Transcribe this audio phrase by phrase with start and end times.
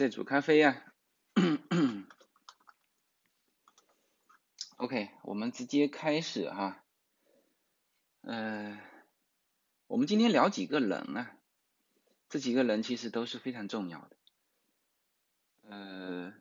[0.00, 0.82] 在煮咖啡呀。
[4.78, 6.82] OK，我们直接开始哈。
[8.22, 8.80] 呃，
[9.88, 11.36] 我们今天聊几个人啊？
[12.30, 14.16] 这几个人其实都是非常重要的。
[15.68, 16.32] 呃，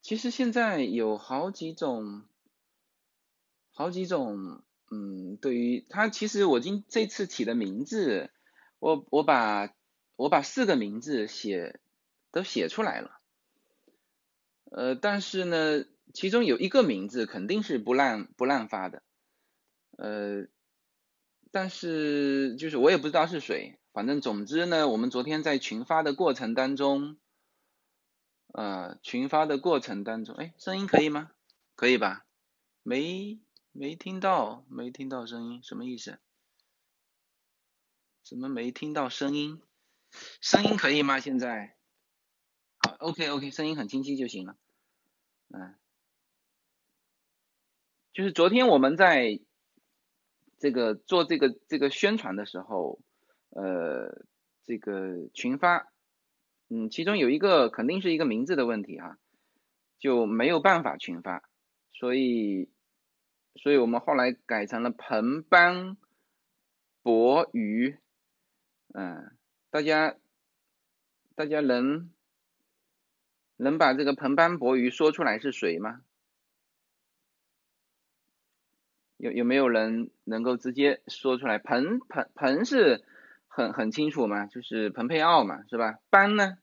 [0.00, 2.24] 其实现在有好几种，
[3.70, 8.32] 好几种，嗯，对于他，其实我今这次起的名字，
[8.78, 9.74] 我我把
[10.18, 11.78] 我把四个名字写
[12.32, 13.20] 都写出来了。
[14.64, 19.04] 呃，但是呢，其中有一个名字肯定是不让不让发的，
[19.96, 20.48] 呃，
[21.52, 27.16] 但是就是我也不知道是谁，反正总之呢，我们昨天在群发的过程当中，
[28.52, 31.30] 呃，群发的过程当中，哎，声音可以吗？
[31.76, 32.26] 可以吧？
[32.82, 33.38] 没
[33.70, 36.18] 没听到，没听到声音，什么意思？
[38.24, 39.62] 怎么没听到声音？
[40.40, 41.20] 声音可以吗？
[41.20, 41.76] 现在？
[42.78, 44.56] 好，OK OK，声音很清晰就行了。
[45.48, 45.74] 嗯，
[48.12, 49.40] 就是昨天我们在
[50.58, 53.00] 这个做这个这个宣传的时候，
[53.50, 54.24] 呃，
[54.64, 55.92] 这个群发，
[56.68, 59.18] 嗯，其中有一个肯定是一个名字的问题哈，
[59.98, 61.48] 就没有办法群发，
[61.92, 62.70] 所以，
[63.54, 65.96] 所以我们后来改成了彭邦
[67.02, 67.98] 博鱼，
[68.94, 69.37] 嗯，
[69.70, 70.16] 大家
[71.34, 72.10] 大家能。
[73.60, 76.02] 能把这个彭班博鱼说出来是谁吗？
[79.16, 81.58] 有有没有人能够直接说出来？
[81.58, 83.04] 彭彭彭是
[83.48, 85.98] 很很清楚嘛，就是彭佩奥嘛，是吧？
[86.08, 86.58] 班呢？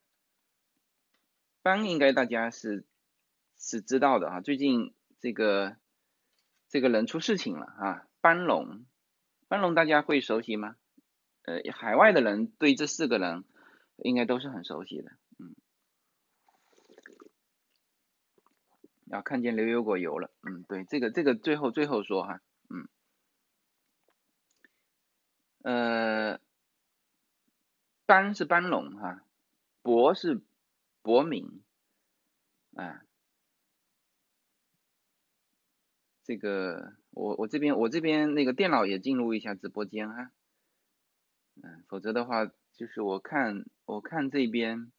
[1.62, 2.86] 班应该大家是
[3.58, 5.76] 是知道的啊，最近这个
[6.70, 8.86] 这个人出事情了啊，班龙，
[9.50, 10.78] 班龙大家会熟悉吗？
[11.46, 13.44] 呃，海外的人对这四个人
[13.98, 15.12] 应该都是很熟悉的。
[15.40, 15.56] 嗯
[19.08, 22.90] 要看见牛油果油了，嗯，对，这个这个最后最后说哈，嗯，
[25.62, 26.40] 呃，
[28.08, 29.24] 班是班龙哈，
[29.84, 30.42] 博是
[31.04, 31.62] 博敏，
[32.76, 33.06] 啊，
[36.24, 40.32] 这个我我这边我这边那个电脑也进入一下直播间哈，
[41.64, 44.92] 嗯，否则的话就是我看我看这边。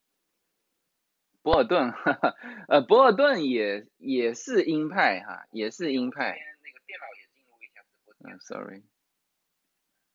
[1.43, 2.35] 博尔顿，哈 哈
[2.67, 6.37] 呃，博尔顿也也是鹰派哈，也是鹰派。
[6.61, 8.35] 那个电脑也进入一下直播间。
[8.35, 8.83] 嗯，sorry。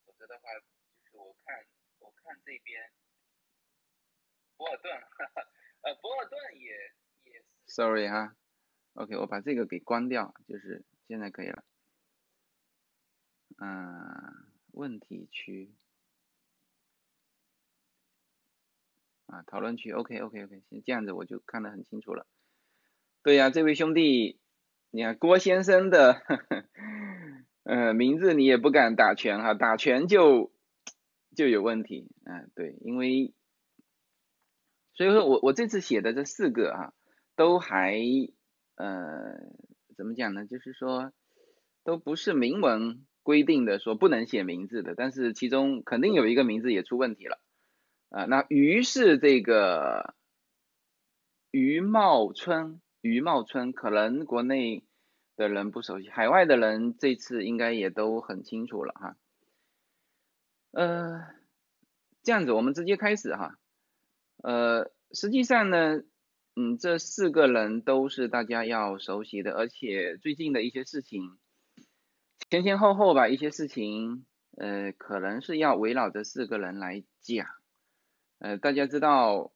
[0.06, 1.66] 否则的话，就是我看
[2.00, 2.91] 我看这边，
[4.58, 5.47] 博尔顿，哈 哈
[5.84, 6.68] 呃，博尔顿也
[7.31, 7.46] 也。
[7.66, 8.35] Sorry 哈
[8.96, 11.63] ，OK，我把这个给关掉，就是现在可以了。
[13.58, 15.73] 嗯，问题区。
[19.31, 22.28] 啊，讨论区，OK OK OK，行，这样子我就看得很清楚了。
[23.24, 24.40] 对呀，这位兄弟，
[24.92, 26.22] 你看郭先生的，
[27.64, 30.52] 呃，名字你也不敢打全哈，打全就
[31.34, 32.12] 就有问题。
[32.25, 33.34] 嗯，对，因为
[34.94, 36.94] 所以说我我这次写的这四个啊，
[37.38, 37.96] 都还
[38.75, 39.38] 呃
[39.96, 40.46] 怎么讲呢？
[40.46, 41.14] 就是说
[41.86, 47.40] 都不是明文规定的说不能写名字的，但是其中肯定有一个名字也出问题了。
[48.12, 50.14] 啊，那于是这个
[51.50, 54.84] 余茂春，余茂春可能国内
[55.38, 59.16] 的人不熟悉，海外的人这次应该也都很清楚了哈。
[60.72, 61.26] 呃，
[62.22, 63.58] 这样子我们直接开始哈。
[64.44, 66.04] 呃，实际上呢，
[66.58, 71.38] 嗯，这四个人都是大家要熟悉的，而且最近的一些事情，
[72.50, 74.26] 前前后后吧，一些事情，
[74.58, 77.61] 呃，可能是要围绕这四个人来讲。
[78.41, 79.52] 呃，大家知道，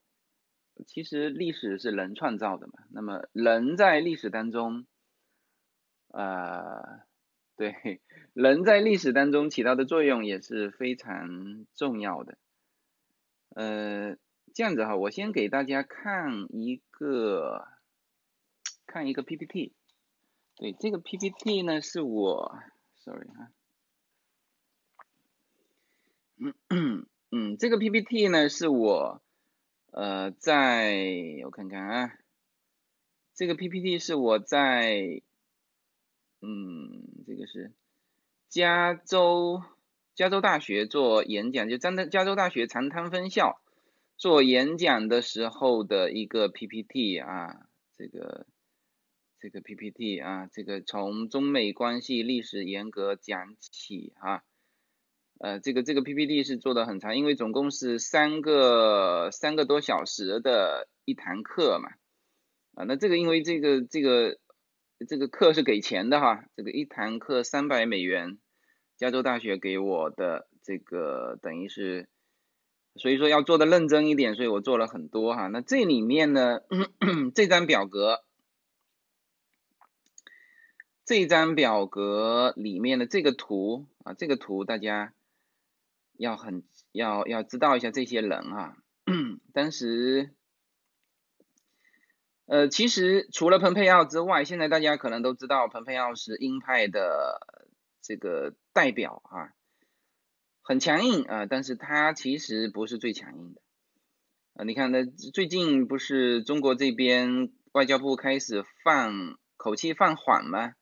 [0.86, 2.74] 其实历史是人创造的嘛。
[2.92, 4.86] 那么人在历史当中，
[6.10, 7.02] 呃，
[7.58, 8.00] 对，
[8.34, 12.38] 人在历史当中起到的作用也是非常重要的。
[13.56, 14.18] 呃，
[14.54, 17.68] 这样子哈，我先给大家看一个，
[18.86, 19.74] 看一个 PPT。
[20.58, 22.60] 对，这个 PPT 呢是我
[22.98, 23.50] ，sorry 哈。
[26.70, 27.08] 嗯。
[27.32, 29.22] 嗯，这个 PPT 呢是我，
[29.92, 30.96] 呃，在
[31.44, 32.14] 我看看啊，
[33.34, 35.22] 这个 PPT 是我在，
[36.42, 37.74] 嗯，这个是
[38.48, 39.62] 加州
[40.14, 43.60] 加州大学做演讲，就加加州大学长滩分校
[44.16, 47.68] 做演讲的时候的一个 PPT 啊，
[47.98, 48.46] 这个
[49.40, 54.44] 这个 PPT 啊，这个从中美关系历史严格讲起啊。
[55.38, 61.90] 呃，这个这个 PPT 是做的很长，因为总共是三个三个多小时的一堂课嘛，
[62.74, 64.40] 啊，那这个因为这个这个
[65.10, 68.38] 这个课是给钱的哈，这个一堂课三百美元，
[68.96, 72.08] 加州大学给我的这个等于是，
[72.96, 75.48] 所以说要做的认真一点，所以我做了很多哈。
[75.48, 76.62] 那这里面呢，
[77.36, 78.24] 这张表格，
[81.04, 85.12] 这张表格里面的这个图啊，这个图大家。
[86.18, 88.78] 要很要要知道一下这些人啊，
[89.54, 90.34] 当时，
[92.46, 97.40] 呃，其实除了蓬佩奥之外，现在大家可能都知道蓬佩奥是鹰派的
[98.02, 99.54] 这个代表啊，
[100.62, 103.62] 很强硬啊，但是他其实不是最强硬的
[104.54, 104.64] 啊。
[104.64, 110.74] 你看，那最近不是中国这边外交部开始放口气放缓吗？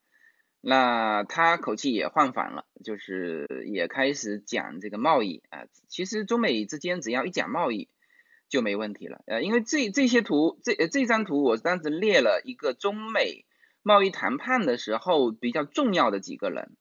[0.65, 5.65] 那他口气也换反了，就是也开始讲这个贸易啊。
[5.89, 7.89] 其实中美之间只要一讲贸易
[8.47, 13.45] 就没问题了，呃，因为这这些图，这这张图我当时列了一个中美
[13.81, 16.77] 贸易谈判的时候比较重要的几个人，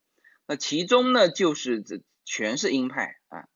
[0.46, 3.48] 那其中呢就是这全是鹰派啊，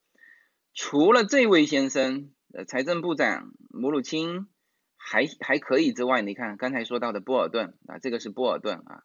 [0.75, 4.49] 除了这位先生，呃，财政部长姆鲁钦
[4.97, 9.05] 还还可以之外，你看刚才说到的波尔顿啊，这个是波尔顿啊。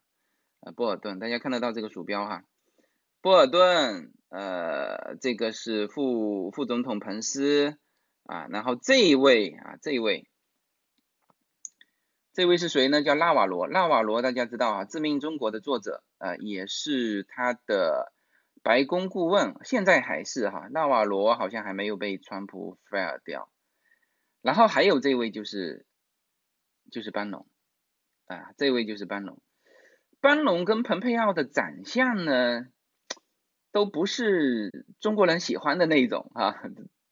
[0.64, 2.44] 呃，波尔顿，大家看得到这个鼠标哈？
[3.20, 7.76] 波尔顿，呃，这个是副副总统彭斯
[8.22, 10.28] 啊，然后这一位啊，这一位，
[12.32, 13.02] 这位是谁呢？
[13.02, 18.12] 叫纳瓦罗，纳瓦罗大家知道啊，《致命中国》的作者，呃，也是他的
[18.62, 23.50] 白宫顾问，现在还是哈，纳瓦罗好像还没有被川普 fire 掉。
[24.42, 25.86] 然后还有这位就是
[26.92, 27.46] 就是班农
[28.26, 29.40] 啊，这位就是班农。
[30.22, 32.68] 班农跟蓬佩奥的长相呢，
[33.72, 36.54] 都不是中国人喜欢的那种啊，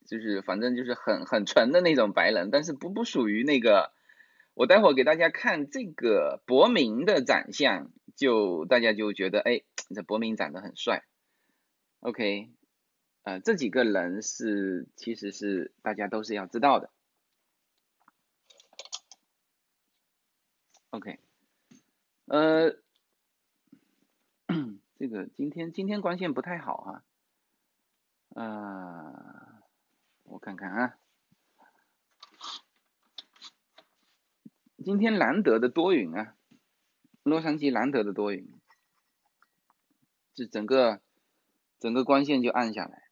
[0.07, 3.93] 就是反正就是很很纯的那种白人，但是不不属于那个。
[4.55, 9.63] 我待会儿给大家看这个伯明的长相，就大家就觉得哎，
[9.95, 11.05] 这伯明长得很帅。
[12.01, 12.51] OK，
[13.23, 16.91] 呃，这几个人是其实是大家都是要知道的。
[20.91, 21.19] OK，
[22.27, 22.77] 呃。
[25.11, 27.03] 这个今天今天光线不太好啊，
[28.41, 29.65] 啊，
[30.23, 30.99] 我看看啊，
[34.85, 36.37] 今天难得的多云啊，
[37.25, 38.61] 洛杉矶难得的多云，
[40.33, 41.03] 这整个
[41.81, 43.10] 整个光线就暗下来。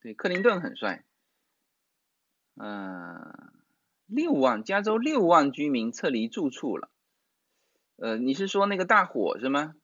[0.00, 1.04] 对，克林顿很帅。
[2.56, 3.52] 嗯，
[4.06, 6.90] 六万，加州六万居民撤离住处了。
[7.96, 9.74] 呃，你是说那个大火是吗？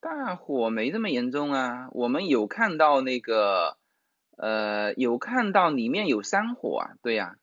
[0.00, 3.78] 大火没这么严重啊，我们有看到那个，
[4.36, 7.36] 呃，有看到里面有山火啊，对呀，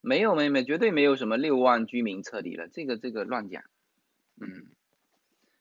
[0.00, 3.62] 没有没没，绝对没有什么六万居民撤离了，这个这个乱讲，
[4.40, 4.66] 嗯。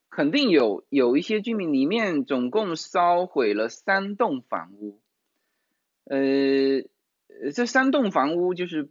[0.10, 5.00] 肯定有有一些居民里面总共烧毁了三栋房屋，
[6.12, 8.90] 呃，这三栋房屋就是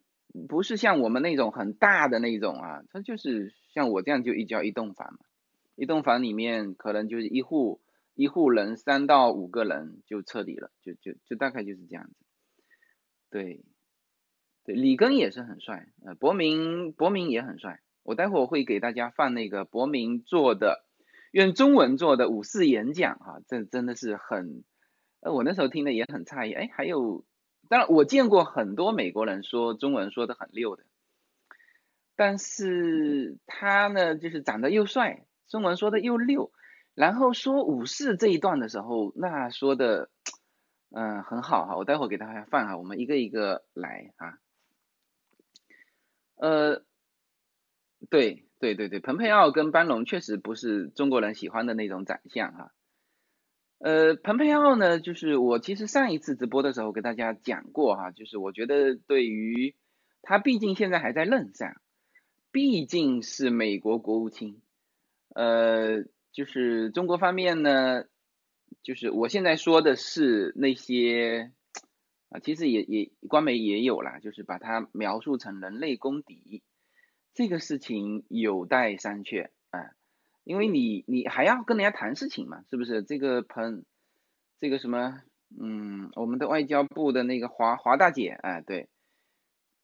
[0.48, 5.18] 不是像我们那种很大的那种啊，它就是像我这样就一叫一栋房嘛，
[5.76, 7.82] 一栋房里面可能就是一户
[8.14, 12.14] 一户人三到五个人就撤离了，就就就大概就是这样子，
[13.28, 13.64] 对，
[14.64, 20.86] 对，里根也是很帅，呃，伯明伯明也很帅，我待会儿会给大家放那个伯明做的。
[21.32, 24.64] 用中文做的五四演讲，哈，这真的是很，
[25.20, 27.24] 呃，我那时候听的也很诧异，哎，还有，
[27.68, 30.84] 当然我见过很多美国人说中文说的很溜的，
[32.16, 36.52] 但是他呢，就是长得又帅，中文说的又溜，
[36.94, 40.10] 然后说武士这一段的时候，那说的，
[40.90, 44.38] 嗯，很好哈，我待会给大家放哈，我们一个一个来啊，
[46.36, 46.82] 呃，
[48.08, 48.46] 对。
[48.60, 52.72] 对对对，蓬佩奥跟班农确实不是中国人喜欢的那种长相哈。
[53.80, 59.74] 呃，蓬佩奥呢，就是我其实上一次直播的时候跟大家讲过哈，就是我觉得对于
[60.20, 61.80] 他毕竟现在还在任上，
[62.52, 64.60] 毕竟是美国国务卿，
[65.34, 68.04] 呃，就是中国方面呢，
[68.82, 71.50] 就是我现在说的是那些
[72.28, 76.62] 啊，其实也也官媒也有啦，就是把它描述成人类公敌。
[77.32, 79.48] 这个事情有待商榷，
[80.50, 83.04] 因为你你还要跟人家谈事情嘛，是不是？
[83.04, 83.84] 这个彭
[84.58, 85.22] 这个什么，
[85.56, 88.88] 嗯，我们的外交部的那个华华大姐，哎，对，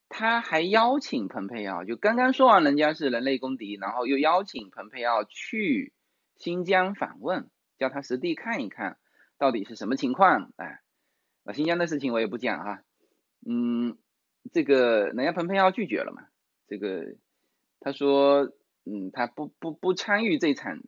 [0.08, 5.92] 他还邀请蓬佩奥，就刚刚说完人家是人类公敌，然后又邀请蓬佩奥去
[6.34, 8.98] 新疆访问，叫他实地看一看
[9.38, 10.80] 到底是什么情况，哎，
[11.44, 12.82] 那新疆的事情我也不讲哈，
[13.46, 13.96] 嗯，
[14.52, 16.26] 这个人家蓬佩奥拒绝了嘛，
[16.66, 17.14] 这个
[17.78, 18.50] 他说，
[18.86, 20.78] 嗯，他不不不参与这场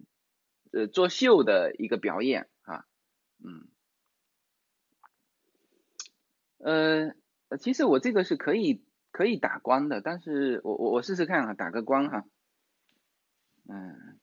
[0.73, 2.87] 呃作秀的一个表演啊，
[3.45, 3.69] 嗯。
[6.61, 7.15] 呃，
[7.61, 12.25] 其实我这个是可以可以打光的，但是我我我试试看啊，打个光哈，
[13.69, 14.19] 嗯，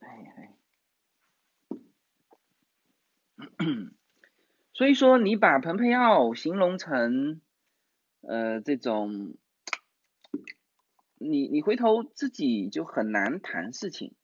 [0.00, 0.56] 哎哎，
[4.74, 7.40] 所以说你把蓬佩奥形容成
[8.22, 9.36] 呃这种，
[11.28, 14.14] 你你回头自己就很难谈事情，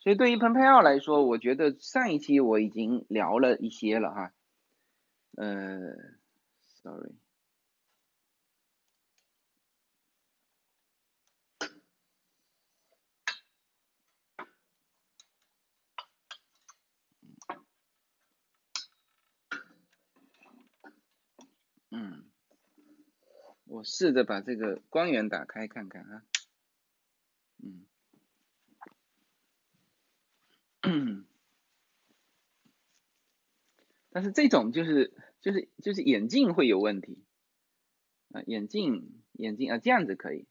[0.00, 4.32] 所以对于蓬佩奥来说，我觉得上一期我已经聊了一些了哈。
[5.36, 5.78] 呃
[6.82, 7.14] ，sorry，
[21.90, 22.24] 嗯，
[23.74, 26.22] 我试着把这个光源打开看看啊，
[27.58, 27.84] 嗯。
[34.10, 37.24] 但是这种就是就是就是眼镜会有问题
[38.30, 40.46] 啊，眼镜眼镜啊这样子可以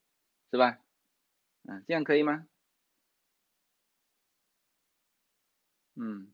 [0.52, 0.82] 是吧？
[1.66, 2.46] 啊这样可以吗？
[5.96, 6.34] 嗯，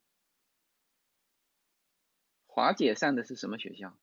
[2.47, 3.95] 华姐上的是什么学校？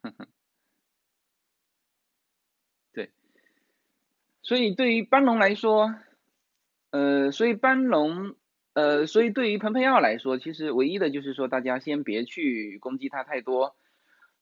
[0.00, 0.28] 呵呵，
[2.92, 3.12] 对，
[4.46, 5.92] 所以对于班龙来说，
[6.90, 8.36] 呃，所以班龙。
[8.76, 13.74] 呃，所以对于蓬佩奥来说，其实唯一的就是说，大家先别去攻击他太多。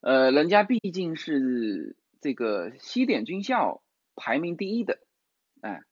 [0.00, 3.80] 呃，人家毕竟是这个西点军校
[4.16, 4.98] 排名第一的，
[5.60, 5.84] 哎，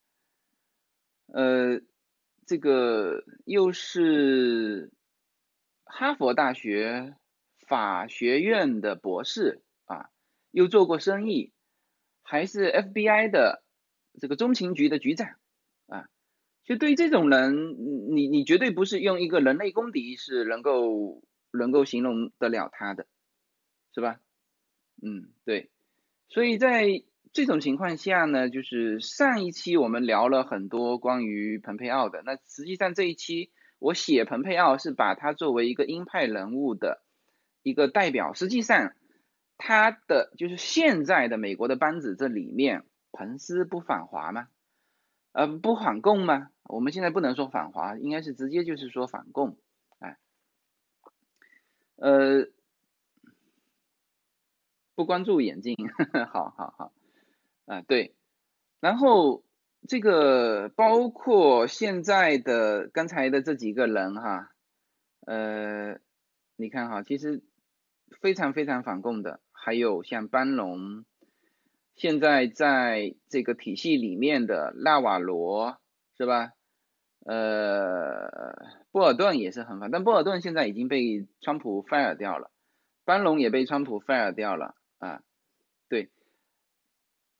[1.28, 1.82] 呃，
[2.44, 4.90] 这个又是
[5.84, 7.14] 哈佛大学
[7.68, 10.10] 法学院的博士啊，
[10.50, 11.52] 又做过生意，
[12.24, 13.62] 还是 FBI 的
[14.20, 15.28] 这个中情局的局长。
[15.86, 16.06] 啊
[16.64, 17.74] 就对于这种人，
[18.14, 23.06] 你你绝对不是用一个人类公敌是能够能够形容得了他的，
[23.92, 24.20] 是吧？
[25.02, 25.70] 嗯，对。
[26.28, 27.02] 所以在
[27.32, 33.50] 这种情况下呢，就是上一期我们聊了很多关于蓬佩奥的，那实际上这一期
[33.80, 37.02] 我写蓬佩奥是把他作为一个鹰派人物的
[37.64, 38.94] 一个代表，实际上
[39.58, 44.48] 他的就是现在的美国的班子这里面，彭斯不反华吗？
[45.32, 46.50] 呃，不反共吗？
[46.64, 49.56] 我们现在不能说反华，应该是直接就是说反共，
[49.98, 50.18] 哎，
[51.96, 52.48] 呃，
[54.94, 55.76] 不关注眼镜，
[56.30, 56.92] 好好好，
[57.66, 58.14] 啊对，
[58.80, 59.42] 然后
[59.88, 64.52] 这个包括现在的刚才的这几个人哈，
[65.26, 65.98] 呃，
[66.56, 67.42] 你看哈，其实
[68.20, 71.04] 非常非常反共的，还有像班农。
[71.94, 75.78] 现在在这个体系里面的纳瓦罗
[76.16, 76.52] 是吧？
[77.24, 78.56] 呃，
[78.90, 82.50] 波尔顿也是很烦，但波尔顿现在已经被川普 fire 掉了，
[83.04, 85.22] 班农也被川普 fire 掉了啊。
[85.88, 86.10] 对，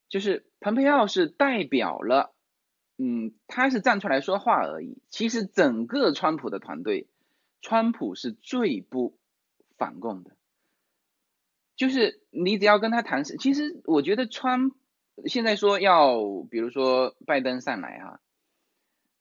[0.09, 2.33] 就是蓬佩奥是代表了，
[2.97, 5.03] 嗯，他是站出来说话而已。
[5.09, 7.09] 其实整个川普的团队，
[7.61, 9.19] 川普是最不
[9.77, 10.37] 反共的。
[11.83, 14.71] 就是你只要跟他谈，其实我觉得川
[15.27, 16.17] 现在说要，
[16.49, 18.21] 比如说拜登上来哈，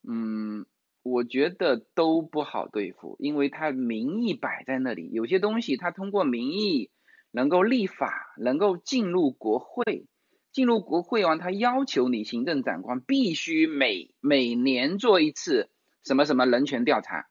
[0.08, 0.68] 嗯，
[1.02, 6.92] 我觉得都不好对付，因为他民意摆在那里，有些东西他通过民意
[7.32, 10.06] 能够立法，能够进入国会，
[10.52, 15.72] 进入国会完，他要求你行政长官必须每每年做一次
[16.04, 17.26] 什么什么人权调查，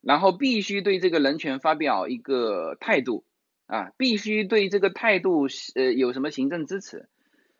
[0.00, 3.24] 然后必须对这个人权发表一个态度。
[3.72, 7.08] 啊，必须对这个态度呃有什么行政支持，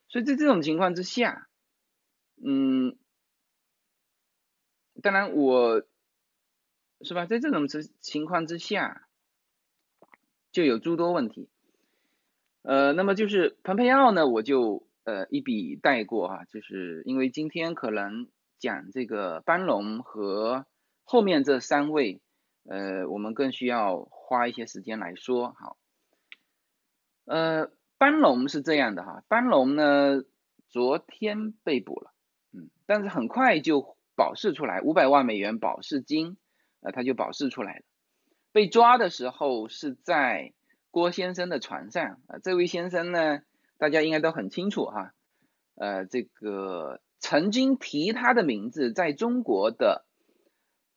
[0.09, 1.49] 所以在这种情况之下，
[2.45, 2.99] 嗯，
[5.01, 5.83] 当然我
[7.01, 9.09] 是吧，在这种情情况之下，
[10.51, 11.49] 就有诸多问题，
[12.61, 18.29] 呃，那么就是蓬佩奥呢，我就呃一笔带过哈，就是因为今天可能
[18.59, 20.67] 讲这个班龙和
[21.05, 22.21] 后面这三位，
[22.69, 25.55] 呃，我们更需要花一些时间来说。
[25.59, 25.79] 好。
[27.25, 30.23] 呃，班龙是这样的哈，班龙呢
[30.69, 32.13] 昨天被捕了，
[32.53, 36.37] 嗯，但是很快就保释出来，五百万美元保释金，
[36.81, 37.83] 呃，他就保释出来了。
[38.53, 40.53] 被抓的时候是在
[40.91, 43.41] 郭先生的船上啊，这位先生呢，
[43.79, 45.15] 大家应该都很清楚哈，
[45.77, 50.05] 呃，这个曾经提他的名字，在中国的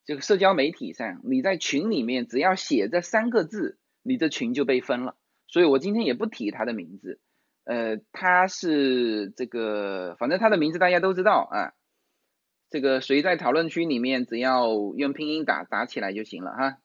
[0.03, 5.15] 这个社交媒体上，你在群里面只要写这三个字，你的群就被封了，
[5.47, 7.19] 所以我今天也不提他的名字，
[7.63, 11.73] 呃，他是这个，反正他的名字大家都知道啊，
[12.69, 16.77] 这个谁在讨论区里面只要用拼音打打起来就行了哈。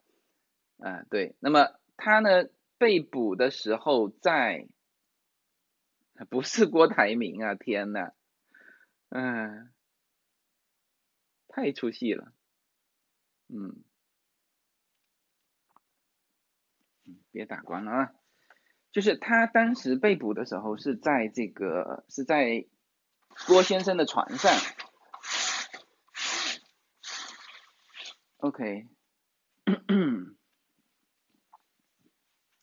[0.79, 2.49] 啊，对，那么他呢
[2.79, 4.67] 被捕的时候在，
[6.31, 8.13] 不是郭台铭啊，天呐，
[9.11, 9.71] 嗯，
[11.49, 12.33] 太出戏了，
[13.49, 13.85] 嗯，
[17.31, 18.13] 别打关了啊，
[18.93, 22.67] 就是他当时被捕的时候是在这个是在
[23.47, 24.53] 郭先生的船上
[28.39, 28.87] ，OK。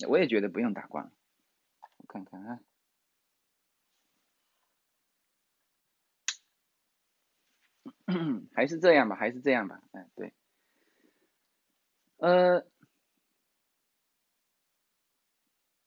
[0.08, 1.12] 我也觉得不用打光，
[1.98, 2.60] 我看看啊，
[8.54, 10.34] 还是这样吧，还是这样吧，哎，对，
[12.18, 12.64] 呃，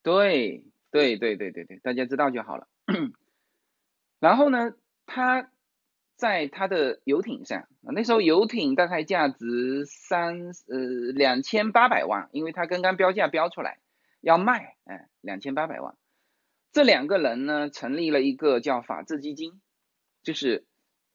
[0.03, 2.69] 对，对对对对对，大家知道就好了。
[4.21, 4.75] 然后呢，
[5.07, 5.51] 他
[6.17, 13.79] 在他的游艇上，那时候游艇大概价值三呃两千八百万，因为他刚刚标价标出来。
[14.23, 15.97] 要卖，哎，两千八百万。
[16.73, 19.63] 这两个人呢，成立了一个叫法治基金，
[20.23, 20.67] 就是，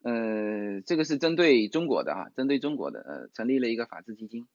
[0.01, 4.47] 呃，这个是针对中国的啊，针对中国的，呃，成立了一个法治基金。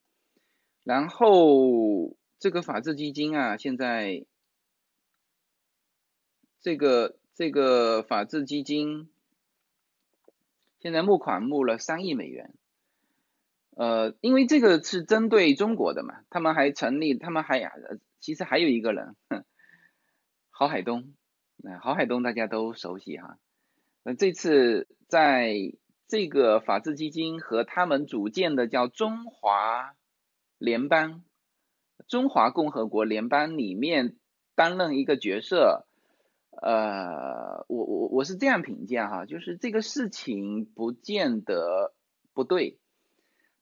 [0.82, 4.24] 然后这个法治基金啊，现在，
[6.60, 9.10] 这个这个法治基金，
[10.80, 12.54] 现在募款募了三亿美元。
[13.76, 17.98] 呃，因为这个是针对中国的嘛，他们还成立，他们还呃。
[18.20, 19.16] 其实还有一个人，
[20.50, 21.14] 郝海东，
[21.56, 23.38] 那郝海东大家都熟悉哈。
[24.02, 25.54] 那这次在
[26.06, 29.94] 这个法治基金和他们组建的叫中华
[30.58, 31.24] 联邦、
[32.08, 34.16] 中华共和国联邦里面
[34.54, 35.86] 担任一个角色，
[36.50, 41.92] 呃，我我我是这样评价哈，就是这个事情不见得
[42.32, 42.78] 不对，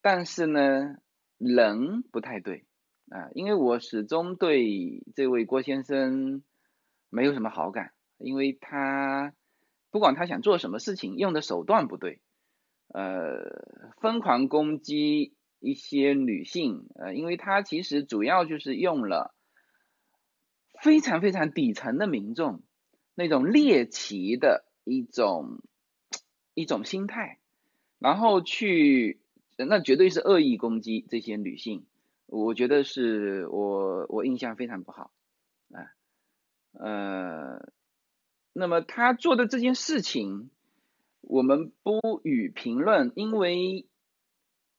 [0.01, 0.97] 但是呢，
[1.39, 2.65] 人不太对。
[3.11, 6.43] 啊，因为我始终对这位郭先生
[7.09, 9.33] 没有什么好感，因为他
[9.91, 12.21] 不管他想做什么事情，用的手段不对，
[12.89, 19.35] 呃，疯狂攻击一些女性，呃，因为她其实主要就是用了
[20.81, 22.63] 非常非常底层的民众
[23.15, 25.63] 那种猎奇的一种
[26.55, 27.39] 一种心态，
[27.99, 29.21] 然后去
[29.57, 31.85] 那绝对是恶意攻击这些女性。
[32.27, 35.11] 我觉得是我我印象非常不好，
[35.73, 35.89] 啊，
[36.73, 37.73] 呃，
[38.53, 40.51] 那么他做的这件事情，
[41.23, 43.87] 我们不予评论，因为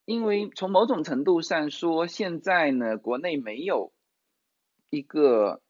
[0.10, 3.93] 因为从某种程度上说，现在呢，国内没有
[4.89, 5.62] 一个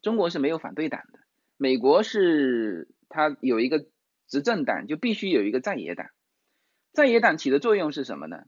[0.00, 1.18] 中国是没有反对党的，
[1.58, 3.84] 美国是它有一个
[4.26, 6.06] 执政党，就必须有一个在野党，
[6.94, 8.44] 在野党起的作用是什么呢？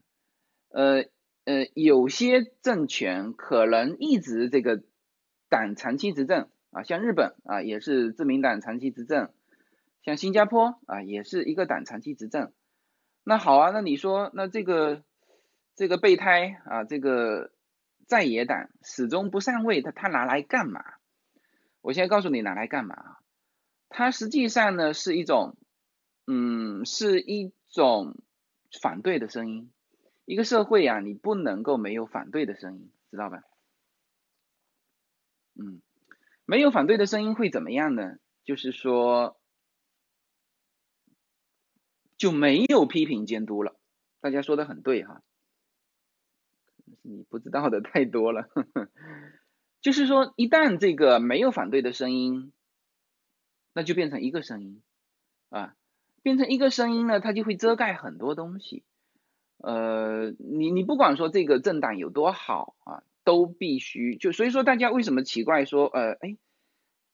[0.69, 1.05] 呃。
[1.43, 4.81] 呃，有些政权可能一直这个
[5.47, 9.31] 党长期执政啊，像日本啊也是自民党长期执政，
[10.01, 12.51] 像新加坡啊也是一个党长期执政。
[13.27, 15.03] 那好啊，那你说那这个
[15.75, 17.51] 这个备胎啊，这个
[18.05, 20.83] 在野党始终不上位，他他拿来干嘛？
[21.81, 23.17] 我现在告诉你拿来干嘛？
[23.89, 25.57] 它实际上呢是一种，
[26.27, 28.15] 嗯，是一种
[28.81, 29.71] 反对的声音。
[30.25, 33.41] 一个社会啊，你不能够没有反对的声音，知道吧？
[35.59, 35.81] 嗯，
[36.45, 38.17] 没有反对的声音会怎么样呢？
[38.43, 39.39] 就是说，
[42.17, 43.75] 就没有批评监督了。
[44.21, 45.21] 大家说的很对哈，
[47.01, 48.43] 你不知道的太多了。
[48.43, 48.89] 呵 呵
[49.81, 52.51] 就是说，一旦这个没有反对的声音，
[53.73, 54.81] 那就变成一个声音
[55.49, 55.75] 啊，
[56.23, 58.83] 变成一个声音呢，它就会遮盖很多东西。
[59.57, 66.37] 呃，你你不管说这个政党有多好啊，都必须就所以说大家为什么奇怪说呃哎，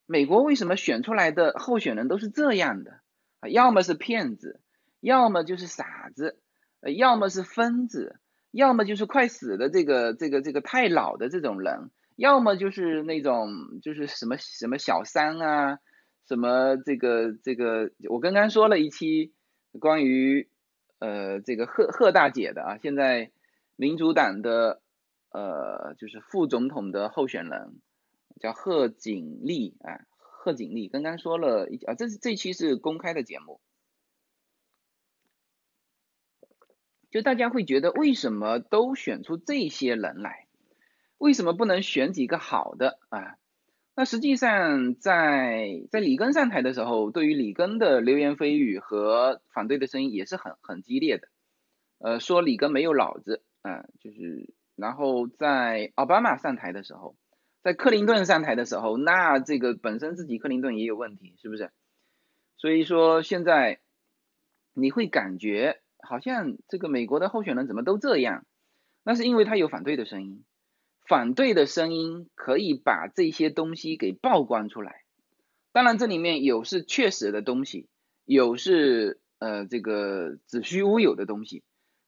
[0.06, 3.02] 美国为什么选出来的候选人都是这样的
[3.42, 3.50] 啊？
[3.50, 4.62] 要么是骗子，
[5.02, 6.40] 要么就是傻子，
[6.80, 8.20] 呃，要么是疯子，
[8.52, 13.50] 要么就是快死的这个这个这个太老的这种人，要么就是那种
[13.82, 15.80] 就是什么什么小三啊，
[16.26, 19.34] 什么这个这个我刚刚说了一期
[19.80, 20.48] 关于。
[21.04, 23.32] 呃，这个贺贺大姐的啊，现在
[23.76, 24.84] 民主党的
[25.32, 27.82] 呃，就是副总统的候选人，
[28.40, 33.60] 叫贺锦丽啊，贺锦丽刚刚说了一啊，这是这期是公开的节目，
[37.12, 40.48] 就大家会觉得为什么都选出这些人来，
[41.18, 43.36] 为什么不能选几个好的啊？
[43.96, 51.28] 那实际上在在里根上台的时候，对于里根的流言蜚语和反对的声音也是很很激烈的，
[52.00, 54.54] 呃，说里根没有脑子啊，就是。
[54.78, 57.16] 然后在奥巴马上台的时候，
[57.62, 61.70] 在克林顿上台的时候，那这个本身自己克林顿也有问题，是不是？
[62.58, 63.80] 所以说现在
[64.74, 68.46] 你会感觉好像这个美国的候选人怎么都这样？
[69.04, 70.44] 那是因为他有反对的声音，
[71.08, 75.04] 反对的声音可以把这些东西给曝光出来。
[75.72, 77.90] 当然这里面有是确实的东西，
[78.26, 81.64] 有是呃这个子虚乌有的东西，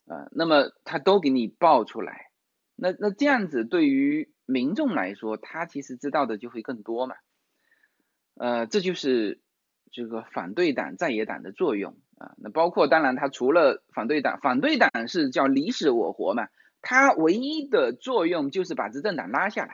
[0.05, 2.29] 呃，那么他都给你爆出来。
[2.75, 7.15] 那那这样子对于民众来说，他其实知道的就会更多嘛，
[8.35, 9.39] 呃，这就是
[9.91, 12.33] 这个反对党在野党的作用啊。
[12.37, 16.47] 那包括当然，他除了反对党，反对党是叫你死我活嘛，
[16.81, 19.73] 他唯一的作用就是把执政党拉下来，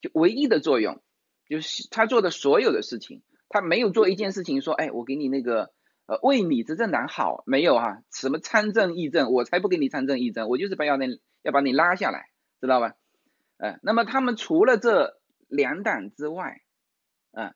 [0.00, 1.02] 就唯一的作用
[1.48, 5.70] 就是他做的所有的事情，他没有做一件事情说，哎，我给你那个
[6.06, 11.06] 呃为你执政党好，没有啊，什么参政议政，我才不给你参政议政，我就是把要那
[11.42, 12.26] 要把你拉下来。
[12.62, 12.94] 知道吧？
[13.56, 16.60] 呃，那么他们除了这两党之外，
[17.32, 17.54] 啊，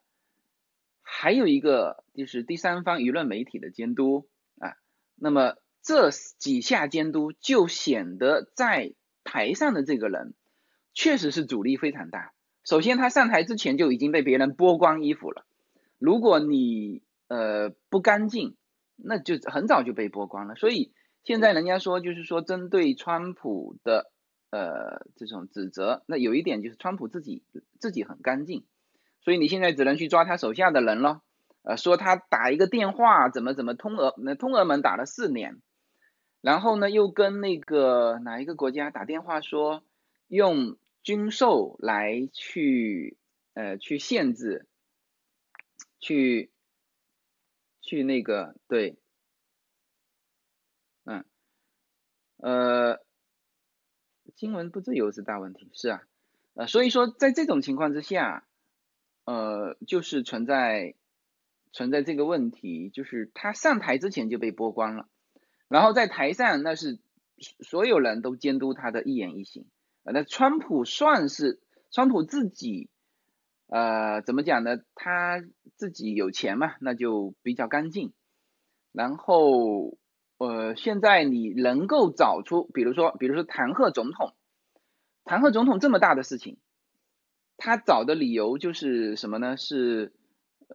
[1.09, 4.27] 还有一个就是第三方舆论媒体的监督
[4.59, 4.75] 啊。
[5.15, 8.93] 那么这几下监督就显得在
[9.23, 10.33] 台上的这个人
[10.93, 12.33] 确实是阻力非常大。
[12.65, 15.45] 首先，他上台之前就已经被别人剥光衣服了。
[15.97, 18.57] 如果你呃不干净，
[18.97, 20.55] 那就很早就被剥光了。
[20.55, 20.91] 所以
[21.23, 24.11] 现在人家说，就是说针对川普的。
[24.49, 27.43] 呃，这种指责，那有一点就是川普自己
[27.81, 28.63] 自己很干净，
[29.27, 31.21] 所以你现在只能去抓他手下的人了。
[31.63, 35.61] 呃，说他打一个电话怎么怎么通俄，那通俄门打了四年，
[36.39, 39.83] 然后呢又跟那个哪一个国家打电话说
[40.29, 43.17] 用军售来去
[43.53, 44.65] 呃去限制，
[45.99, 46.49] 去
[47.81, 48.97] 去那个对，
[51.03, 51.25] 嗯，
[52.37, 53.05] 呃。
[54.37, 56.01] 新闻不自由是大问题，是啊，
[56.53, 58.45] 呃，所以说在这种情况之下，
[59.27, 60.95] 呃，就是存在
[61.73, 65.07] 存在这个问题，就是他上台之前就被剥光了，
[65.67, 66.97] 然后在台上那是
[67.59, 69.65] 所有人都监督他的一言一行，
[70.03, 71.59] 那川普算是
[71.91, 72.89] 川普自己，
[73.67, 74.77] 呃，怎么讲呢？
[74.95, 75.43] 他
[75.75, 78.13] 自己有钱嘛，那就比较干净，
[78.91, 79.97] 然后。
[80.39, 84.35] 呃，现在你能够找出，比如说，比如说弹劾总统，
[85.23, 86.59] 弹劾总统这么大的事情，
[87.57, 89.57] 他找的理由就是什么呢？
[89.57, 90.13] 是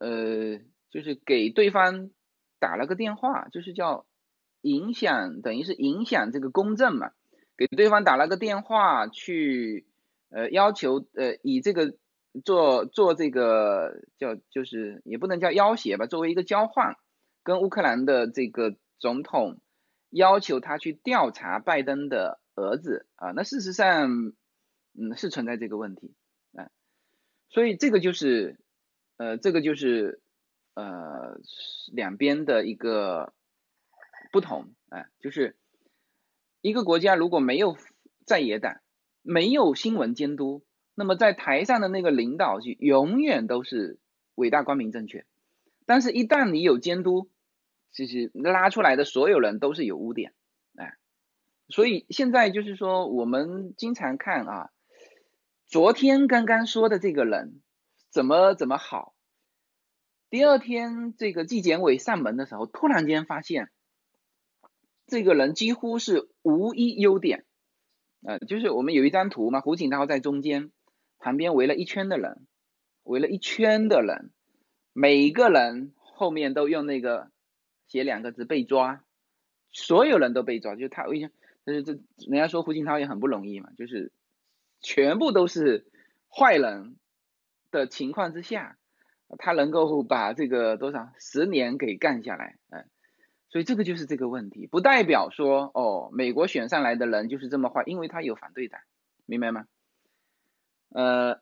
[0.00, 0.58] 呃，
[0.90, 2.10] 就是给对方
[2.58, 4.04] 打了个电话，就是叫
[4.60, 7.12] 影响，等于是影响这个公正嘛，
[7.56, 9.86] 给对方打了个电话去
[10.30, 11.96] 呃要求呃以这个
[12.44, 16.96] 做做这个叫就是也不能叫要挟吧，作为一个交换，
[17.42, 18.76] 跟乌克兰的这个。
[19.02, 19.58] 总统
[20.10, 24.32] 要求他去调查拜登的儿子啊，那事实上，
[24.96, 26.14] 嗯，是存在这个问题，
[27.52, 28.58] 所以这个就是，
[29.16, 30.20] 呃，这个就是
[30.74, 31.38] 呃
[31.92, 33.32] 两边的一个
[34.32, 35.56] 不同啊，就是
[36.60, 37.76] 一个国家如果没有
[38.26, 38.80] 在野党，
[39.22, 40.64] 没有新闻监督，
[40.96, 44.00] 那么在台上的那个领导就永远都是
[44.34, 45.24] 伟大光明正确，
[45.86, 47.30] 但是一旦你有监督。
[47.94, 50.32] 其实拉出来的所有人都是有污点，
[50.76, 50.96] 哎，
[51.68, 54.70] 所以现在就是说，我们经常看啊，
[55.72, 57.62] 昨天刚刚说的这个人
[58.10, 59.14] 怎么怎么好，
[60.28, 63.70] 第二天这个纪检委上门的时候，突然间发现
[65.06, 67.46] 这个人几乎是无一优点，
[68.20, 70.70] 呃，就是我们有一张图嘛，胡锦涛在中间，
[71.18, 72.46] 旁边围了一圈的人，
[73.02, 74.30] 围了一圈的人，
[74.92, 77.30] 每一个人后面都用那个。
[77.88, 79.04] 写两个字被抓，
[79.70, 81.30] 所有人都被抓，就是他，我想，
[81.64, 84.12] 就是这人家说胡锦涛也很不容易嘛，就是
[84.82, 85.90] 全部都是
[86.28, 86.96] 坏人
[87.70, 88.76] 的情况之下，
[89.38, 92.84] 他能够把这个多少十年给干下来，哎，
[93.48, 98.80] 所以这个就是这个问题，不代表说哦，美国选上来的人就是这么坏，因为他有反对党，
[99.24, 99.66] 明白吗？
[100.90, 101.40] 呃。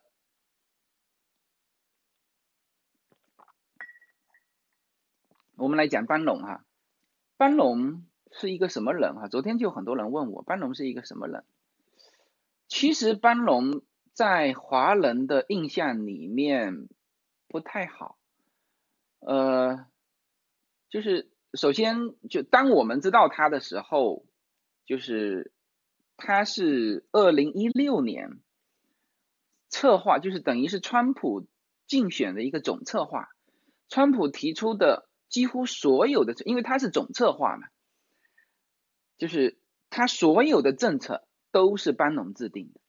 [5.56, 6.64] 我们来讲班农哈，
[7.36, 9.28] 班农是一个什么人哈？
[9.28, 11.44] 昨天就很多人问我，班农是一个什么人？
[12.70, 16.88] 其实班农在华人的印象里面
[17.48, 18.16] 不太好，
[19.18, 19.86] 呃，
[20.88, 24.24] 就是首先就当我们知道他的时候，
[24.86, 25.52] 就是
[26.16, 28.38] 他是二零一六年
[29.68, 31.48] 策划，就是等于是川普
[31.88, 33.30] 竞选的一个总策划，
[33.88, 37.66] 川普提出的几乎所有的，因为他是总策划嘛，
[39.18, 39.58] 就是
[39.90, 41.26] 他所有的政策。
[41.52, 42.80] 都是班农制定的，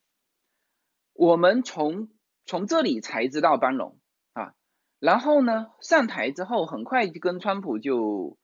[1.14, 2.08] 我们从
[2.44, 3.98] 从这里才知道班农
[4.32, 4.54] 啊，
[5.00, 8.38] 然后呢上台之后很快就跟川普就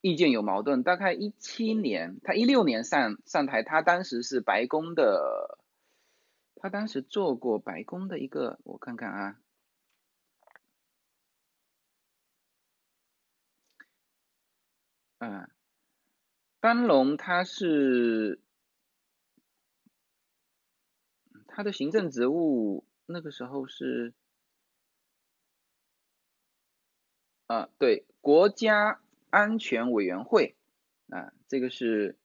[0.00, 5.58] 意见有矛盾，大概一七年他一六年上上台，他当时是白宫的，
[6.56, 9.40] 他当时做过白宫的一个，我看看啊，
[15.18, 15.48] 嗯，
[16.60, 18.42] 班农他是。
[21.56, 24.12] 他的行政职务那个时候是，
[27.46, 30.54] 啊，对，国家安全委员会，
[31.08, 32.18] 啊，这个是，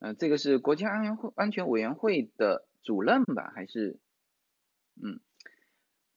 [0.00, 3.52] 呃，这个是国家安全会安全委员会的主任吧？
[3.54, 4.00] 还是，
[5.00, 5.20] 嗯，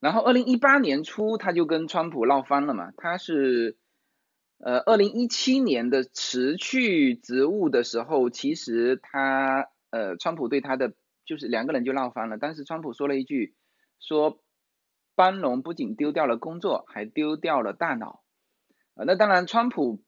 [0.00, 3.76] 然后二零一八年初他就跟川普闹翻了嘛，他是，
[4.58, 10.92] 呃，二零一七年的辞去职务的时候，其实他，呃，川普对他的。
[11.26, 13.56] 就是两个人就闹翻了，当时川普说了一句，
[13.98, 14.40] 说
[15.16, 18.22] 班农不仅丢掉了工作，还丢掉了大脑。
[18.94, 20.04] 啊，那当然，川普，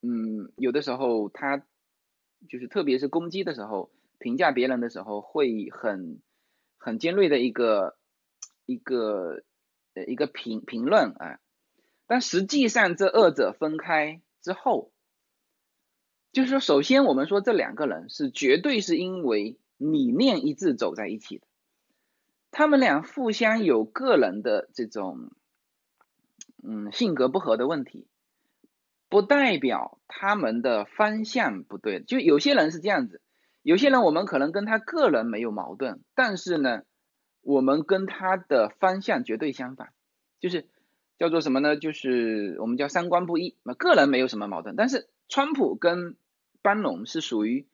[0.00, 1.58] 嗯，有的时候他
[2.48, 6.22] 就是特别是攻击的时候，评价别人的时候会很
[6.78, 7.98] 很尖锐的一个
[8.64, 9.42] 一个
[9.92, 11.38] 呃一个评评论啊，
[12.06, 14.90] 但实际上这二者分开之后，
[16.32, 19.58] 就是说，首先我们说这两个人是绝对是因为。
[19.78, 21.46] 理念一致走在一起的，
[22.50, 25.30] 他们俩互相有个人的这种，
[26.62, 28.06] 嗯，性格不合的问题，
[29.10, 32.02] 不代表他们的方向不对。
[32.02, 33.20] 就有些人是这样子，
[33.62, 36.82] 有些人我们可能跟他个人没有矛盾，但是呢，
[37.42, 39.92] 我们跟他的方向绝对相反，
[40.40, 40.66] 就是
[41.18, 41.76] 叫做什么呢？
[41.76, 43.56] 就是我们叫三观不一。
[43.62, 46.16] 那个人没有什么矛盾，但是川普跟
[46.62, 47.66] 班农是属于。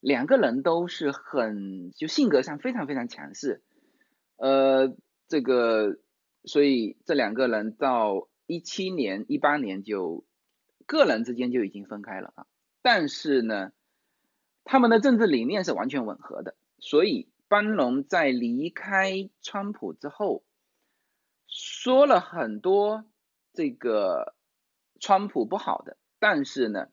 [0.00, 3.62] 两个人都是很就性格上非常非常强势，
[4.36, 5.98] 呃，这个
[6.44, 10.24] 所以这两个人到一七年、一八年就
[10.86, 12.46] 个人之间就已经分开了啊。
[12.80, 13.72] 但是呢，
[14.62, 20.44] 他们的政治理念是完全吻合的，所以班农在离开川普之后，
[21.48, 23.04] 说了很多
[23.52, 24.36] 这个
[25.00, 26.88] 川普不好的，但是呢，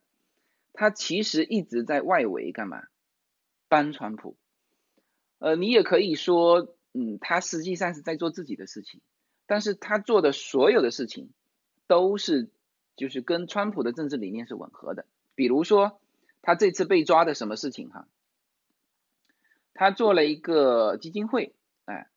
[0.74, 2.88] 他其实一直在外围干嘛？
[3.68, 4.36] 帮川普，
[5.40, 9.02] 呃，你也可以说，嗯，他实际上是在做自己的事情，
[9.46, 11.32] 但是他做的所有的事情
[11.88, 12.50] 都是
[12.96, 15.06] 就是跟川普的政治理念是吻合的。
[15.34, 16.00] 比如说，
[16.42, 18.08] 他这次被抓的什么事情哈？
[19.74, 21.54] 他做了一个基金会，
[21.86, 22.08] 哎，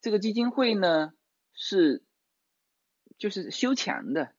[0.00, 1.14] 这个基金会呢
[1.54, 2.02] 是
[3.16, 4.34] 就是修墙的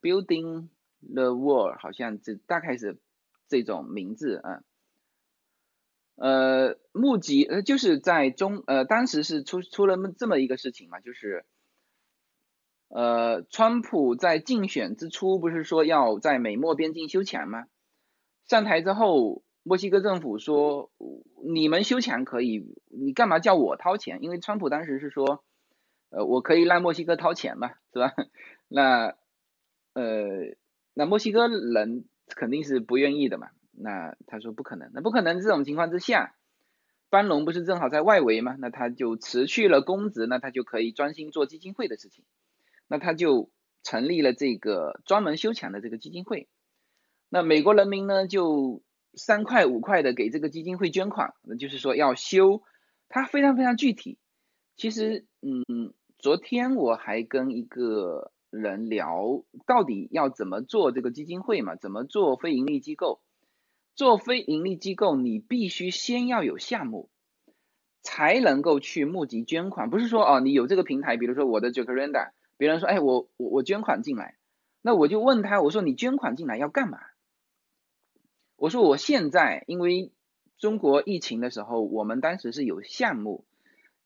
[0.00, 0.68] ，building
[1.00, 2.98] the wall，好像这大概是
[3.48, 4.62] 这种名字啊。
[6.20, 11.46] 呃，募集呃，就是在中呃，当时是出出了这么一个事情嘛，就是
[12.88, 17.64] 呃，川普在竞选之初不是说要在美墨边境修墙吗？
[18.46, 20.90] 上台之后，墨西哥政府说
[21.42, 24.18] 你们修墙可以，你干嘛叫我掏钱？
[24.20, 25.42] 因为川普当时是说，
[26.10, 28.12] 呃，我可以让墨西哥掏钱嘛，是吧？
[28.68, 29.14] 那
[29.94, 30.54] 呃，
[30.92, 33.48] 那墨西哥人肯定是不愿意的嘛。
[33.82, 36.34] 那他说不可能，那不可能这种情况之下，
[37.08, 38.56] 班农不是正好在外围吗？
[38.58, 42.24] 那他就辞去了公职，那他就可以专心做基金会的事情。
[42.86, 43.50] 那他就
[43.82, 46.48] 成立了这个专门修墙的这个基金会。
[47.28, 48.82] 那美国人民呢，就
[49.14, 52.62] 三块五块的给这个基金会捐款，那就是说要修，
[53.08, 54.18] 他非常非常具体。
[54.76, 61.76] 其实，嗯，昨天我还跟一个人聊，到底要怎么做这个基金会嘛？
[61.76, 63.20] 怎么做非盈利机构？
[64.00, 67.10] 做非盈利机构，你必须先要有项目，
[68.00, 69.90] 才能够去募集捐款。
[69.90, 74.38] 不是说哦，你有这个平台，比如说我的 Jacaranda，别人说，哎，我我我捐款进来，
[74.80, 76.98] 那我就问他，我说你捐款进来要干嘛？
[78.56, 80.12] 我说我现在因为
[80.56, 83.44] 中国疫情的时候，我们当时是有项目，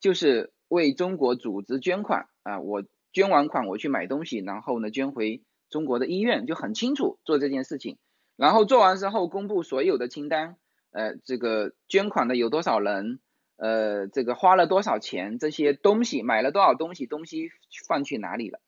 [0.01, 7.97] 就是为中国组织捐款啊，我捐完款我去买东西，然后呢捐回中国的医院，就很清楚做这件事情。
[8.37, 10.57] 然后做完之后公布所有的清单，
[10.91, 13.21] 呃，这个捐款的有多少人，
[13.57, 17.51] 呃，这个花了多少钱，这些东西买了多少东西，东西
[17.89, 18.61] 放去哪里了，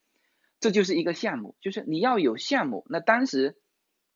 [0.61, 2.85] 这就是一个项目，就是你要有项目。
[2.89, 3.57] 那当时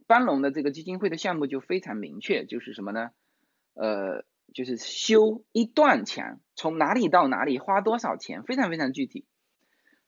[0.07, 3.11] 班龙的这个基金会的项目就非常明确，就是什么呢？
[3.75, 9.25] 呃，就是修一段墙，从哪里到哪里花多少钱，非常非常具体，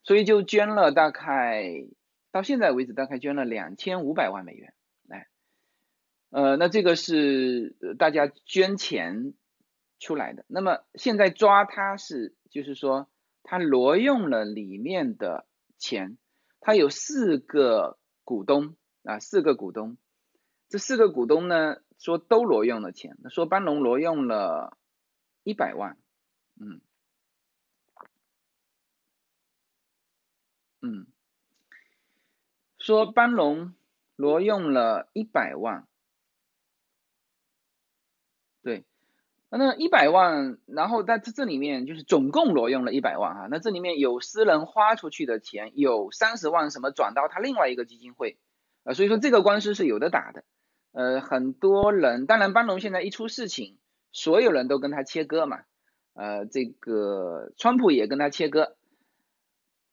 [0.02, 1.64] 所以就捐了大概
[2.32, 4.74] 到现在为止大概捐了两千五百万美元，
[6.32, 9.34] 呃，那这个是大家捐钱。
[10.04, 13.08] 出来的，那么现在抓他是，就是说
[13.44, 15.46] 他挪用了里面的
[15.78, 16.18] 钱，
[16.58, 19.96] 他有四个股东啊，四个股东，
[20.68, 24.76] 这四个股东呢说都挪用了钱，说班龙挪用了
[25.44, 25.96] 一百万，
[26.60, 26.80] 嗯，
[30.80, 31.06] 嗯，
[32.80, 33.76] 说班龙
[34.16, 35.86] 挪用了一百万。
[39.54, 48.38] 那一百万，然后在这这里面就是总共挪用了一百万哈，那这里面有私人花出去的钱，有三十万什么转到他另外一个基金会，
[48.84, 50.42] 呃，所以说这个官司是有的打的，
[50.92, 53.76] 呃，很多人，当然班农现在一出事情，
[54.10, 55.58] 所有人都跟他切割嘛，
[56.14, 58.74] 呃，这个川普也跟他切割，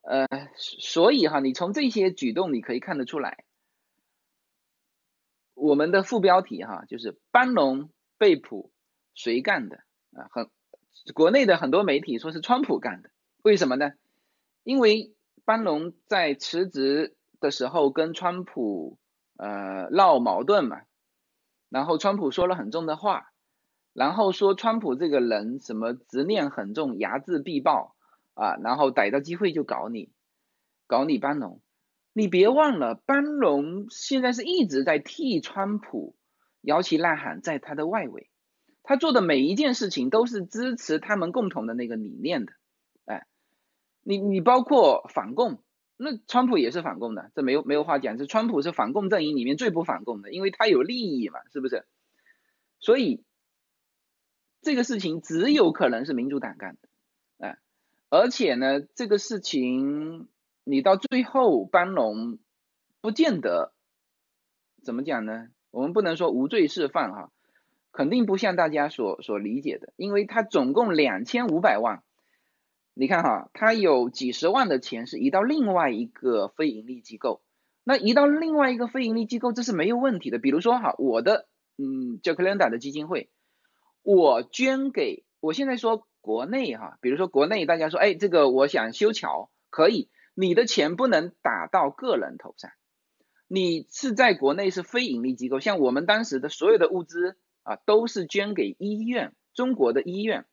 [0.04, 3.44] 呃，所以哈，你从这些举动你可以看得出来，
[5.54, 8.72] 我们的副标题哈就是班农被捕。
[9.14, 9.78] 谁干的
[10.14, 10.28] 啊？
[10.32, 10.50] 很
[11.14, 13.10] 国内的很多媒体说是川普干的，
[13.42, 13.92] 为什么呢？
[14.64, 19.00] 因为班农在辞职的时候跟川普
[19.38, 20.82] 呃闹矛盾嘛，
[21.70, 23.32] 然后川普说了很重的话，
[23.94, 27.96] 然后说川普这个人什么执念很重，睚眦必报
[28.34, 30.12] 啊，然后逮到机会就搞你，
[30.86, 31.62] 搞你班农。
[32.12, 36.16] 你别忘了，班农现在是一直在替川普
[36.62, 38.30] 摇旗呐喊，在他的外围。
[38.84, 42.54] 他做的每一件事情都是支持他们共同的那个理念的，
[43.06, 43.28] 哎，
[44.02, 45.62] 你你包括反共，
[45.96, 51.86] 那川普也是反共的，这没有没有话讲，这川普是反共阵营里面最不反共的，因为他有利益嘛，是不是？
[52.80, 53.24] 所以
[54.62, 56.90] 这个事情只有可能是民主党干的，
[57.46, 57.60] 哎，
[58.10, 60.30] 而且呢，这个事情
[60.64, 62.40] 你到最后班农
[63.02, 63.74] 不见得
[64.82, 65.50] 怎么讲呢？
[65.70, 67.32] 我们不能说无罪释放哈。
[67.92, 72.04] 肯定不像大家所所理解的，因为他总共两千五百万，
[72.94, 77.42] 你看哈，他有几十万的钱是移到另外一个非盈利机构，
[77.84, 80.38] 那移到另外一个非盈利机构这是没有问题的。
[80.38, 81.48] 比如说哈，我的
[81.78, 83.32] 嗯叫克兰达的基金会，
[84.04, 92.72] 我捐给我现在说国内哈，比如说国内大家说哎这个我想修桥可以，你的钱不能打到个人头上，
[93.48, 97.36] 你是在国内是非盈利机构，像我们当时的所有的物资。
[97.70, 100.48] 啊，都是捐给医院，中国的医院，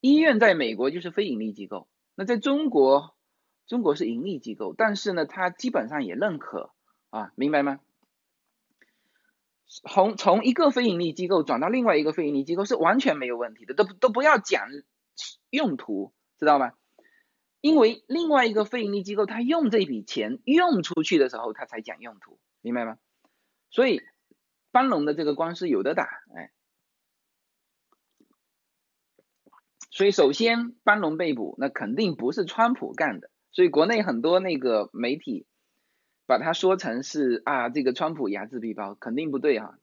[0.00, 3.14] 医院在美国就是非盈利机构，那在中国，
[3.66, 6.70] 中国是盈利机构，但是呢，它基本上也认可
[7.10, 7.80] 啊，明白吗？
[9.66, 14.66] 从从一个非盈利机构转到另外一个非盈利机构是完全没有问题的，都都不要讲
[15.50, 16.72] 用途，知道吗？
[17.60, 22.96] 因为另外一个非盈利机构他用这笔钱用出去的时候，他才讲用途，明白吗？
[23.70, 24.00] 所以
[24.70, 26.50] 班龙的这个官司有的打，哎。
[29.92, 33.30] 所以首先班农被捕，那肯定不是川普干的。
[33.50, 35.44] 所以国内很多那个媒体
[36.24, 39.78] 把它说成是啊，这个川普睚眦必报，肯定不对哈。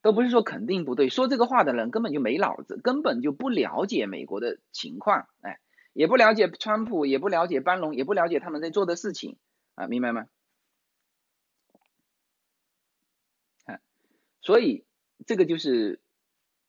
[0.00, 5.60] 都不是说肯定不对，说这个话的人根本就没脑子，根本就不了解美国的情况，哎，
[5.92, 9.36] 也不了解川普，也不了解班农，也不了解他们在做的事情
[9.74, 10.28] 啊，明白吗？
[13.66, 13.80] 啊，
[14.40, 14.86] 所以
[15.26, 16.00] 这个就是，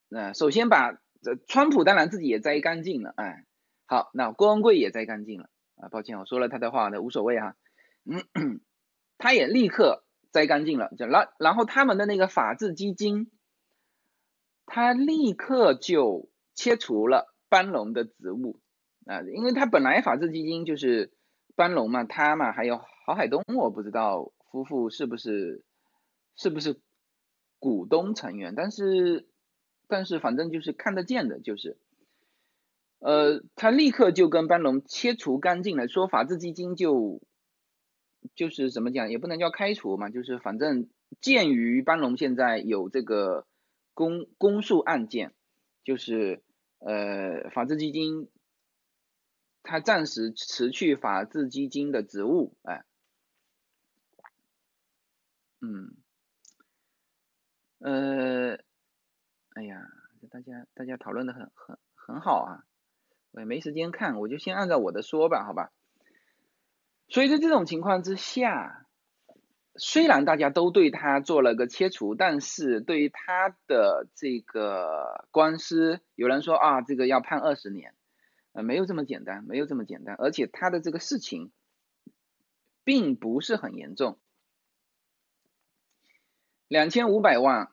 [0.09, 0.99] 呃，首先把。
[1.35, 3.45] 川普当然自己也摘干净了，哎，
[3.85, 7.55] 好，那郭文贵也摘干净了啊，抱歉我说了他的话那无所谓哈，
[8.05, 8.61] 嗯，
[9.17, 13.31] 他也立刻摘干净了，就然然后他们的那个法治基金，
[14.65, 18.59] 他立刻就切除了班农的职务
[19.05, 21.11] 啊，因为他本来法治基金就是
[21.55, 25.63] 班农嘛，他嘛还有郝海东，我不知道夫妇是不是
[26.35, 26.79] 是不是
[27.59, 29.27] 股东成员，但是。
[29.87, 31.77] 但是反正就是看得见的，就是，
[32.99, 37.21] 呃，他立刻就跟班农切除干净了，说法治基金就，
[38.35, 40.89] 就是怎么讲，也不能叫开除嘛，就是反正
[41.21, 43.47] 鉴于班农现在有这个
[43.93, 45.33] 公公诉案件，
[45.85, 46.43] 就是
[46.79, 48.29] 呃法治基金，
[49.63, 52.83] 他暂时辞去法治基金的职务，哎，
[55.61, 55.95] 嗯，
[57.79, 58.66] 呃。
[59.57, 59.81] 哎呀，
[60.21, 62.63] 这大家大家讨论的很很很好啊，
[63.31, 65.73] 我也没时间看，我就先按照我的说吧，好吧。
[67.07, 68.85] 所以在这种情况之下，
[69.73, 77.95] 虽然大家都对他做了个切除，但是对于他的这个官司，有人说啊，这个要判二十年，
[78.51, 81.51] 呃，没有这么简单，没有这么简单，而且他的这个事情
[82.83, 84.19] 并不是很严重，
[86.67, 87.71] 两千五百万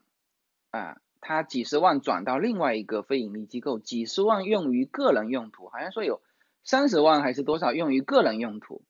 [0.70, 6.20] 啊，他几十万转到另外一个非盈利机构，几十万用于个人用途，好像说有
[6.64, 8.84] 三十万还是多少用于个人用途。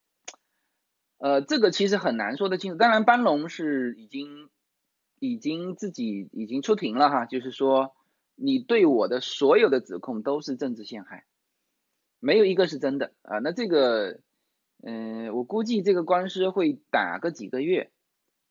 [1.19, 2.79] 呃，这个其实很难说得清楚。
[2.79, 4.51] 当然，班龙是已经
[5.21, 7.95] 已经自己已经出庭了哈，就是说
[8.35, 11.25] 你对我的所有的指控都是政治陷害，
[12.19, 13.39] 没有一个是真的啊。
[13.39, 14.19] 那这个，
[14.83, 17.93] 嗯，我估计这个官司会打个几个月，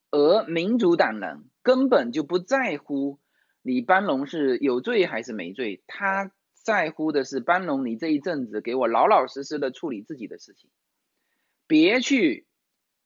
[0.10, 3.20] 而民主党人根本就不在乎
[3.64, 10.70] 你班龙是有罪还是没罪，他在乎的是班龙你这一阵子给我老老实实的处理自己的事情，
[11.66, 12.46] 别去。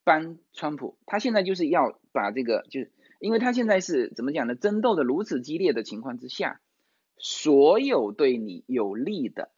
[0.04, 4.56] 帮川普，他现在就是要把这个，就是因为他现在是怎么讲呢？
[4.56, 6.62] 争斗的如此激烈的情况之下，
[7.18, 9.52] 所有对你有利的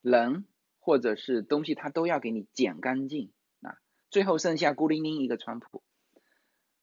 [0.00, 0.46] 人
[0.78, 3.76] 或者是东西，他都要给你剪干净啊，
[4.08, 5.82] 最后剩下孤零零一个川普，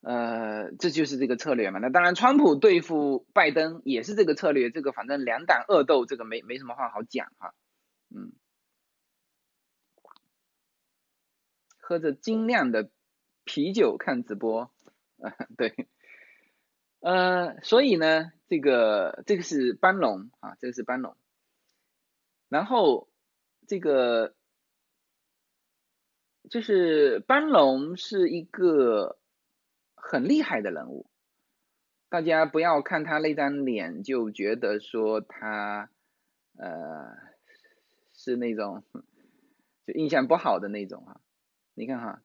[0.03, 1.79] 呃，这就是这个策略嘛。
[1.79, 7.53] 那当然，川普对付拜登也是这个策略，这个反正两党恶斗，这个没没什么话好讲哈，
[8.15, 8.31] 嗯。
[11.85, 12.89] 喝着精酿的
[13.43, 14.71] 啤酒看直播，
[15.21, 15.89] 啊对，
[17.01, 21.17] 呃，所以呢，这个这个是班龙啊，这个是班龙，
[22.47, 23.09] 然后
[23.67, 24.33] 这个
[26.49, 29.19] 就是班龙是一个
[30.05, 31.09] 很厉害的人物，
[32.09, 35.89] 大家不要看他那张脸就觉得说他
[36.57, 37.15] 呃
[38.11, 38.83] 是那种
[39.87, 41.21] 就印象不好的那种啊。
[41.73, 42.21] 你看哈，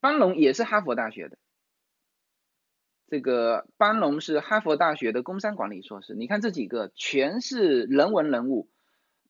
[0.00, 1.38] 班龙也是哈佛大学的，
[3.06, 6.14] 这个班龙是哈佛大学的工商管理硕士。
[6.14, 8.70] 你看这几个全是人文人物，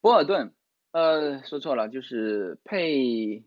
[0.01, 0.55] 博尔顿，
[0.93, 3.45] 呃，说错了，就是佩，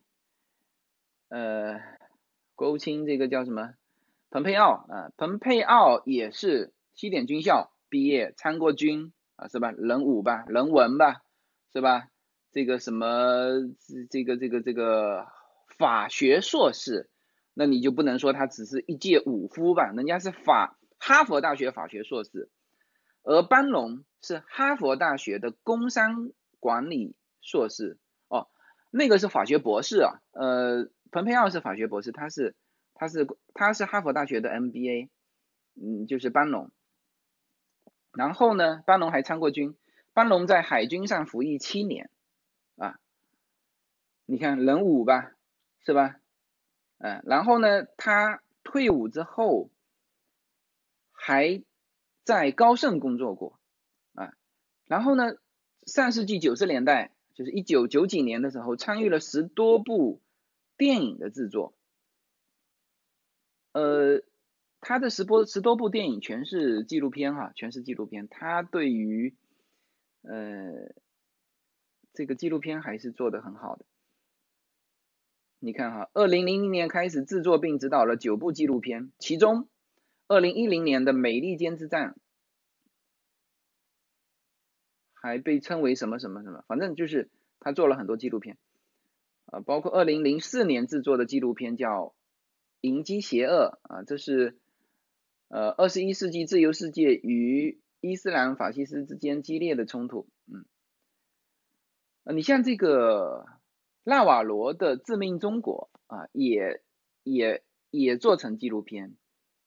[1.30, 1.80] 呃，
[2.58, 3.76] 国务卿这个叫什么？
[4.32, 9.72] 蓬佩奥啊，蓬佩奥也是西点军校毕业，参过军啊，是吧？
[9.72, 11.22] 人武吧，人文吧，
[11.72, 12.10] 是吧？
[12.52, 13.52] 这个什么，
[14.10, 15.28] 这个这个这个
[15.78, 17.12] 法学硕士，
[17.54, 19.92] 那你就不能说他只是一介武夫吧？
[19.92, 22.50] 人家是法哈佛大学法学硕士，
[23.22, 28.00] 而班龙是哈佛大学的工商管理硕士
[28.30, 28.48] 哦，
[28.90, 32.56] 那个是法学博士啊，呃，蓬佩奥是法学博士，他是
[32.94, 35.10] 他是他是哈佛大学的 MBA，
[35.76, 36.72] 嗯，就是班龙，
[38.14, 39.78] 然后呢，班龙还参过军，
[40.14, 42.10] 班龙在海军上服役七年。
[42.76, 43.00] 啊，
[44.26, 45.32] 你看人武吧，
[45.84, 46.18] 是吧？
[47.00, 49.72] 嗯，然后呢，他退伍之后
[51.12, 51.64] 还
[52.24, 53.60] 在高盛工作过
[54.14, 54.34] 啊，
[54.86, 55.38] 然后呢，
[55.86, 60.22] 上世纪九十年代，就是一九九几年的时候，参与了十多部
[60.78, 61.74] 电影的制作，
[63.74, 64.24] 呃，
[64.80, 69.36] 他的十多十多部电影全是纪录片哈，全是纪录片，他对于
[70.22, 70.94] 呃。
[72.14, 73.86] 这个纪录片还是做的很好的，
[75.60, 79.70] 你看哈，二零零零年开始制作并指导了九部纪录片，其中
[80.28, 82.14] 二零一零年的《美利坚之战》
[85.14, 88.58] 还被称为什么什么什么，反正就是他做了很多纪录片，
[89.48, 91.88] 啊，包括二零零四年制作的纪录片叫
[92.82, 94.58] 《迎击邪恶》啊，这是
[95.50, 100.66] 呃二十一世纪自由世界与伊斯兰法西斯之间激烈的冲突，嗯。
[102.24, 103.46] 呃你像这个
[104.04, 106.82] 纳瓦罗的《致命中国》啊，也
[107.24, 109.16] 也也做成纪录片。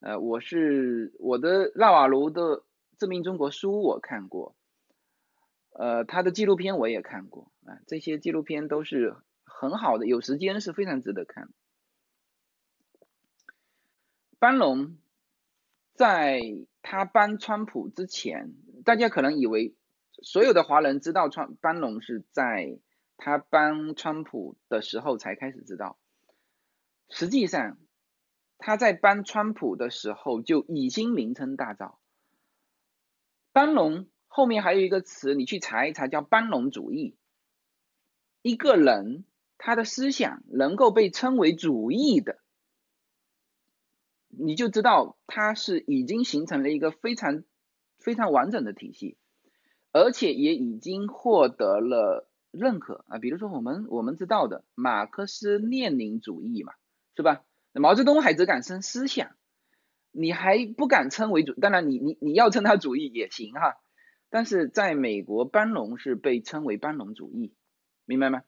[0.00, 2.42] 呃，我是我的纳瓦罗的
[2.98, 4.54] 《致命中国》书我看过，
[5.72, 9.16] 呃，他的纪录片我也看过啊，这些纪录片都是
[9.60, 11.50] 很好的，有时间是非常值得看。
[14.38, 14.96] 班龙
[15.92, 16.40] 在
[16.80, 18.54] 他帮川普之前，
[18.86, 19.76] 大家可能以为。
[20.22, 22.78] 所有的华人知道川班农是在
[23.16, 25.98] 他帮川普的时候才开始知道，
[27.08, 27.78] 实际上
[28.56, 31.96] 他在帮川普的时候就已经名声大噪。
[33.52, 37.16] 班农后面还有一个词，你去查一查，叫班农主义。
[38.42, 39.24] 一个人
[39.62, 42.38] 他的思想能够被称为主义的，
[44.28, 47.44] 你就知道他是已经形成了一个非常
[47.98, 49.18] 非常完整的体系，
[49.92, 53.18] 而且也已经获得了认可啊。
[53.18, 56.72] 比如说我们我们知道的马克思列宁主义嘛，
[57.14, 57.44] 是吧？
[57.74, 59.36] 毛泽东还只敢称思想，
[60.10, 63.76] 你还不敢称为主，当然你你你要称他主义也行哈。
[64.30, 67.54] 但是在美国，班农是被称为班农主义，
[68.06, 68.42] 明白吗？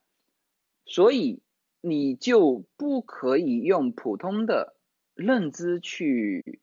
[0.85, 1.43] 所以
[1.80, 4.76] 你就不可以用普通的
[5.14, 6.61] 认知去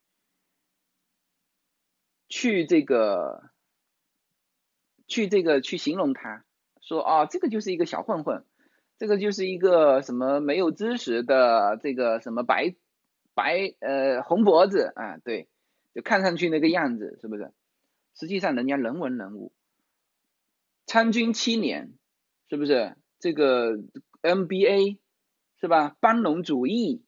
[2.28, 3.50] 去这个
[5.08, 6.46] 去这个去形容他，
[6.82, 8.46] 说啊，这个就是一个小混混，
[8.98, 12.76] 这个就是一个什么没有知识的这个什么白
[13.34, 15.50] 白呃红脖子啊，对，
[15.94, 17.52] 就看上去那个样子，是不是？
[18.14, 19.54] 实际上，人家人文人物，
[20.86, 21.94] 参军七年，
[22.50, 22.96] 是不是？
[23.20, 23.78] 这个
[24.22, 24.98] MBA
[25.60, 25.96] 是吧？
[26.00, 27.04] 班农主义，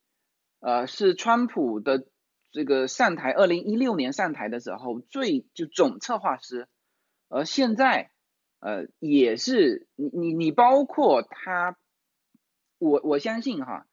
[0.60, 2.06] 呃，是川普的
[2.52, 6.68] 这个上台，二零一六年上台的时候最就总策划师，
[7.30, 8.12] 而现在，
[8.60, 11.78] 呃，也是你你你包括他，
[12.78, 13.88] 我我相信哈，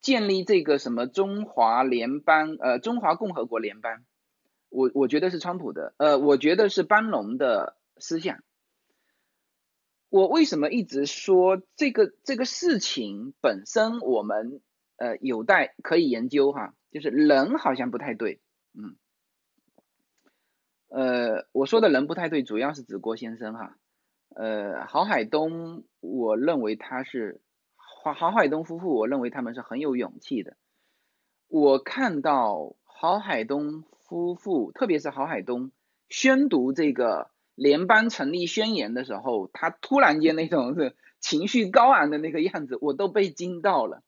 [0.00, 4.04] 建立这个什么中华联邦，呃，中华共和国联邦。
[4.70, 8.42] 我我觉得是川普的，呃，我觉得是班农的思想。
[10.10, 14.60] 我为什么一直说这个这个事情本身我们
[14.96, 18.40] 呃有待可以研究哈，就是人好像不太对，
[18.74, 18.96] 嗯，
[20.88, 23.78] 呃，我说的人不太对，主要是指郭先生哈，
[24.34, 27.40] 呃，郝海东，我认为他是
[27.76, 30.56] 郝郝海东夫妇，我认为他们是很有勇气的。
[31.48, 33.84] 我看到郝海东。
[34.10, 35.70] 夫妇，特别是郝海东
[36.08, 37.30] 宣读这个
[37.60, 44.02] 联邦成立宣言的时候，他突然间那种是情绪高昂的那个样子，我都被惊到了。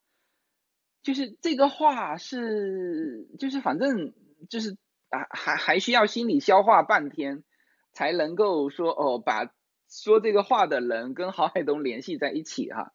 [1.03, 4.15] 就是这个话是，就是反正
[4.49, 4.79] 就是
[5.11, 7.45] 啊，还还需要心理消化半天，
[7.93, 9.53] 才能够说哦，把
[9.91, 12.95] 说这个话的人跟郝海东联系在一起哈。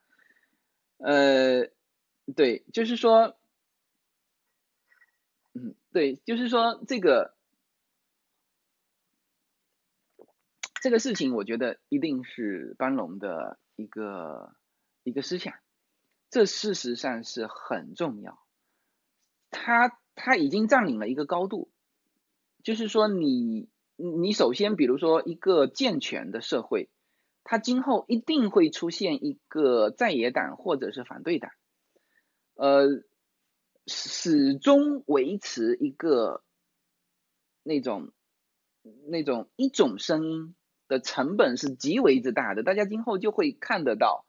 [0.98, 1.68] 呃，
[2.36, 3.38] 对，就是说。
[5.60, 7.34] 嗯，对，就是说这个
[10.82, 14.56] 这个事情，我觉得一定是班龙的一个
[15.04, 15.54] 一个思想，
[16.30, 18.40] 这事实上是很重要。
[19.50, 21.70] 他他已经占领了一个高度，
[22.64, 26.90] 就是说你你首先，比如说一个健全的社会，
[27.44, 31.52] 它今后一定会出现一个在野党或者是反对党，
[32.56, 33.04] 呃。
[33.90, 36.44] 始终维持一个
[37.64, 38.12] 那种
[39.08, 40.56] 那种一种声音
[40.88, 44.26] 的成本是极为之大的，大家今后就会看得到，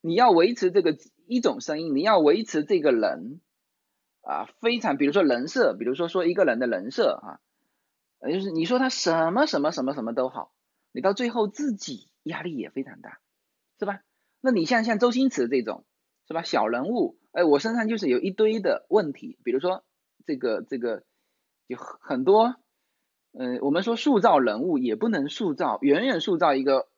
[0.00, 0.96] 你要维持这个
[1.26, 3.40] 一种声音，你要维持这个人
[4.22, 7.40] 啊，非常，比如说人设，比如说说一个人的人设啊，
[8.30, 10.52] 就是你说他什么什么什么什么都好，
[10.92, 13.20] 你到最后自己压力也非常大，
[13.78, 14.00] 是吧？
[14.40, 15.84] 那你像像周星驰这种，
[16.26, 16.42] 是吧？
[16.42, 17.18] 小人物。
[17.32, 19.84] 哎，我身上就是有一堆的问题，比如说
[20.26, 21.02] 这个这个
[21.66, 22.56] 有很多，
[23.32, 26.88] 嗯，我们说塑造人物也不能塑造，远远塑造一个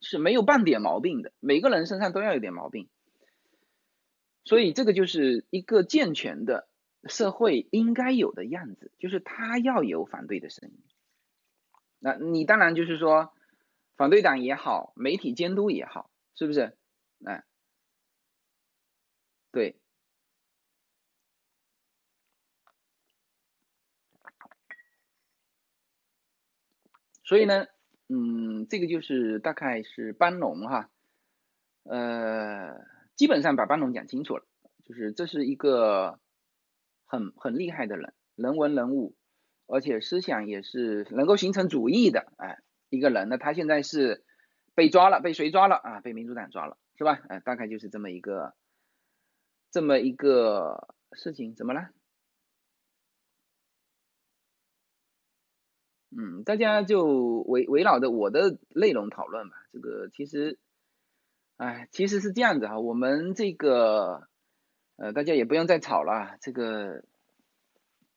[0.00, 2.88] 是没有半点毛病的，每个人身上都要有点毛病，
[4.44, 6.68] 所以这个就是一个健全的
[7.04, 10.78] 社会应该有的样子，就是他要有反对的声音，
[11.98, 13.32] 那你当然就是说
[13.96, 16.76] 反对党也好，媒体监督也好，是不是？
[17.24, 17.44] 哎。
[19.50, 19.76] 对，
[27.24, 27.66] 所以呢，
[28.08, 30.90] 嗯，这个就是大概是班农哈，
[31.82, 32.84] 呃，
[33.16, 34.44] 基本上把班农讲清楚了，
[34.84, 36.20] 就是这是一个
[37.06, 39.16] 很很厉害的人，人文人物，
[39.66, 42.58] 而且思想也是能够形成主义的，哎，
[42.90, 44.22] 一个人呢，他现在是
[44.74, 46.00] 被抓了，被谁抓了啊？
[46.00, 47.20] 被民主党抓了，是吧？
[47.28, 48.54] 哎，大概就是这么一个。
[49.70, 51.88] 这么一个事情怎么了？
[56.16, 57.04] 嗯，大家就
[57.46, 59.56] 围围绕着我的内容讨论吧。
[59.72, 60.58] 这个其实，
[61.56, 62.78] 哎，其实是这样子哈。
[62.78, 64.28] 我们这个，
[64.96, 66.36] 呃，大家也不用再吵了。
[66.40, 67.04] 这个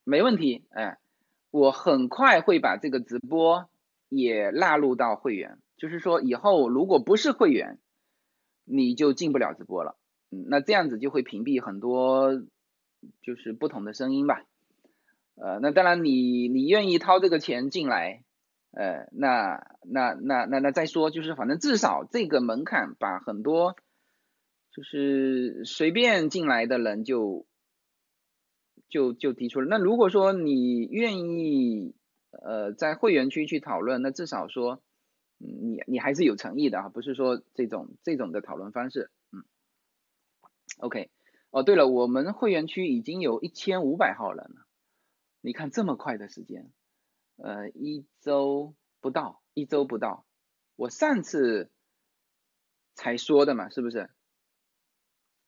[0.04, 1.00] 没问题，哎，
[1.50, 3.68] 我很快会把这个直播
[4.10, 7.80] 也纳入到会员，就是说以后如果不是会员，
[8.64, 9.98] 你就进不了直播了。
[10.30, 12.44] 嗯，那这样子就会屏蔽很多，
[13.24, 14.44] 就是不同的声音吧。
[15.40, 18.24] 呃，那当然你你愿意掏这个钱进来，
[18.72, 23.76] 呃，那那那那那再说，就是反正至少这个门槛把很多，
[24.72, 27.46] 就是随便进来的人就
[28.90, 29.68] 就就提出了。
[29.70, 31.94] 那如果说你愿意
[32.32, 34.82] 呃在会员区去讨论，那至少说
[35.38, 39.46] 你你还是有诚意的啊，不是说这种这种的讨论方式，嗯
[40.80, 41.12] ，OK，
[41.52, 44.67] 哦对了，我们会员区已经有一千五百号人了，
[45.48, 46.74] 你看这么快的时间，
[47.38, 50.26] 呃一周不到，一周不到，
[50.76, 51.72] 我上次
[52.96, 54.10] 才说的嘛，是不是？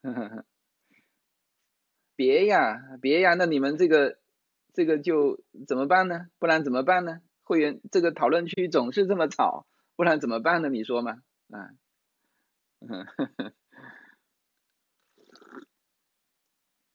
[2.16, 4.18] 别呀，别呀，那你们这个
[4.72, 6.28] 这个就怎么办呢？
[6.39, 7.20] 不然怎么办呢？
[7.43, 10.70] 会员这个讨论区总是这么吵，不然怎么办呢？
[10.70, 11.22] 你说嘛？
[11.50, 11.76] 啊，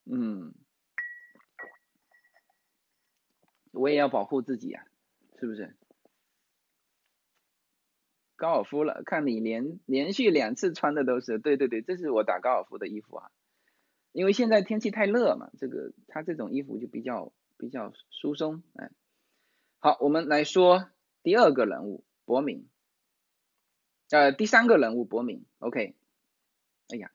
[0.07, 0.55] 嗯，
[3.75, 4.87] 我也要保护自己呀，
[5.39, 5.77] 是不是？
[8.37, 13.31] 高尔夫了，看你连连续两次穿的都是，对对对，这是我打高尔夫的衣服啊。
[14.13, 18.91] 因为现在天气太热嘛，这个他这种衣服就比较比较疏松，哎，
[19.79, 20.89] 好，我们来说
[21.23, 22.69] 第二个人物伯明，
[24.11, 25.95] 呃，第三个人物伯明，OK，
[26.89, 27.11] 哎呀，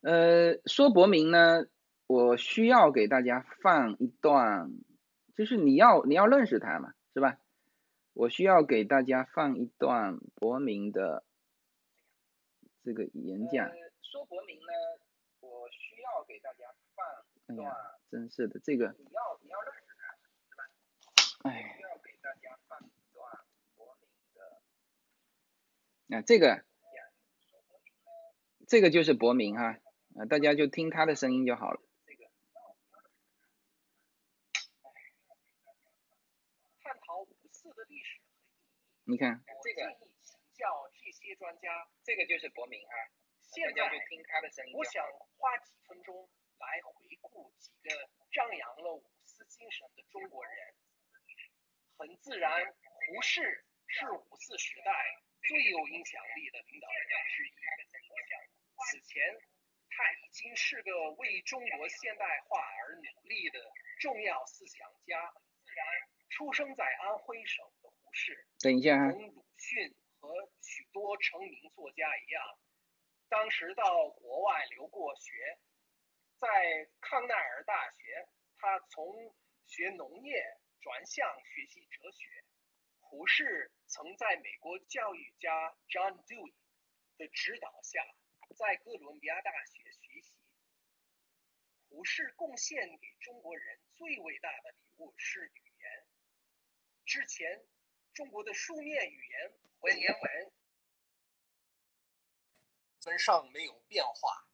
[0.00, 1.66] 呃，说伯明呢，
[2.06, 4.70] 我需要给大家放一段，
[5.36, 7.38] 就是你要你要认识他嘛，是吧？
[8.12, 11.24] 我需要给大家放一段伯明的
[12.82, 13.70] 这个演讲。
[14.02, 14.72] 说伯明呢。
[15.46, 17.04] 我需要给大家放
[17.34, 17.76] 一段，
[18.10, 20.16] 真是的，这个你要你要认识他，
[20.48, 20.64] 是吧？
[21.50, 23.44] 哎，需要给大家放一段
[23.76, 24.08] 伯明
[26.08, 26.64] 的，啊，这个，
[28.66, 29.78] 这个就是伯明哈，
[30.16, 31.82] 啊，大家就听他的声音就好了。
[36.82, 38.18] 探讨五四的历史
[39.06, 39.84] 你看，这个
[40.56, 40.64] 叫
[40.96, 41.68] 这些专家，
[42.04, 42.94] 这个就是伯明哈。
[43.52, 44.72] 现在就听他的声音。
[44.72, 45.04] 我想
[45.36, 46.24] 花几分钟
[46.56, 47.92] 来回顾几个
[48.32, 50.56] 张扬了五四精神的中国人。
[51.98, 54.90] 很自然，胡适是五四时代
[55.42, 57.52] 最有影响力的领导人之一。
[58.88, 59.20] 此前，
[59.90, 63.60] 他已经是个为中国现代化而努力的
[64.00, 65.30] 重要思想家。
[66.30, 67.64] 出生在安徽省
[68.14, 70.30] 的胡适，等一下，同鲁迅和
[70.62, 72.58] 许多成名作家一样。
[73.28, 75.58] 当时到国外留过学，
[76.38, 76.46] 在
[77.00, 79.34] 康奈尔大学，他从
[79.66, 80.40] 学农业
[80.80, 82.44] 转向学习哲学。
[83.00, 86.54] 胡适曾在美国教育家 John Dewey
[87.18, 88.00] 的指导下，
[88.56, 90.32] 在哥伦比亚大学学习。
[91.88, 96.06] 胡适贡献给中国人最伟大的礼物是语言。
[97.04, 97.62] 之前，
[98.14, 100.52] 中国的书面语言文言文。
[103.00, 104.46] 分上没有变化，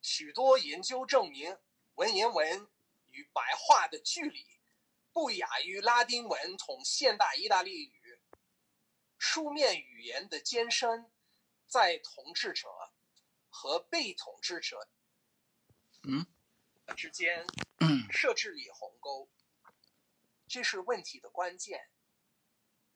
[0.00, 1.58] 许多研究证明，
[1.96, 2.66] 文言文
[3.10, 4.46] 与白话的距离
[5.12, 8.20] 不亚于拉丁文同现代意大利语。
[9.18, 11.12] 书面语言的艰深，
[11.66, 12.68] 在统治者
[13.50, 14.88] 和被统治者
[16.04, 16.24] 嗯
[16.96, 17.44] 之间
[18.10, 19.28] 设置了鸿沟，
[20.48, 21.90] 这是问题的关键。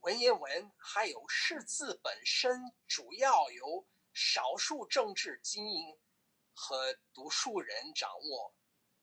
[0.04, 3.86] 文言文还有识字本身，主要由。
[4.12, 5.98] 少数政治精英
[6.52, 8.54] 和读书人掌握，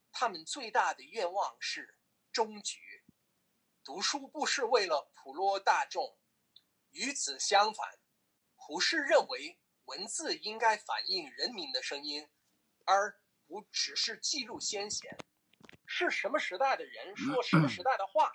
[0.10, 1.98] 他们最大的愿望是
[2.32, 2.80] 终局。
[3.84, 6.18] 读书不是为了普罗大众。
[6.92, 8.00] 与此相反，
[8.56, 12.26] 胡适认为文字应该反映人民的声音，
[12.86, 15.18] 而不只是记录先贤。
[15.86, 18.32] 是什么时代的人说什么时代的话。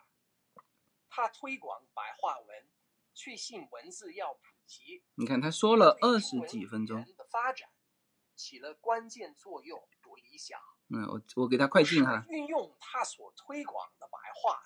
[1.17, 2.69] 他推广白话文，
[3.15, 5.03] 确信文字要普及。
[5.15, 7.03] 你看，他说了二十几分钟。
[7.17, 7.71] 的发展
[8.35, 10.61] 起了关键作用，多理想。
[10.91, 12.23] 嗯，我我给他快进哈。
[12.29, 14.61] 运用他所推广的白话，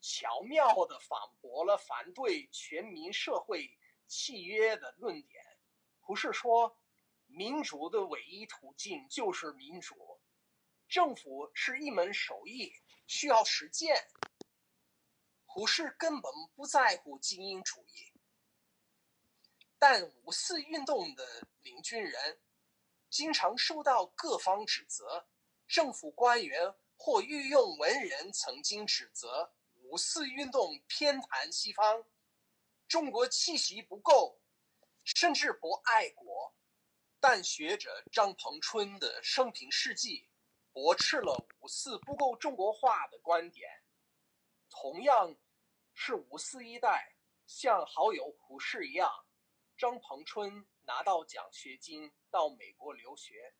[0.00, 3.78] 巧妙的反驳了反对全民社会
[4.08, 5.44] 契约的论点。
[6.00, 6.76] 不是说，
[7.26, 9.94] 民主的唯一途径就是民主，
[10.88, 12.72] 政府是一门手艺，
[13.06, 13.94] 需要实践。
[15.54, 18.12] 胡适根本不在乎精英主义。
[19.78, 22.40] 但五四运动的领军人
[23.08, 25.28] 经常受到各方指责，
[25.68, 32.04] 政府官员或御用文人曾经指责五四运动偏袒西方，
[32.88, 34.40] 中国气息不够，
[35.04, 36.52] 甚至不爱国。
[37.20, 40.28] 但学者张彭春的生平事迹
[40.72, 43.70] 驳斥了五四不够中国化的观点。
[44.68, 45.36] 同样
[45.94, 47.14] 是五四一代，
[47.46, 49.10] 像好友胡适一样。
[49.76, 53.54] 张彭春拿到奖学金到美国留学，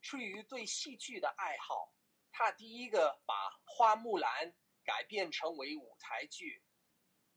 [0.00, 1.92] 出于对戏剧的爱好，
[2.30, 4.54] 他第一个把花木兰
[4.84, 6.62] 改编成为舞台剧，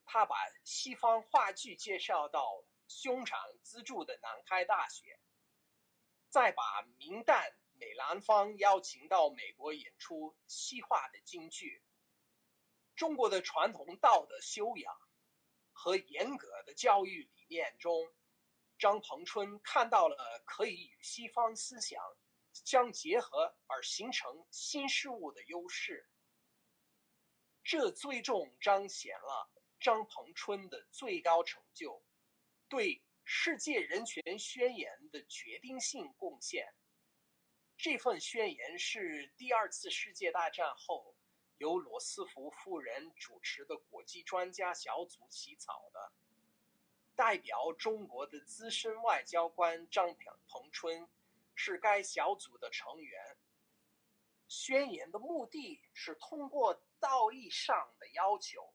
[0.05, 5.19] 他把西方话剧介绍到兄长资助的南开大学，
[6.29, 11.83] 再把明旦、美兰芳邀请到美国演出西化的京剧。
[12.99, 14.93] 中国的传统道德修养
[15.71, 18.13] 和严格的教育理念中，
[18.77, 22.03] 张彭春看到了可以与西方思想。
[22.51, 26.09] 相结合而形成新事物的优势，
[27.63, 32.03] 这最终彰显了张彭春的最高成就，
[32.67, 36.67] 对《世界人权宣言》的决定性贡献。
[37.77, 41.15] 这份宣言是第二次世界大战后
[41.59, 46.11] 由罗斯福夫人主持的国际专家小组起草的，
[47.15, 50.13] 代表中国的资深外交官张
[50.47, 51.07] 彭春。
[51.61, 53.35] 是该小组的成员。
[54.47, 58.73] 宣言的目的是通过道义上的要求，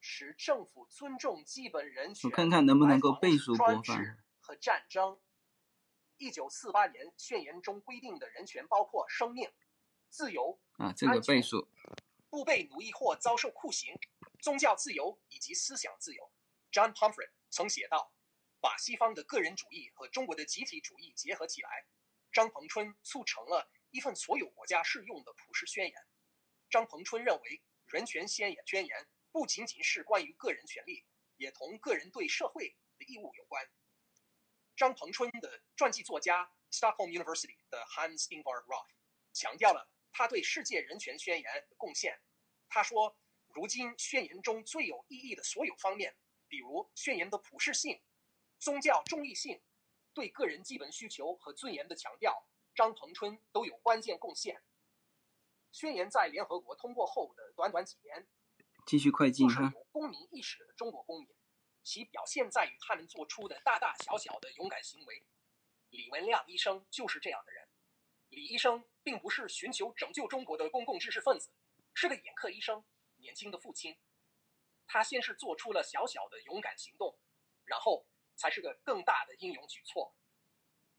[0.00, 3.82] 使政府尊重基本人权，我看看能不能够背书播放。
[4.40, 5.20] 和战争。
[6.16, 9.52] 一九四八年宣言中规定的人权包括生命、
[10.10, 11.68] 自由啊，这个倍数，
[12.28, 13.94] 不被奴役或遭受酷刑、
[14.40, 16.32] 宗教自由以及思想自由。
[16.72, 18.12] John Pomfret 曾写道
[18.60, 21.86] ：“把西方的个人主义和中国的集体主义结合起来。”
[22.30, 25.94] 张彭春促成了一份所有国家适用的普世宣言。
[26.68, 31.04] 张彭春认为，人权宣言宣言不仅仅是关于个人权利，
[31.38, 33.66] 也同个人对社会的义务有关。
[34.76, 38.90] 张彭春的传记作家 Stockholm University 的 Hans Ingvar Roth
[39.32, 39.88] 强调了
[40.18, 42.20] 他对世界人权宣言的贡献。
[42.68, 43.16] 他说
[43.54, 46.16] ：“如今宣言中最有意义的所有方面，
[46.48, 48.02] 比如宣言的普适性、
[48.58, 49.62] 宗教中立性。”
[50.12, 54.60] 对个人基本需求和尊严的强调，张彭春都有关键贡献。
[55.70, 58.26] 宣言在联合国通过后的短短几年，
[58.84, 59.70] 继续快进哈。
[59.72, 61.28] 有公民意识的中国公民，
[61.84, 65.24] 其表现在于他们做出的大大小小的勇敢行为。
[65.90, 67.67] 李文亮医生就是这样的人。
[68.28, 71.50] 李医生并不是寻求拯救中国的公共知识分子，
[71.94, 72.84] 是个眼科医生，
[73.16, 73.98] 年轻的父亲。
[74.86, 77.18] 他先是做出了小小的勇敢行动，
[77.64, 78.06] 然后。
[78.40, 80.14] 才是个更大的英勇举措。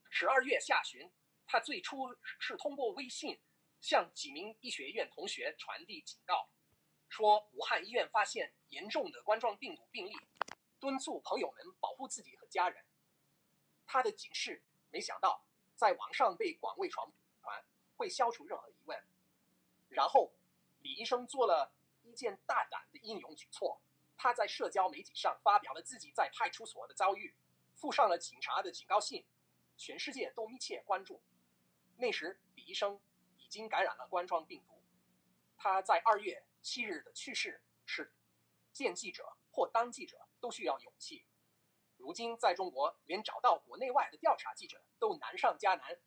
[0.09, 1.09] 十二月下旬，
[1.45, 3.39] 他最初是通过微信
[3.79, 6.49] 向几名医学院同学传递警告，
[7.07, 10.13] 说武汉医院发现严重的冠状病毒病例，
[10.81, 12.85] 敦促朋友们保护自己和家人。
[13.85, 17.18] 他的警示没想到在网上被广为传传，
[17.99, 18.97] 会消除任何疑问。
[19.89, 20.31] 然后，
[20.79, 21.73] 李医生做了
[22.03, 23.81] 一件大胆的英勇举措。
[24.15, 27.35] 他在社交媒体上发表了自己在派出所的遭遇，
[27.75, 29.25] 附上了警察的警告信，
[29.75, 31.21] 全世界都密切关注。
[31.97, 33.01] 那时，李医生
[33.37, 34.81] 已经感染了冠状病毒。
[35.57, 38.13] 他在二月七日的去世是
[38.71, 41.25] 见记者或当记者都需要勇气。
[41.97, 45.99] 如今，在中国，连找到国内外的调查记者都难上加难。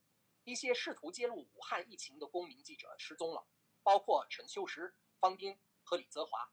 [0.44, 3.46] 一些试图揭露武汉疫情的公民记者失踪了，
[3.82, 6.52] 包括陈秀实、方斌和李泽华。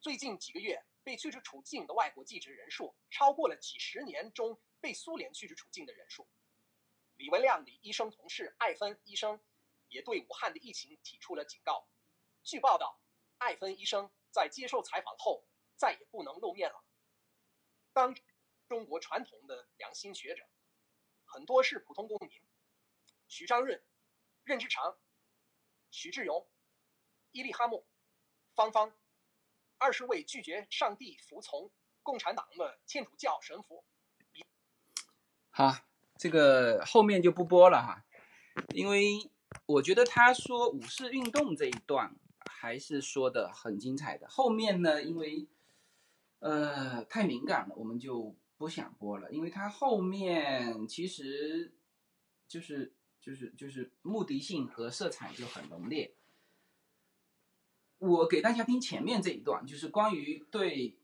[0.00, 6.28] 最近几个月被驱逐出境的外国记者人数超过了几十年中被苏联驱逐出境的人数。
[7.16, 9.40] 李文亮李医生同事艾芬医生
[9.86, 11.86] 也对武汉的疫情提出了警告。
[12.42, 13.00] 据报道，
[13.38, 15.44] 艾芬医生在接受采访后
[15.76, 16.84] 再也不能露面了。
[17.92, 18.16] 当
[18.66, 20.44] 中国传统的良心学者，
[21.24, 22.42] 很多是普通公民，
[23.32, 23.82] 徐章润、
[24.44, 24.98] 任志长、
[25.90, 26.46] 徐志勇、
[27.30, 27.86] 伊利哈木、
[28.54, 28.92] 方方。
[29.78, 31.72] 二十位拒绝上帝服从
[32.02, 33.86] 共产党的天主教神父。
[35.48, 35.78] 好，
[36.18, 38.04] 这个后面就不播了哈，
[38.74, 39.30] 因为
[39.64, 42.14] 我觉得他说五四运动这一段
[42.44, 44.28] 还是说的很精彩的。
[44.28, 45.48] 后面呢，因为
[46.40, 51.74] 呃太敏感了，我们就不想播了，因为他后面其实
[52.46, 56.14] 就是就是就是目的性和色彩就很浓烈。
[57.98, 60.98] 我给大家听前面这一段，就是关于对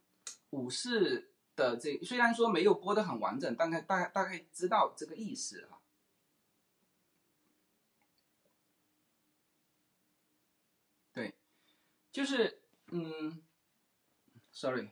[0.51, 5.81] 武士的这，虽然说没有播的很完整，大概大概大概知道这个意思哈。
[11.13, 11.35] 对，
[12.11, 13.41] 就是嗯
[14.51, 14.91] ，sorry，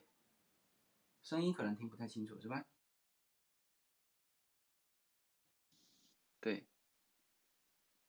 [1.23, 2.65] 声音可能听不太清楚，是吧？
[6.41, 6.65] 对，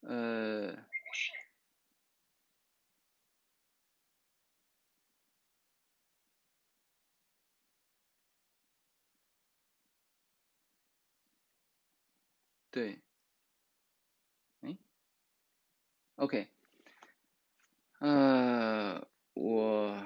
[0.07, 0.87] 呃。
[12.71, 13.01] 对，
[14.61, 14.77] 哎
[16.15, 16.47] ，OK，
[17.99, 20.05] 呃，我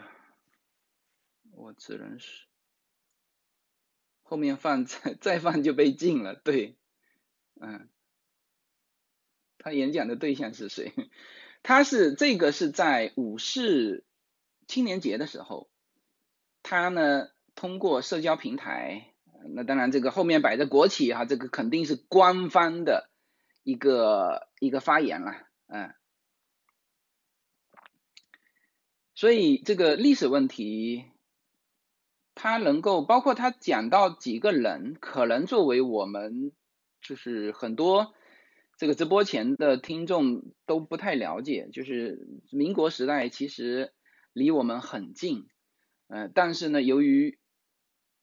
[1.52, 2.46] 我只能是
[4.24, 6.78] 后面放再 再放就被禁了，对，
[7.60, 7.90] 嗯，
[9.64, 10.92] 他演讲的对象是谁？
[11.62, 14.04] 他是这个是在五四
[14.68, 15.70] 青年节的时候，
[16.64, 19.14] 他呢通过社交平台，
[19.54, 23.12] 那当然这个后面摆着国旗哈，这个肯定是官方的
[23.62, 25.34] 一个一个发言了，
[25.68, 25.94] 嗯。
[29.14, 31.06] 所以这个历史问题，
[32.34, 36.52] 他能够包括他讲到几个人，可能作为我们
[37.04, 38.16] 就是很多
[38.82, 43.94] 这个直播前的听众都不太了解，就是民国时代其实
[44.34, 45.46] 离我们很近，
[46.08, 47.38] 嗯，但是呢，由于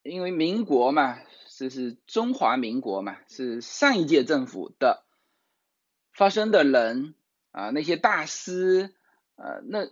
[0.02, 1.16] 因为民国嘛，
[1.56, 5.04] 这是中华民国嘛，是上一届政府的
[6.12, 7.14] 发生的人
[7.52, 8.92] 啊，那些大师，
[9.36, 9.88] 呃，那。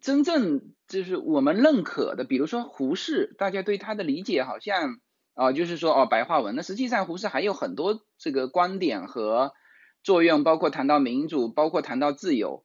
[0.00, 5.00] 真正就是我们认可的，比如说胡适，大家对他的理解好像
[5.34, 6.54] 啊，就是说哦白话文。
[6.54, 9.52] 那实际上胡适还有很多这个观点和
[10.02, 12.64] 作用，包括谈到民主，包括谈到自由，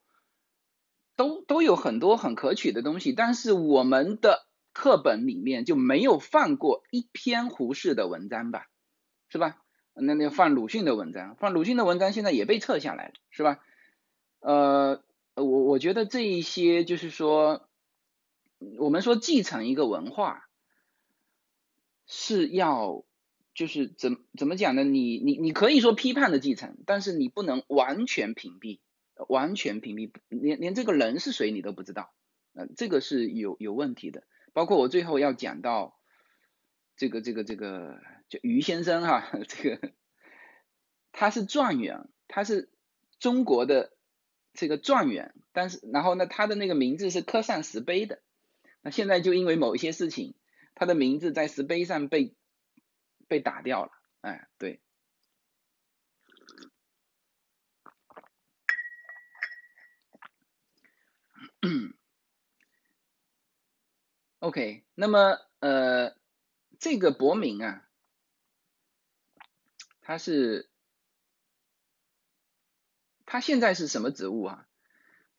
[1.16, 3.14] 都都有很多很可取的东西。
[3.14, 8.68] 但是我们的课本里面就没有放过一篇胡适的文章吧，
[9.30, 9.62] 是吧？
[9.94, 13.60] 那那放鲁迅的文章，放鲁迅的文章现在也被撤下来了，是吧？
[14.40, 15.02] 呃。
[15.38, 17.68] 我我觉得这一些就是说，
[18.80, 20.48] 我们说继承一个文化，
[22.08, 23.04] 是要
[23.56, 24.84] 就是怎怎么讲呢？
[24.84, 28.82] 你你你可以说批判的继承，但是你不能完全屏蔽，
[29.28, 32.14] 完全屏蔽，连连这个人是谁你都不知道，
[32.54, 34.24] 呃，这个是有有问题的。
[34.54, 35.98] 包括我最后要讲到
[36.96, 38.00] 这个这个这个
[38.30, 39.92] 就于先生哈， 这个
[41.12, 42.70] 他是状元，他是
[43.20, 43.92] 中国的。
[44.58, 48.22] 这个状元，但是然后呢，他的那个名字是刻上石碑的。
[48.82, 50.34] 那现在就因为某一些事情，
[50.76, 52.34] 他的名字在石碑上被
[53.28, 53.92] 被打掉了。
[54.22, 54.82] 哎，对。
[64.40, 66.16] OK，那么呃，
[66.80, 67.88] 这个伯明啊，
[70.02, 70.70] 他是。
[73.28, 74.68] 他现在是什么职务啊？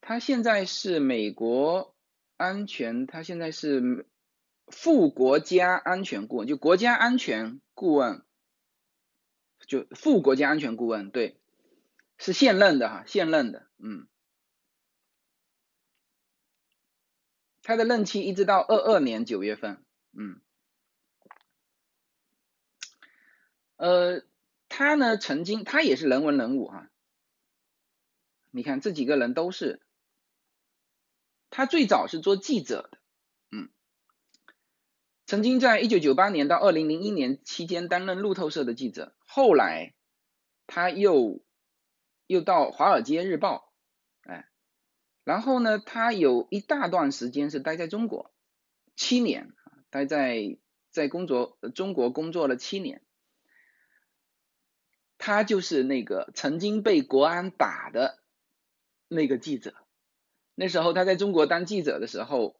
[0.01, 1.95] 他现在是美国
[2.35, 4.05] 安全，他现在是
[4.67, 8.25] 副国家安全顾问，就国家安全顾问，
[9.65, 11.39] 就副国家安全顾问，对，
[12.17, 14.07] 是现任的哈，现任的，嗯，
[17.61, 20.41] 他的任期一直到二二年九月份，嗯，
[23.77, 24.23] 呃，
[24.67, 26.89] 他呢曾经，他也是人文人物哈。
[28.51, 29.81] 你看这几个人都是，
[31.49, 32.97] 他最早是做记者的，
[35.27, 39.93] 曾经在一九九八年到二零零一年期间担任路透社的记者，后来
[40.65, 41.43] 他又
[42.25, 43.71] 又到华尔街日报，
[44.21, 44.49] 哎，
[45.23, 48.33] 然后呢，他有一大段时间是待在中国，
[48.95, 49.53] 七年，
[49.91, 50.57] 待在
[50.89, 53.03] 在工作中国工作了七年，
[55.17, 58.23] 他就是那个曾经被国安打的。
[59.09, 59.73] 那个记者，
[60.53, 62.59] 那时候他在中国当记者的时候，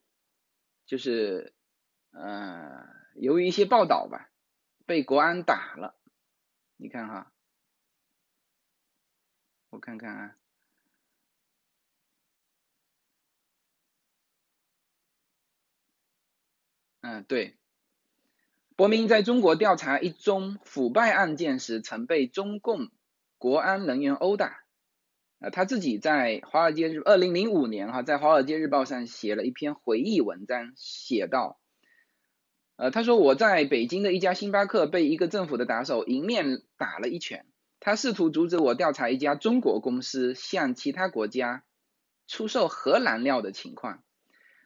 [0.85, 1.53] 就是，
[2.19, 4.31] 呃，由于一些报道吧，
[4.87, 5.95] 被国安打了。
[6.75, 7.31] 你看哈，
[9.69, 10.35] 我看看啊，
[17.01, 17.55] 嗯，对，
[18.75, 22.89] 伯明在中国调查一宗腐败案件时，曾被中共
[23.37, 24.63] 国安人员殴打。
[25.39, 31.59] 啊，他自己在《华尔街日》二零零五年哈，在《华尔街日报》上写了一篇回忆文章，写道，
[32.77, 37.45] 呃，他说我在北京的一家星巴克被一个政府的打手迎面打了一拳，
[37.79, 41.63] 他试图阻止我调查一家中国公司向其他国家
[42.27, 44.03] 出售核燃料的情况。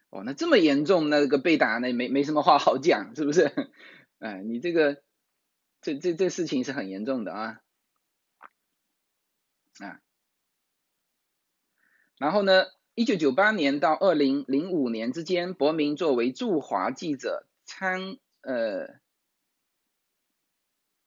[0.09, 3.49] 哦，那这么严重，那个被打那没没什么话好讲，是不是？
[4.19, 5.01] 哎，你这个
[5.81, 7.61] 这这这事情是很严重的啊，
[9.79, 10.01] 啊。
[12.17, 12.65] 然后呢？
[12.93, 18.99] 一九九八年到二零零五年之间，伯明作为驻华记者参呃，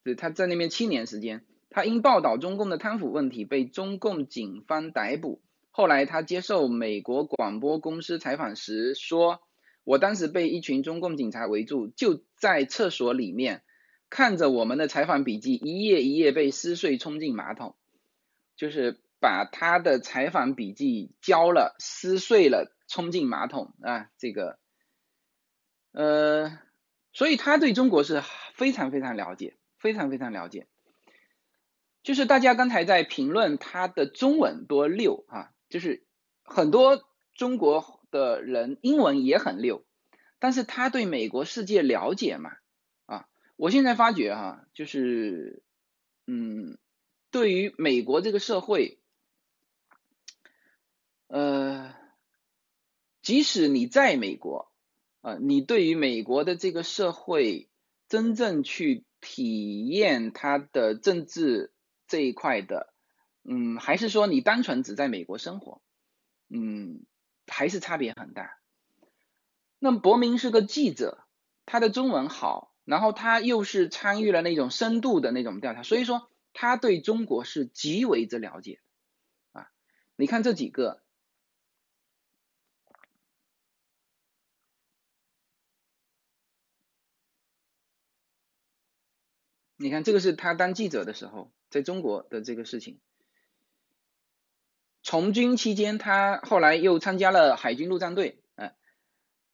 [0.03, 5.43] 对，他在那边七年时间，他因报道中共的贪腐问题被中共警方逮捕。
[5.71, 9.43] 后来他接受美国广播公司采访时说
[9.85, 13.63] ：“我当时被一群中共警察围住，就在厕所里面
[14.09, 17.77] 看着我们的采访笔记一页一页被撕碎冲进马桶，
[18.57, 24.59] 就是。”把他的采访笔记交了，撕碎了，冲进马桶啊，这个，
[25.95, 26.59] 呃，
[27.13, 28.21] 所以他对中国是
[28.55, 30.67] 非常非常了解，非常非常了解。
[32.03, 36.05] 就是大家刚才在评论他的中文多溜啊，就是
[36.43, 39.87] 很多中国的人英文也很溜，
[40.41, 42.51] 但是他对美国世界了解嘛
[43.07, 45.63] 啊，我现在发觉哈，就是
[46.27, 46.77] 嗯，
[47.31, 48.99] 对于美国这个社会，
[51.29, 51.95] 呃，
[53.23, 54.74] 即使你在美国
[55.25, 57.71] 呃，你对于美国的这个社会
[58.09, 61.73] 真正去体验它的政治。
[62.07, 62.93] 这一块的，
[63.45, 65.81] 嗯，还是说你单纯只在美国生活，
[66.51, 67.07] 嗯，
[67.47, 68.59] 还是差别很大。
[69.79, 71.25] 那伯明是个记者，
[71.65, 78.81] 他的中文好，然后他又是参与了那种深度的那种调查，所以说他对中国是极为之了解
[79.53, 79.69] 啊。
[80.15, 81.03] 你看这几个，
[89.85, 91.53] 你看这个是他当记者的时候。
[91.71, 93.01] 在中国的这个事情，
[95.03, 98.39] 从军期间，他后来又参加了海军陆战队。
[98.55, 98.77] 哎，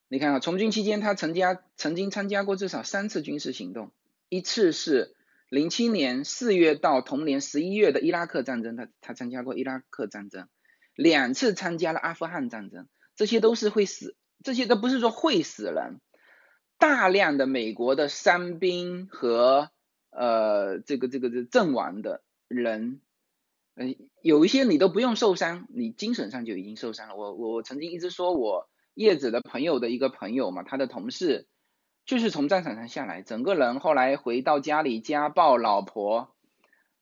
[0.06, 3.90] 你看啊，从军期间他曾加曾经参加过至少三次军事行动，
[4.28, 5.16] 一次是
[5.48, 10.46] 零七年四月到同年十一月的伊拉克战争，他他参加过伊拉克战争，
[10.94, 14.14] 两次参加了阿富汗战争，这些都是会死，
[14.44, 16.02] 这些都不是说会死人，
[16.76, 19.70] 大量的美国的伤兵和。
[20.10, 23.00] 呃，这个这个这阵亡的人，
[23.76, 27.14] 嗯，有一些你都不用受伤，你精神上就已经受伤了。
[27.14, 31.46] 我我曾经一直说我叶子的朋友的一个朋友嘛，他的同事
[32.04, 36.34] 就是从战场上下来，整个人后来回到家里家暴老婆，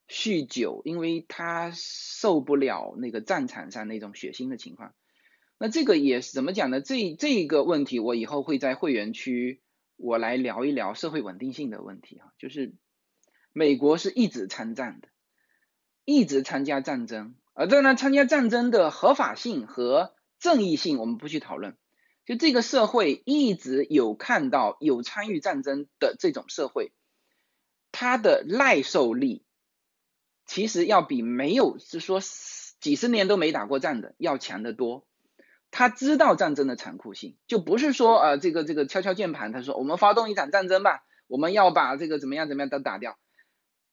[0.06, 4.92] 酗酒，因为他受不了那个战场上那种血腥的情况。
[5.58, 6.82] 那这个也是怎么讲呢？
[6.82, 9.62] 这这个问题我以后会在会员区
[9.96, 12.74] 我来聊一聊社会稳定性的问题啊，就是。
[13.52, 15.08] 美国是一直参战的，
[16.04, 21.76] 一直参加战争，而这呢，参加战争的合法性和正义性，我们不去讨论。
[22.24, 26.92] 就这个社会一直有看到有参与战争的这种社会，
[27.90, 29.44] 它的耐受力
[30.44, 32.20] 其实要比没有是说
[32.80, 35.06] 几十年都没打过仗的要强得多。
[35.70, 43.18] 他知道战争的残酷性，就不是说呃这个这个敲敲键盘，他说我们发动一场战争吧，我们要把这个怎么样怎么样都打掉。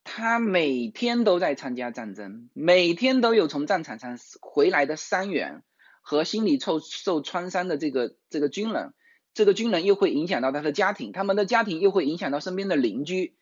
[0.08, 5.64] 他每天都在参加战争，每天都有从战场上回来的伤员
[6.00, 8.94] 和心理受受创伤的这个这个军人，
[9.34, 13.34] 这个军人又会影响到他的家庭，他们的家庭又会影响到身边的邻居。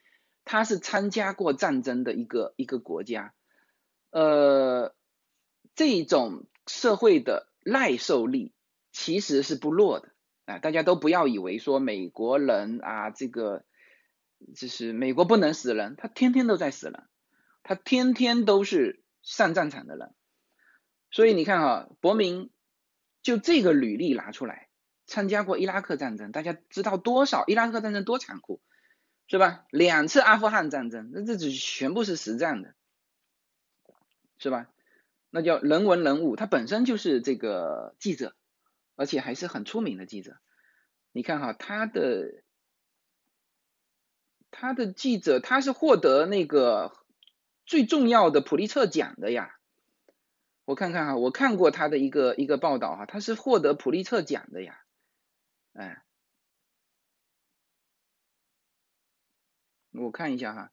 [0.47, 3.35] 他是参加过战争的一个一个国家，
[4.11, 4.95] 呃，
[5.75, 8.55] 这种社会的耐受力
[8.91, 10.09] 其实是不弱的
[10.47, 10.59] 啊！
[10.61, 13.65] 大家都不要以为说美国人啊这个。
[14.55, 17.09] 就是美国不能死人，他天天都在死人，
[17.63, 20.15] 他天天都是上战场的人，
[21.11, 22.51] 所以你看哈，伯明
[23.23, 24.69] 就这个履历拿出来，
[25.07, 28.61] 参加过伊拉克战争，大家知道多少伊拉克战争多残酷，
[29.27, 29.65] 是吧？
[29.71, 32.75] 两次阿富汗战争，那这只全部是实战的，
[34.39, 34.71] 是吧？
[35.31, 38.37] 那叫人文人物，他本身就是这个记者，
[38.95, 40.37] 而且还是很出名的记者，
[41.13, 42.44] 你看哈，他的。
[44.57, 46.93] 他的记者，他是获得那个
[47.67, 49.59] 最重要的普利策奖的呀。
[50.65, 54.81] 我看看哈，我看过他的一个一个报道哈，他是获得普利策奖的呀。
[55.73, 56.05] 哎，
[59.91, 60.71] 我看一下哈。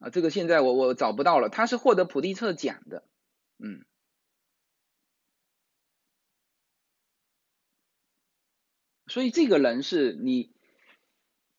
[0.00, 3.04] 啊，这个现在我我找不到了，他是获得普利策奖的，
[3.58, 3.84] 嗯。
[9.10, 10.54] 所以这个人是你，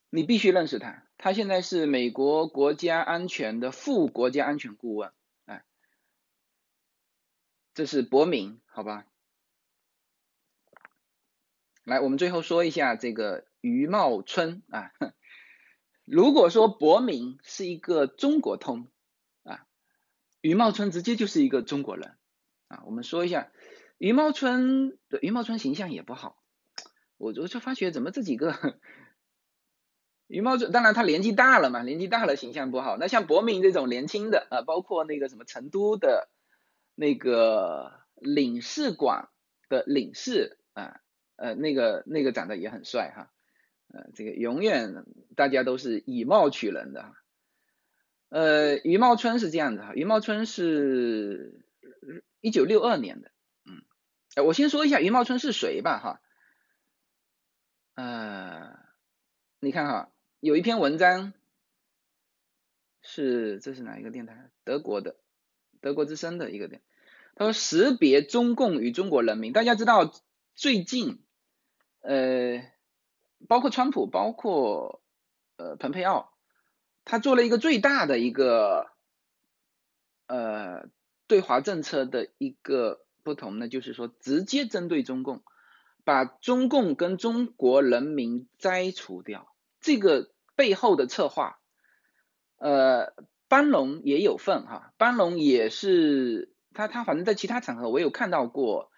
[0.09, 1.05] 你必须认识他。
[1.17, 5.11] 他现在是美国国家安全的副国家安全顾问，
[5.45, 5.63] 哎，
[7.73, 9.05] 这是伯明，好吧？
[11.83, 14.91] 来，我们最后说一下这个余茂春啊。
[16.05, 18.89] 如果说伯明是一个中国通
[19.43, 19.67] 啊，
[20.39, 22.17] 余茂春直接就是一个中国人
[22.69, 22.81] 啊。
[22.85, 23.51] 我们说一下
[23.97, 26.40] 余茂春的余茂春形象也不好。
[27.21, 28.79] 我我就发觉怎么这几个
[30.27, 32.97] 余茂春，当然他年纪大了嘛，年纪大了形象不好。
[32.97, 36.29] 那像伯明这种年轻的啊，包括那个什么成都的
[36.95, 39.29] 那个领事馆
[39.69, 40.99] 的领事啊，
[41.35, 43.31] 呃，那个那个长得也很帅哈，
[43.93, 45.05] 呃，这个永远
[45.35, 47.13] 大家都是以貌取人的。
[48.29, 51.65] 呃，余茂春是这样的哈，余茂春是
[52.39, 53.31] 一九六二年的，
[53.65, 53.83] 嗯，
[54.35, 56.21] 哎，我先说一下余茂春是谁吧哈，
[57.95, 58.77] 呃，
[59.59, 61.33] 你看哈，有一篇文章
[63.01, 64.49] 是这是哪一个电台？
[64.63, 65.15] 德国的，
[65.81, 66.81] 德国之声的一个电，
[67.35, 70.13] 他说识别中共与中国人民，大家知道
[70.55, 71.21] 最近，
[72.01, 72.63] 呃，
[73.47, 75.01] 包括川普，包括
[75.57, 76.31] 呃蓬佩奥。
[77.03, 78.91] 他做了一个最大的一个
[80.27, 80.87] 呃
[81.25, 85.43] 对华政策的一个不同呢，就是说直接针对中共，
[86.03, 89.53] 把中共跟中国人民摘除掉。
[89.79, 91.59] 这个背后的策划，
[92.57, 93.13] 呃，
[93.47, 98.91] 班农也有份哈，班农也是他他反正在其他场合我有看到过，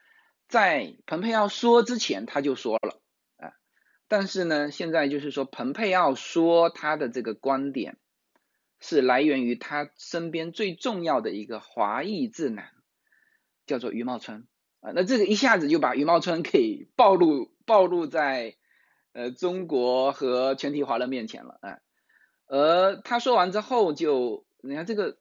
[0.47, 3.01] 在蓬佩奥说之前他就说了
[3.37, 3.53] 啊。
[4.09, 7.97] 但是呢，现在就是说，蓬佩奥说他的这个观点
[8.79, 12.65] 是来源于他身边最重要的一个华裔智囊，
[13.65, 14.45] 叫做余茂春
[14.83, 14.91] 啊。
[14.93, 18.57] 那这个一下子就把余茂春给暴露暴露在
[19.13, 21.79] 呃中国和全体华人面前了啊。
[22.45, 25.17] 而他说完之后，就你看这个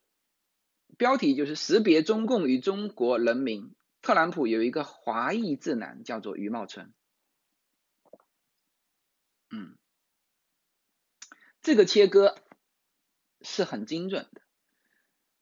[0.98, 6.92] 标题就是识别中共与中国人民，特朗普有一个华裔智囊叫做余茂春。
[9.50, 9.78] 嗯，
[11.62, 12.36] 这个切割
[13.40, 14.42] 是很精准的。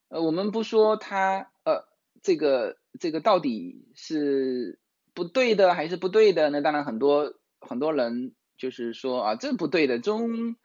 [0.09, 1.89] 呃，我们不说他呃，
[2.23, 4.79] 这个这个到底是
[5.14, 6.51] 不对的还是不对的？
[6.51, 9.99] 那当然很多很多人就是说啊，这不对的。
[9.99, 10.57] 中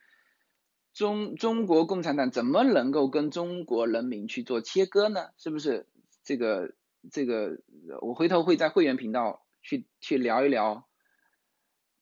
[0.94, 5.30] 中中国共产党怎么能够跟中国人民去做切割呢？
[5.38, 5.88] 是不是？
[6.24, 6.74] 这个
[7.12, 7.62] 这个，
[8.02, 10.88] 我回头会在会员频道去去聊一聊，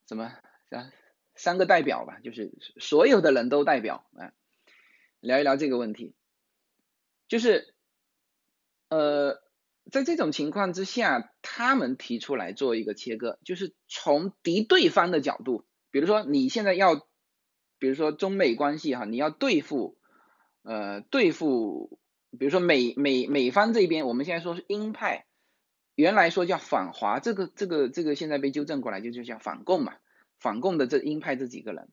[0.06, 0.32] 怎么
[0.70, 0.92] 啊？
[1.36, 4.32] 三个代表吧，就是所有的人都代表啊，
[5.20, 6.14] 聊一聊这个问题，
[7.28, 7.73] 就是
[8.94, 9.42] 呃，
[9.92, 16.96] 在这种情况之下，他们提出来做一个切割，就是从敌对方的角度，比如说你现在要，
[17.80, 19.98] 比如说中美关系哈，你要对付
[20.62, 22.00] 呃对付，
[22.38, 25.26] 比如说美美美方这边，我们现在说是鹰派，
[25.96, 29.96] 原来说叫反华，这个这个这个现在被纠正过来，就就叫反共嘛。
[30.40, 31.90] 反共的这鹰派这几个人，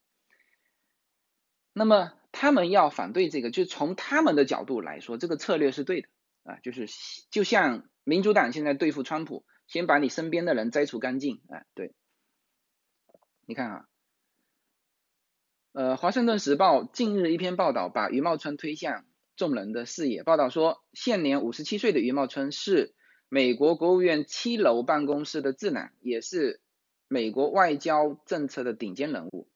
[1.73, 6.09] 那么他们要反对这个，就从他们的角度来说，这个策略是对的
[6.51, 6.87] 啊，就是
[7.31, 11.95] 就像民主党现在对付川普，先把你身边的人摘除干净啊，对，
[13.47, 13.89] 你看啊，
[15.73, 19.05] 呃，华盛顿时报近日一篇报道把余茂春推向
[19.37, 22.95] 众人的视野，报道说，现年五十七岁的余茂春是
[23.29, 26.61] 美国国务院七楼办公室的智囊，也是。
[27.13, 29.49] 美国外交政策的顶尖人物，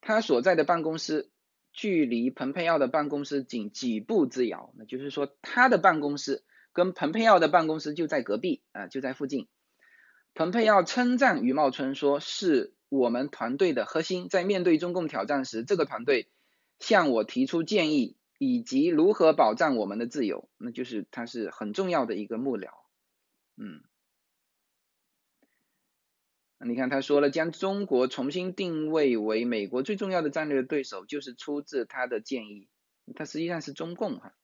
[0.00, 1.30] 他所在的办公室
[1.72, 6.42] 距离蓬佩奥的办公室仅几步之遥，那就是说他的办公室
[6.72, 9.48] 跟蓬佩奥的办公室就在隔壁啊，就在附近。
[10.34, 16.28] 蓬佩奥称赞余茂春说：“是我们团队的核心，在面对中共挑战时，这个团队
[16.78, 22.68] 向我提出建议，以及如何保障我们的自由，那就是他是很重要的一个幕僚。”
[23.58, 23.82] 嗯。
[26.62, 32.68] 你看，他说了，将中国重新定位为美国最重要的战略对手，就是出自他的建议。
[33.14, 34.34] 他实际上是中共哈。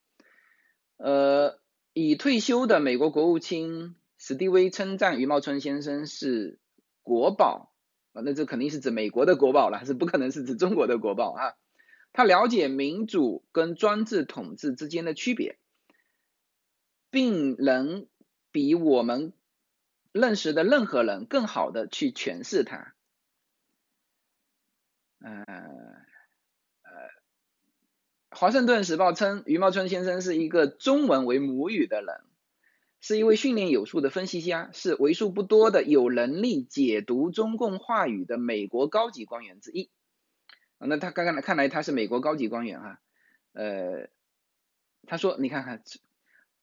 [0.97, 1.59] 呃，
[1.93, 6.57] 已退休的美国国务卿史蒂威称赞余茂春先生是
[7.03, 7.71] 国宝
[8.13, 11.53] 啊，那这肯定是指美国的国宝了，是不可能是指中国的国宝啊。
[12.13, 15.59] 他了解民主跟专制统治之间的区别，
[17.11, 18.07] 并能
[18.51, 19.33] 比我们。
[20.17, 22.93] 认识的任何人更好的去诠释它。
[25.19, 25.43] 呃
[26.83, 26.91] 呃，
[28.29, 32.21] 华盛顿时报称，余茂春先生是一个中文为母语的人，
[33.01, 39.89] 是一位训练有素的分析家，是为数不多的有能力解读中共话语的美国高级官员之一。
[40.77, 43.01] 那他刚刚来看来他是美国高级官员哈。
[43.53, 44.09] 呃，
[45.07, 45.83] 他说，你看看，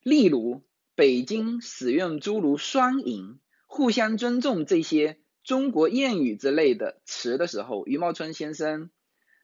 [0.02, 0.62] 例如
[0.94, 3.40] 北京使用诸如“双赢”。
[3.74, 8.88] 互相尊重这些中国谚语之类的词的时候，余茂春先生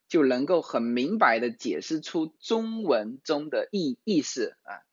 [0.06, 4.86] 就能够很明白的解释出中文中的意意思啊。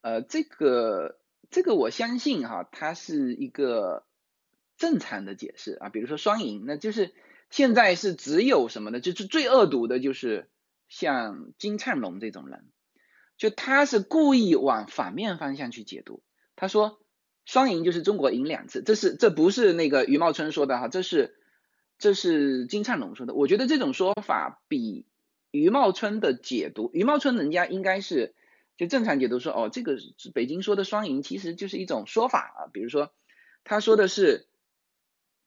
[0.00, 1.20] 呃，这个
[1.50, 4.06] 这个我相信哈，它是一个
[4.78, 5.90] 正常的解释啊。
[5.90, 7.12] 比如说双赢，那就是
[7.50, 9.00] 现在是只有什么呢？
[9.00, 10.48] 就是最恶毒的，就是
[10.88, 12.70] 像金灿龙这种人，
[13.36, 16.22] 就他是故意往反面方向去解读。
[16.56, 17.03] 他说。
[17.44, 21.36] 双赢就是中国赢两次，这是这不是那个余茂春说的哈，这是
[21.98, 23.34] 这是金灿龙说的。
[23.34, 25.06] 我觉得这种说法比
[25.50, 28.34] 余茂春的解读，余茂春人家应该是
[28.76, 29.96] 就正常解读说，哦，这个
[30.32, 33.12] 北京说的双赢其实就是一种说法啊，比如说
[33.62, 34.48] 他说的是，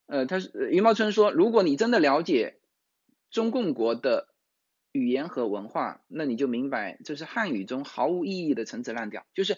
[0.05, 2.59] 呃，他是余茂春说，如果你真的了解
[3.31, 4.29] 中共国的
[4.91, 9.57] 语言和文化，那你就明白这是汉语中毫无意义的陈词滥调，就是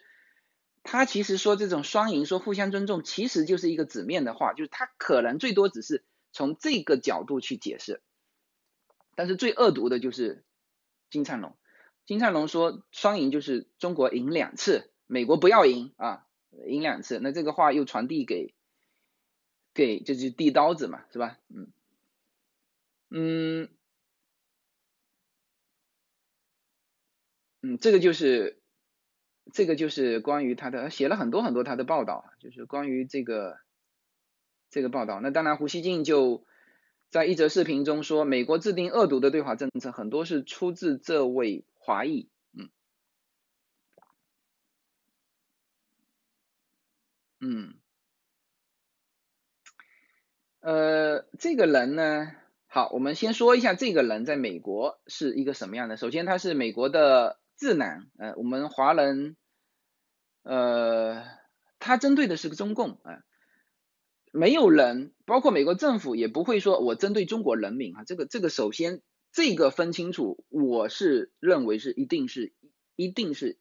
[0.84, 8.02] 他其实说这种双赢，说互相尊重，其实就是一个纸面的话，就是他可能最多只是从这个角度去解释。
[9.16, 10.46] 但是最恶毒的就是
[11.10, 11.58] 金灿龙，
[12.06, 16.26] 金灿龙说双赢就是中国赢两次，美国不要赢啊，
[16.68, 18.56] 赢两次，那这个话又传递给
[19.74, 21.38] 给就是递刀子嘛，是吧？
[21.50, 21.72] 嗯
[23.10, 23.70] 嗯
[27.62, 28.59] 嗯，这个就是
[29.54, 33.58] 这个就是关于他的写了很多很多他的报道，就是关于这个
[34.70, 35.20] 这个报道。
[35.22, 36.46] 那当然胡锡进就。
[37.12, 42.30] 在一则视频中说，美国制定恶毒的对华政策，很多是出自这位华裔。
[42.54, 42.70] 嗯
[47.40, 47.74] 嗯，
[50.60, 52.32] 呃，这个人呢，
[52.68, 55.98] 好，我们先说一下这个人在美国是一个什么样的。
[55.98, 59.38] 首先，他是美国的智囊，呃，我们华人，
[60.42, 61.24] 呃，
[61.78, 63.24] 他针对的是个中共，啊。
[64.32, 72.54] 没有人，包括美国政府也不会说我针对中国人民啊，这个这个首先这个分清楚，我是认为是一定是
[72.96, 73.58] 一定是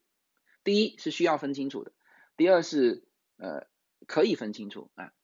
[0.65, 1.93] 第一是需要分清楚的，
[2.37, 3.03] 第二是
[3.39, 3.67] 呃
[4.07, 5.15] 可以分清楚啊，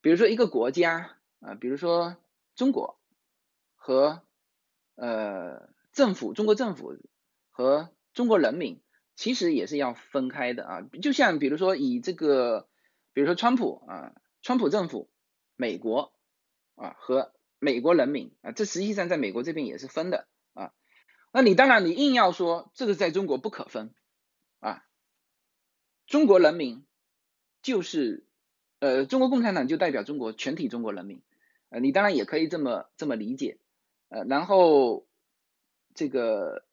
[0.00, 2.16] 比如说一个国家啊，比如说
[2.56, 2.98] 中国
[3.76, 4.24] 和
[4.96, 6.98] 呃政府，中国政府
[7.52, 8.80] 和中国人民
[9.14, 12.68] 其实也是要分开的啊，就像比如说以这个，
[13.12, 14.14] 比如说川普啊。
[14.46, 15.08] 川普政府，
[15.56, 16.12] 美国
[16.74, 20.74] 啊和美国人民啊，这实际上在美国这边也是分的啊。
[21.32, 23.94] 那你当然你硬要说这个在中国不可分
[24.60, 24.84] 啊，
[26.06, 26.84] 中国人民
[27.62, 28.26] 就是
[28.80, 31.22] 呃中国共产党就代表中国全体中国人民，
[31.70, 33.56] 呃你当然也可以这么这么理解，
[34.10, 35.06] 呃然后
[35.94, 36.66] 这个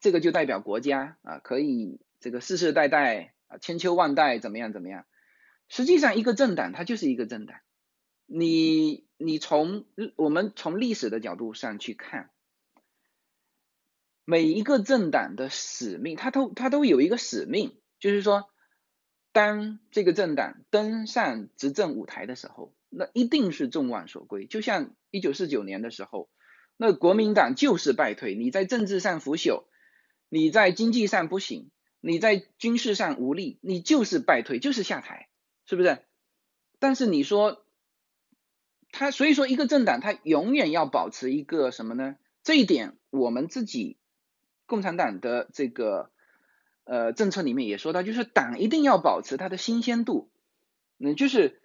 [0.00, 5.06] 这个就代表国家啊，可以这个世世代代啊千秋万代怎么样怎么样。
[5.68, 7.58] 实际上，一个政党它就是一个政党。
[8.24, 12.30] 你你从我们从历史的角度上去看，
[14.24, 18.50] 每一个政党的使命，它都它都有一个使命，就是说，
[19.32, 24.46] 当这个政党登上执政舞台的时候，那一定是众望所归。
[24.46, 26.28] 就像一九四九年的时候，
[26.76, 29.64] 那国民党就是败退，你在政治上腐朽，
[30.28, 35.28] 你在经济上不行，你在军事上无力，你就是败退，就是下台。
[35.70, 35.98] 是不是？
[36.78, 37.62] 但是你说
[38.90, 42.16] 他，所以说一个政党，他永远要保持一个什么呢？
[42.42, 43.98] 这一点我们自己
[44.64, 46.10] 共产党的这个
[46.84, 50.30] 呃政策里面也说到，就是党一定要保持它的新鲜度，
[50.98, 51.60] 嗯，就是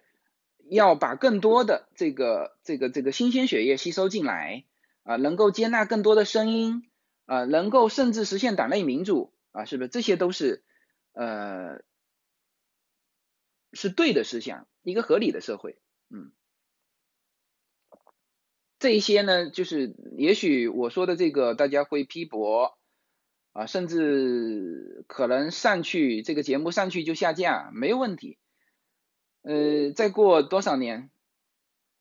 [0.68, 4.64] 要把更多的这个这个这个新鲜血液吸收进来
[5.02, 6.86] 啊，能够接纳更多的声音
[7.26, 9.88] 啊，能够甚至实现党内民主啊，是不是？
[9.88, 10.62] 这些都是
[11.12, 11.82] 呃。
[13.76, 15.76] 是对的思想，一个合理的社会，
[16.08, 16.30] 嗯，
[18.78, 22.78] 这一些呢，就是也许我说的这个大家会批驳
[23.50, 28.38] 啊，甚至可能上去这个节目上去就下架，没有问题。
[29.42, 31.10] 呃，再过多少年，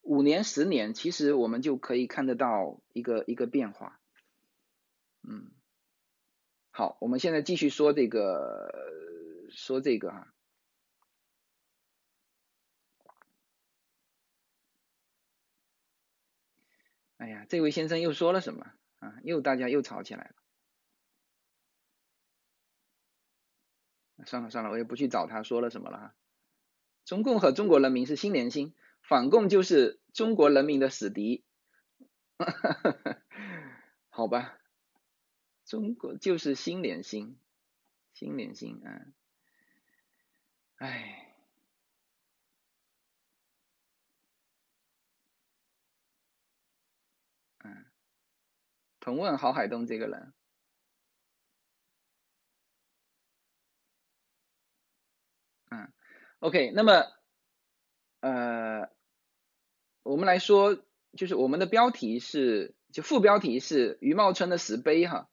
[0.03, 3.99] 五年、十年，其实我们就可以看得到一个一个变化。
[5.23, 5.51] 嗯，
[6.71, 10.33] 好，我们现在继续说这个，说这个哈。
[17.17, 19.15] 哎呀，这位先生又说了什么啊？
[19.23, 20.35] 又大家又吵起来了。
[24.25, 26.15] 算了算了，我也不去找他说了什么了哈。
[27.05, 31.45] 中共和中国人民是心连心，反共就是中国人民的死敌。
[34.09, 34.57] 好吧，
[35.65, 37.37] 中国就是心连心，
[38.13, 39.05] 心连心啊。
[40.77, 41.19] 哎。
[48.99, 50.33] 同问郝海东这个人，
[55.69, 55.91] 嗯
[56.39, 57.03] ，OK，那么，
[58.21, 58.89] 呃，
[60.03, 60.81] 我们来说，
[61.17, 65.29] 就是我们的标题是，就副标题是余茂春的石碑哈，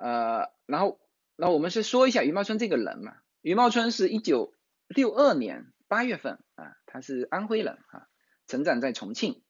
[0.00, 1.00] 呃，然后，
[1.34, 4.54] 然后我们是说一下余茂春这个人嘛，余茂春是一九
[4.86, 8.08] 六二年八月份啊，他是安徽人啊，
[8.46, 9.42] 成长在重庆。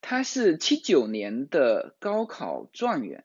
[0.00, 3.24] 他是七九年的高考状元，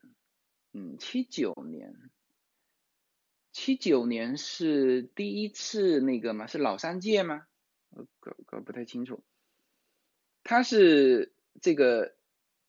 [0.73, 2.09] 嗯，七九年，
[3.51, 6.47] 七九年是第一次那个吗？
[6.47, 7.45] 是老三届吗？
[7.91, 9.23] 我搞搞不太清楚。
[10.43, 12.15] 他是这个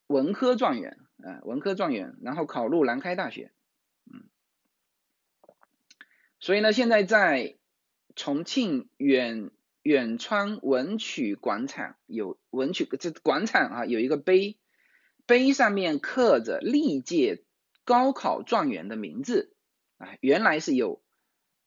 [0.09, 3.53] 文科状元，啊，文科状元，然后考入南开大学，
[4.05, 4.29] 嗯，
[6.41, 7.57] 所以呢，现在在
[8.15, 9.51] 重庆远。
[9.85, 14.57] 远川文曲广场有文曲这广场啊，有一个碑，
[15.27, 17.43] 碑上面刻着历届
[17.83, 19.57] 高考状元的名字
[19.97, 21.03] 啊，原来是有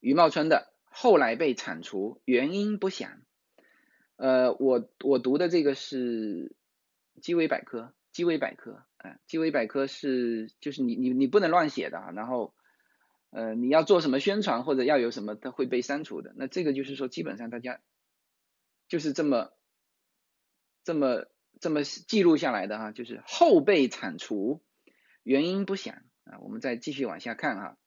[0.00, 3.20] 余茂春的，后来被铲除，原因不详。
[4.16, 6.56] 呃，我我读的这个是
[7.20, 12.54] 鸡尾百科，鸡尾百科啊，鸡尾百科是就是你你你不能乱写的啊，然后
[13.30, 16.32] 呃你要做什么宣传或者要有什么，它会被删除的。
[16.36, 17.80] 那这个就是说，基本上大家。
[18.88, 19.50] 就是这么
[20.84, 21.26] 这么
[21.58, 24.62] 这么记录下来的哈，就是后被铲除，
[25.24, 26.38] 原因不详啊。
[26.38, 27.78] 我们再继续往下看哈，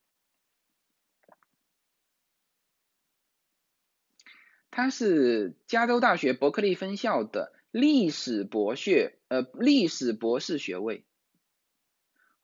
[4.70, 11.06] 他是加州大学伯克利分校的历史博学呃历史博士学位，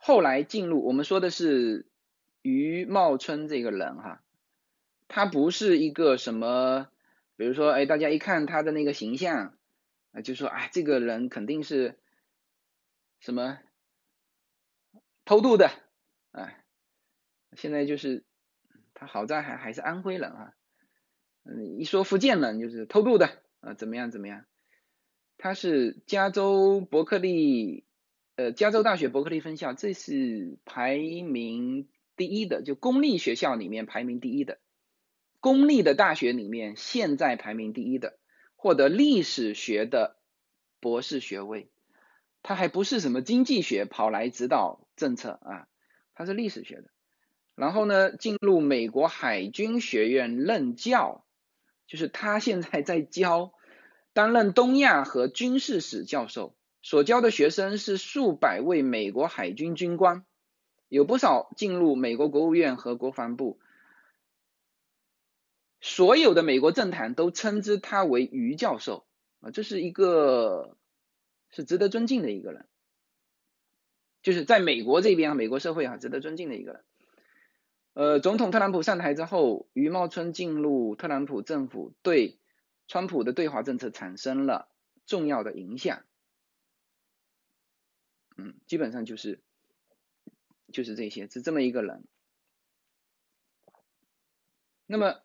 [0.05, 1.87] 后来进入我们说的是
[2.43, 4.23] 余茂春这个人哈，
[5.07, 6.87] 他不是一个什么。
[7.37, 9.57] 比如说，哎，大家一看他的那个形象，
[10.11, 11.97] 啊，就说，哎，这个人肯定是
[13.19, 13.57] 什么
[15.25, 15.71] 偷渡的，
[16.33, 16.63] 哎，
[17.53, 18.23] 现在就是
[18.93, 20.53] 他好在还还是安徽人啊，
[21.45, 24.45] 嗯，一说福建人就是偷渡的，啊，怎么样怎么样？
[25.39, 27.84] 他是加州伯克利，
[28.35, 31.87] 呃，加州大学伯克利分校，这是排名
[32.17, 34.59] 第一的，就公立学校里面排名第一的。
[35.39, 38.17] 公立的大学里面，现在排名第一的，
[38.55, 40.17] 获得历史学的
[40.81, 41.69] 博士学位，
[42.41, 45.67] 他还不是什么经济学跑来指导政策啊，
[46.13, 46.89] 他是历史学的。
[47.55, 51.23] 然后呢，进入美国海军学院任教，
[51.87, 53.53] 就是他现在在教，
[54.11, 56.54] 担任东亚和军事史教授，
[56.85, 60.23] 所教的学生是数百位美国海军军官，
[60.87, 63.59] 有不少进入美国国务院和国防部。
[65.81, 69.07] 所有的美国政坛都称之他为于教授
[69.39, 70.77] 啊，这是一个
[71.49, 72.67] 是值得尊敬的一个人，
[74.21, 76.83] 就是在美国这边啊，美国社会啊，值得尊敬的一个人。
[77.93, 82.37] 呃，总统特朗普上台之后，余茂春进入特朗普政府，对
[82.87, 84.67] 川普的对华政策产生了
[85.07, 86.03] 重要的影响。
[88.35, 89.41] 嗯，基本上就是
[90.71, 92.05] 就是这些，是这么一个人。
[94.85, 95.21] 那么。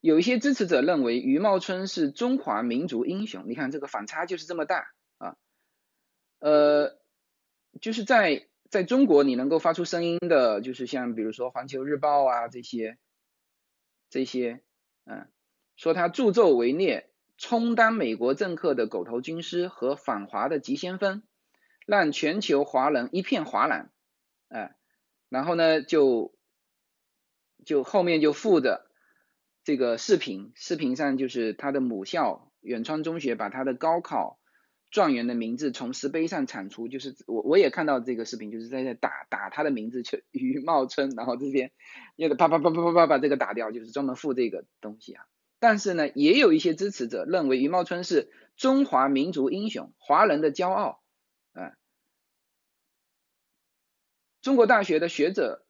[0.00, 5.36] 有一些支持者认为余茂春是中华民族英雄，你看这个反差就是这么大啊。
[6.38, 7.00] 呃，
[7.80, 12.96] 就是在在中国你能够发出声音的，就是像比如说环球日报啊这些
[14.08, 14.62] 这些，
[15.04, 15.28] 嗯，
[15.74, 17.07] 说他助纣为虐，
[17.38, 21.22] 充当美国政客的狗头军师和反华的急先锋，
[21.86, 23.90] 让全球华人一片哗然，
[24.48, 24.76] 哎，
[25.30, 26.34] 然后呢就
[27.64, 28.84] 就后面就附着。
[29.64, 34.38] 这个视频，视频上就是他的母校远川中学把他的高考
[34.90, 41.70] 状元的名字从石碑上铲除，就是我我也看到这个视频，就是在在打打他的名字，就余茂春，然后这边
[42.16, 45.26] 又得啪啪啪啪啪啪把这个打掉，就是专门附这个东西啊。
[45.58, 51.02] 但是呢，也有一些支持者认为余茂春是中华民族英雄，华人的骄傲
[51.52, 51.72] 啊。
[54.40, 55.66] 中国大学的学者，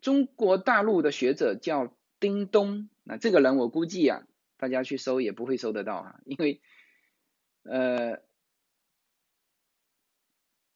[0.00, 2.88] 中国大陆的学者叫丁东。
[3.02, 6.62] 那这个人我估计啊，大家去搜也不会搜得到啊，因为，
[7.64, 8.20] 呃，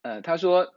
[0.02, 0.74] 呃，他说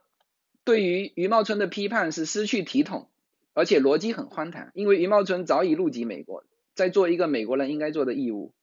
[0.63, 3.09] 对于余茂春的批判是失去体统，
[3.53, 6.45] 而且逻辑很荒唐，因为余茂春早已入籍美国，
[6.81, 8.55] 在做一个美国人应该做的义务，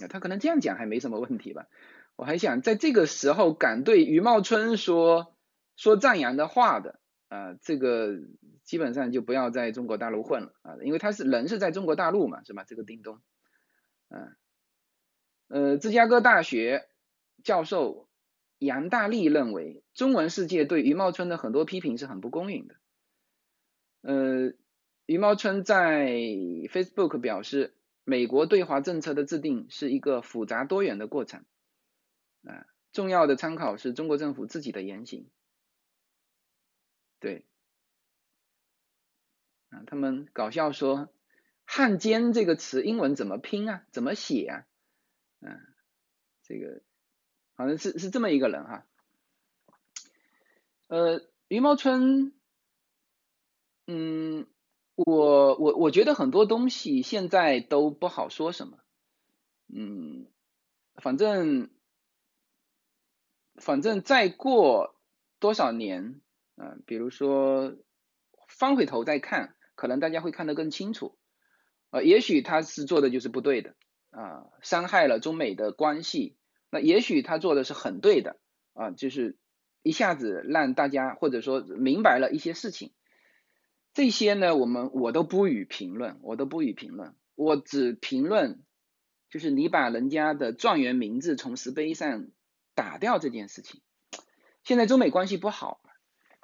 [0.00, 1.66] 那他可能这样讲还没什么问题吧？
[2.14, 5.34] 我还想在这个时候敢对余茂春说
[5.74, 7.00] 说赞扬的话的。
[7.28, 8.14] 啊，这个
[8.62, 12.62] 基本上就不要在中国大陆混了啊，因为他是人是在中国大陆嘛，是吧？
[12.62, 13.18] 这个叮咚，
[14.10, 14.36] 嗯，
[15.48, 16.86] 呃，芝加哥大学
[17.42, 18.08] 教授
[18.60, 22.76] 杨大力认为，中文世界对余茂春的很多批评是很不公允的。
[24.02, 24.52] 呃，
[25.06, 27.74] 余茂春在 Facebook 表示，
[28.04, 31.44] 美国对华政策的制定是一个复杂多元的过程，
[32.44, 35.30] 啊，重要的参考是中国政府自己的言行。
[37.20, 37.44] 对，
[39.70, 41.08] 啊，他们搞笑说
[41.64, 43.86] “汉奸”这个词英文怎么拼啊？
[43.92, 44.66] 怎么写啊？
[45.40, 45.60] 嗯，
[46.42, 46.82] 这个
[47.54, 48.86] 好像是是这么一个人哈。
[50.88, 52.32] 呃，余茂春，
[53.86, 54.46] 嗯，
[54.96, 58.78] 我我我觉得很多东西现在都不好说什么，
[59.72, 60.26] 嗯，
[60.96, 61.70] 反正
[63.56, 64.96] 反正再过
[65.38, 66.20] 多少年，
[66.56, 67.76] 嗯，比如说
[68.48, 71.18] 翻回头再看，可能大家会看得更清楚，
[71.90, 73.74] 呃，也许他是做的就是不对的，
[74.10, 76.36] 啊，伤害了中美的关系，
[76.70, 78.38] 那也许他做的是很对的，
[78.72, 79.38] 啊，就是。
[79.82, 82.92] 一下子让大家或者说明白了一些事情，
[83.96, 88.62] 这些呢，我们我都不予评论，我都不予评论，我只评论
[89.30, 92.26] 就是你把人家的状元名字从石碑上
[92.74, 93.80] 打掉这件事情。
[94.64, 95.80] 现在中美关系不好，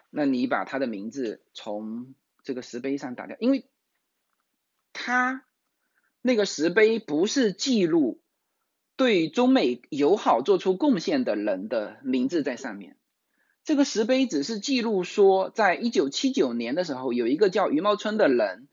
[0.08, 3.66] 那你把他的名字从这个石碑上打掉，因为
[4.94, 5.44] 他
[6.22, 8.22] 那个石碑不是记录
[8.96, 12.96] 对中美友好做出贡献的人的名字在上面。
[13.64, 18.66] 这个石碑只是记录说，在一九七九年的时候，有一个叫余茂春的人，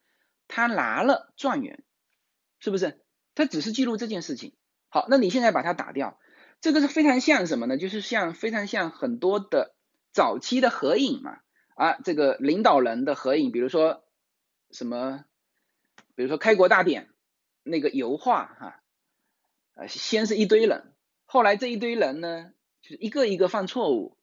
[0.48, 1.84] 他拿了状元，
[2.60, 3.00] 是不是？
[3.36, 4.54] 他只是记录这件事情。
[4.90, 6.20] 好，那你现在把它打掉，
[6.60, 7.78] 这个是非常像什么呢？
[7.78, 9.76] 就是像非常像很多的
[10.12, 11.38] 早期的合影嘛，
[11.76, 14.04] 啊，这个领导人的合影，比如说
[14.72, 15.24] 什么，
[16.16, 17.10] 比如说开国大典
[17.62, 18.82] 那个油画哈，
[19.76, 20.94] 呃，先是一堆人，
[21.26, 22.52] 后来这一堆人呢，
[22.82, 24.18] 就是一个一个犯错误。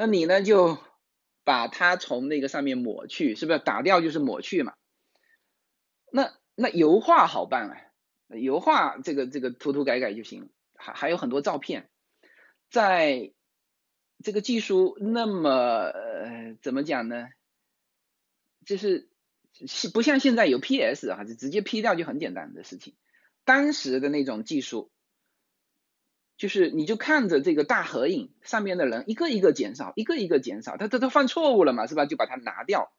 [0.00, 0.78] 那你呢就
[1.44, 4.72] 把它从那个上面抹去，是不是打掉就是抹去嘛？
[6.10, 7.76] 那那油画好办啊，
[8.34, 11.90] 油画这个这个涂涂改改就行，还还有很多照片，
[12.70, 13.34] 在
[14.24, 17.28] 这个技术那么呃怎么讲呢？
[18.64, 19.10] 就是
[19.92, 22.94] 不像现在有 PS 啊，就直接 P 掉就很简单的事情，
[23.44, 24.90] 当时的那种技术。
[26.40, 32.06] 就是你就看着这个大合影上面的人一个一个减少，一个一个减少，他他都犯错误了嘛，是吧？
[32.06, 32.90] 就把它拿掉。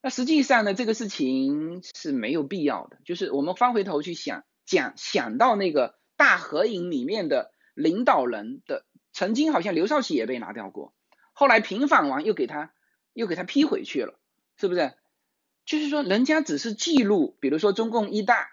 [0.00, 2.98] 那实际上呢，这个事情是没有必要的。
[3.04, 10.94] 就是我们翻回头去想，讲想到那个大合影里面的领导人的，曾经好像刘少奇也被拿掉过，
[11.32, 12.72] 后来平反完又给他
[13.14, 14.14] 又给他批回去了，
[14.56, 14.92] 是不是？
[15.66, 18.50] 就是说人家只是记录，比如说中共一大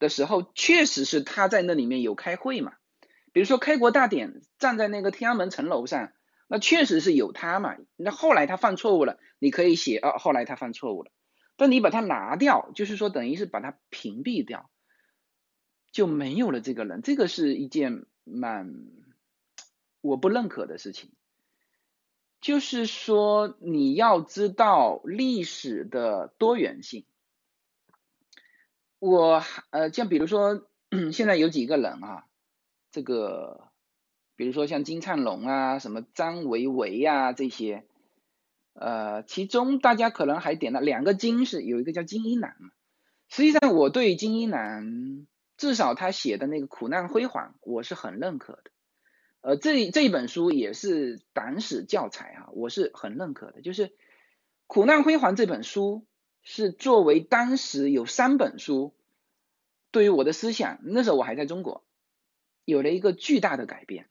[0.00, 2.72] 的时候，确实是他在那里面有开会嘛。
[3.36, 6.10] 比如说开国大典站在那个天安门城楼上，
[6.48, 7.76] 那确实是有他嘛。
[7.96, 11.12] 那后来他犯错误了，你可以写啊，后来他犯错误了。
[11.54, 14.70] 但你把他拿掉，就是说等于是把他屏蔽掉，
[15.92, 17.02] 就没有了这个人。
[17.02, 18.72] 这个是一件蛮
[20.00, 21.12] 我不认可的事情。
[22.40, 27.04] 就是说你要知道历史的多元性。
[28.98, 30.66] 我呃，像比如说
[31.12, 32.24] 现在有几个人啊。
[32.96, 33.68] 这个，
[34.36, 37.84] 比如说像金灿龙啊，什么张维维呀这些，
[38.72, 42.70] 呃，其中大家可能还点了两个金是有一个叫金一南嘛。
[43.28, 45.26] 实际上我对金一南
[45.58, 48.70] 至少他写的那个苦难辉煌我是很认可的，
[49.42, 53.60] 呃，这这本书也是党史教材啊，我是很认可的。
[53.60, 53.92] 就是
[54.66, 56.06] 苦难辉煌这本书
[56.42, 58.94] 是作为当时有三本书
[59.90, 61.82] 对于我的思想，那时候我还在中国。
[62.66, 64.10] 有了一个巨大的改变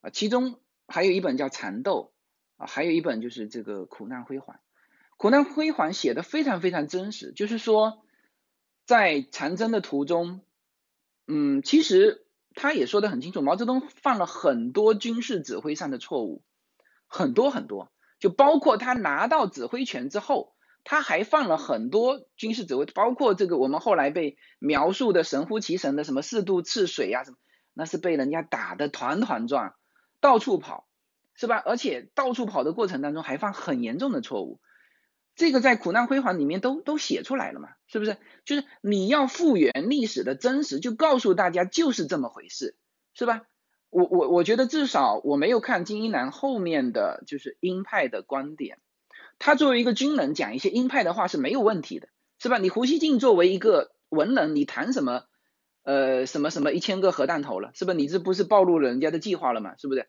[0.00, 2.14] 啊，其中还有一本叫《蚕豆》
[2.62, 4.56] 啊，还有一本就是这个《苦难辉煌》。
[5.18, 8.02] 《苦难辉煌》写的非常非常真实，就是说
[8.86, 10.40] 在长征的途中，
[11.26, 16.42] 嗯，其实他也说的很清楚，毛泽东犯了很多军事指挥上的错误，
[17.08, 20.54] 很多很多，就包括他拿到指挥权之后，
[20.84, 27.36] 他还犯了很多军事指挥，包括这个我们后来被描述的神乎其神的什么四渡赤水呀什么。
[27.74, 29.74] 那是被人家打得团团转，
[30.20, 30.86] 到处跑，
[31.34, 31.62] 是吧？
[31.64, 34.60] 而且到处跑的过程当中还犯很严重的错误，
[35.36, 38.16] 这个在苦难辉煌里面都都写出来了嘛，是不是？
[38.44, 42.76] 就是你要复原历史的真实，就告诉大家就是这么回事，
[43.14, 43.42] 是吧？
[43.88, 48.78] 我我我觉得至少我没有看金一南后面的就是鹰派的观点，
[49.38, 52.58] 他作为一个军人讲一些鹰派的话是没有问题的，是吧？
[52.58, 55.24] 你胡锡进作为一个文人，你谈什么？
[55.82, 57.96] 呃，什么什么一千个核弹头了，是不是？
[57.96, 59.74] 你这不是暴露了人家的计划了吗？
[59.78, 60.08] 是不是？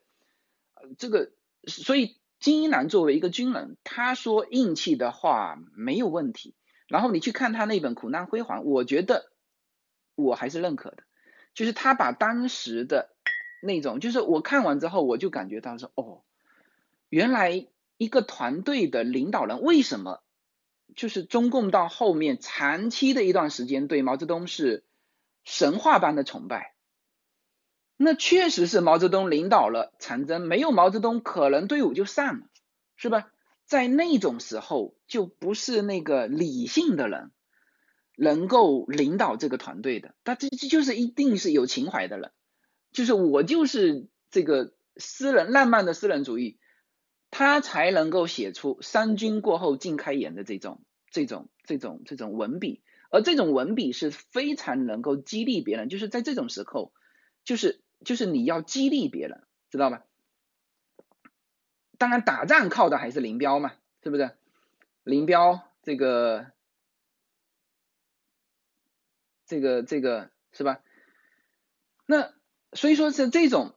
[0.97, 1.31] 这个，
[1.65, 6.55] 所以金一南作为一个军人，他说硬气的话没有问题。
[6.87, 9.31] 然后你去看他那本《苦难辉煌》，我觉得
[10.15, 11.03] 我还是认可的，
[11.53, 13.09] 就是他把当时的
[13.63, 16.23] 那种，就是我看完之后，我就感觉到说，哦，
[17.07, 17.65] 原来
[17.97, 20.21] 一个团队的领导人为什么
[20.95, 24.83] 就是中共到后面长期的一段时间对毛泽东是。
[25.43, 26.73] 神话般的崇拜，
[27.97, 32.47] 那确实是毛泽东领导了长征，没有毛泽东，可能队伍就散了，
[32.95, 33.31] 是吧？
[33.65, 37.31] 在那种时候，就不是那个理性的人
[38.17, 42.31] 能够领导这个团队的，他这这就是一定是有情怀的人，
[42.91, 46.59] 就是我就是这个私人浪漫的私人主义，
[47.29, 56.91] 他才能够写出“三军过后尽开颜”的这种这种这种这种文笔，而这种文笔是非常能够激励别人，就是在这种时候，
[57.45, 57.83] 就是。
[58.03, 60.03] 就是你要激励别人，知道吧？
[61.99, 64.35] 当然，打仗靠的还是林彪嘛，是不是？
[65.03, 66.51] 林彪这个、
[69.45, 70.81] 这个、这个是吧？
[72.07, 72.33] 那
[72.73, 73.75] 所以说是这种，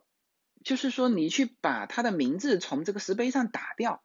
[0.65, 4.03] 就是说你去把他的名字从这个石碑上打掉，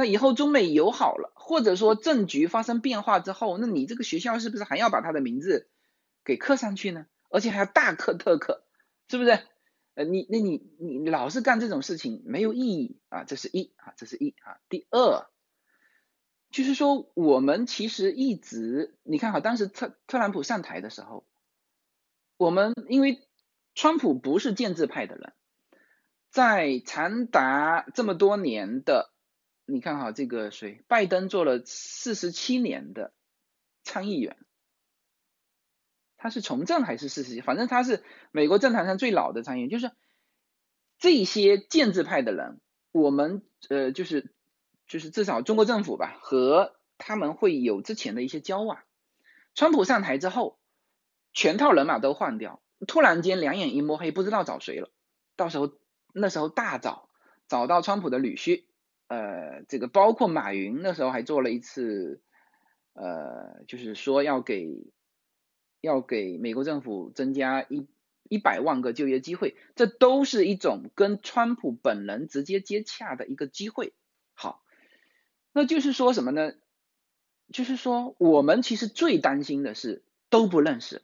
[0.00, 5.68] 那以后中美友好了，或者说政局发生变化之后，那你这个学校是不是还要把他的名字
[6.24, 7.04] 给刻上去呢？
[7.28, 8.64] 而且还要大刻特刻。
[9.10, 9.38] 是不是？
[9.94, 14.56] 呃，你那你你老是干这种事情没有意义啊，这是一啊，这是一啊。
[14.70, 15.26] 第二，
[16.50, 21.26] 就是说我们其实一直你看哈，当时特特朗普上台的时候，
[22.38, 23.20] 我们因为
[23.74, 25.32] 川普不是建制派的人，
[26.30, 29.09] 在长达这么多年的，
[29.70, 33.12] 你看哈，这个谁，拜登做了四十七年的
[33.82, 34.36] 参议员。
[36.16, 37.40] 他是从政还是事实？
[37.40, 39.70] 反正他是美国政坛上最老的参议员。
[39.70, 39.90] 就是
[40.98, 42.60] 这些建制派的人，
[42.92, 44.34] 我们呃，就是
[44.86, 48.82] 就是至少中国政府吧，和他们会有之前的一些交往。
[49.54, 50.58] 川普上台之后，
[51.32, 54.90] 全套人马都换掉，突然间两眼一摸黑，不知道找谁了。
[55.36, 55.72] 到时候
[56.12, 57.08] 那时候大找，
[57.48, 58.64] 找到川普的女婿，
[59.10, 62.22] 呃，这个包括马云那时候还做了一次，
[62.94, 64.90] 呃，就是说要给。
[65.82, 67.88] 要给美国政府增加一
[68.28, 73.94] 一百万个就业机会，这都是一种跟川普本人直接接洽的一个机会。
[74.34, 74.62] 好，
[75.54, 76.52] 那就是说什么呢？
[77.50, 81.00] 就是说我们其实最担心的是都不认识。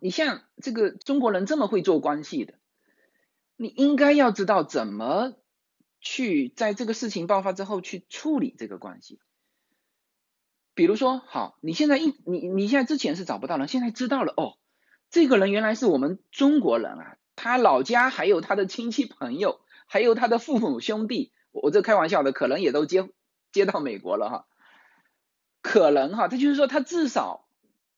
[0.00, 2.54] 你像这个中国人这么会做关系的，
[3.54, 5.36] 你应该要知道怎么
[6.04, 9.18] 去在这个事情爆发之后去处理这个关系。
[10.74, 14.58] 比如说，好，你现在一你你现在之前是找不到人，现在知道了哦，
[15.08, 23.08] 这个人原来是我们中国人啊，他老家还有他的亲戚朋友，还有他的父母兄弟，我这开玩笑的，可能也都接
[23.50, 24.46] 接到美国了哈，
[25.62, 27.46] 可能哈，他就是说他至少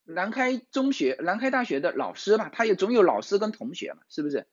[0.05, 4.47] 南开中学、南开大学的老师吧，他也总有老师跟同学嘛，是不是？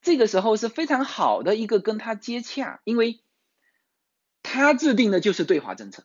[0.00, 3.20] 这个时候是非常好的一个跟他接洽，因为
[4.42, 6.04] 他制定的就是对华政策。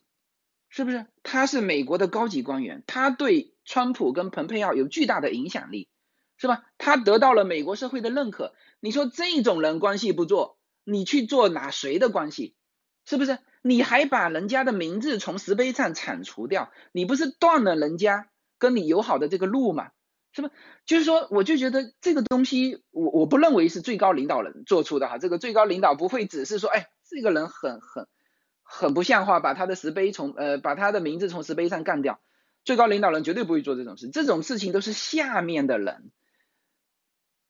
[0.75, 1.05] 是不是？
[1.21, 5.87] 他是美国的高级官员，他对川普跟蓬佩奥有巨大的影响力，
[6.35, 6.63] 是吧？
[6.79, 8.55] 他得到了美国社会的认可。
[8.79, 12.55] 你说这种人关系不做，你去做哪谁的关系？
[13.05, 13.37] 是不是？
[13.61, 19.91] 你还把人家的名字从石碑上铲除掉，你不是断了人家跟你友好的这个路吗？
[20.33, 20.49] 是不？
[20.85, 25.17] 就是说，我就觉得这个东西，我我不认为是最高领导人做出的哈。
[25.17, 28.07] 这个最高领导不会只是说，哎，这个人很很。
[28.65, 32.21] 很不像话，把他的石碑从呃把他的名字从石碑上干掉，
[32.63, 36.11] 最高领导人绝对不会做这种事，这种事情都是下面的人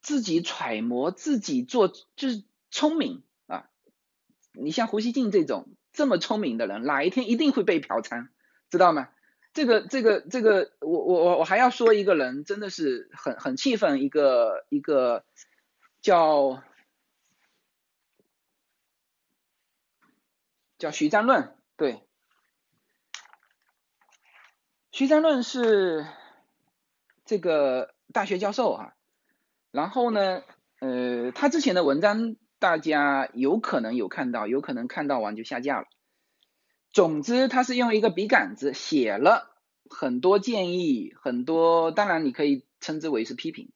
[0.02, 3.70] 自己揣摩，自己做，就是聪明啊。
[4.54, 8.28] 你像胡锡进这种这么聪明的人，哪一天一定会被嫖娼，
[8.70, 9.08] 知道吗？
[9.54, 15.24] 这个这个这个，我我我我还要说一个人，真的是很很气愤，一个一个
[16.02, 16.64] 叫。
[20.80, 22.04] 叫徐章论，对，
[24.92, 26.06] 徐章论是
[27.24, 28.94] 这个大学教授啊，
[29.72, 30.44] 然后呢，
[30.82, 35.88] 呃，他之前的文章大家有可能有看到，有可能看到完就下架了。
[36.94, 39.54] 总之，他是用一个笔杆子写了
[39.90, 43.74] 很多建议，很多，当然你可以称之为是批评。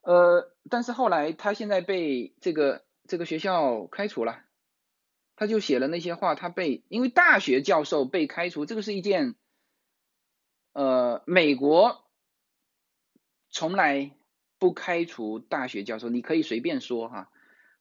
[0.00, 4.42] 呃，但是后来他现在被这个这个学校开除了。
[5.34, 9.34] 他就写了那些话，他被因为大学教授被开除，这个是一件，
[10.72, 12.04] 呃，美国
[13.50, 14.14] 从来
[14.58, 17.30] 不开除大学教授，你可以随便说哈，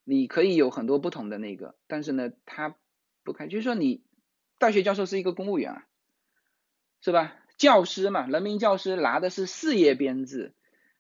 [0.03, 2.75] 你可以有很多不同的那个，但是呢，他
[3.23, 4.03] 不开，就是说你
[4.57, 5.88] 大学教授是一个公务员啊，
[7.02, 7.35] 是吧？
[7.57, 10.56] 教师嘛，人民教师拿的是事业编制，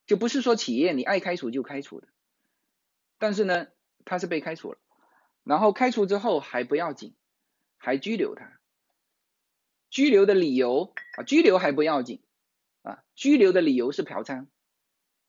[0.05, 2.07] 就不是说企业你爱开除就开除的，
[3.17, 3.67] 但是呢，
[4.05, 4.77] 他是被开除了。
[5.43, 7.15] 然后开除之后还不要紧，
[7.77, 8.59] 还拘留他。
[9.89, 12.21] 拘留的理由啊，拘留还不要紧
[12.83, 14.47] 啊，拘留的理由是嫖娼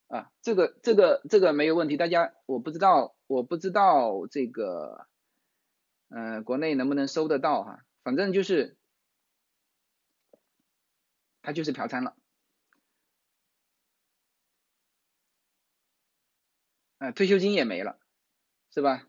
[0.08, 5.06] 啊，这个这个这个没有问题，大家我不知道我不知道这个，
[6.14, 8.76] 呃，国内能不能收得到哈，反正就是
[11.42, 12.14] 他就是嫖娼了，
[16.98, 17.98] 啊，退休金也没了，
[18.72, 19.08] 是吧？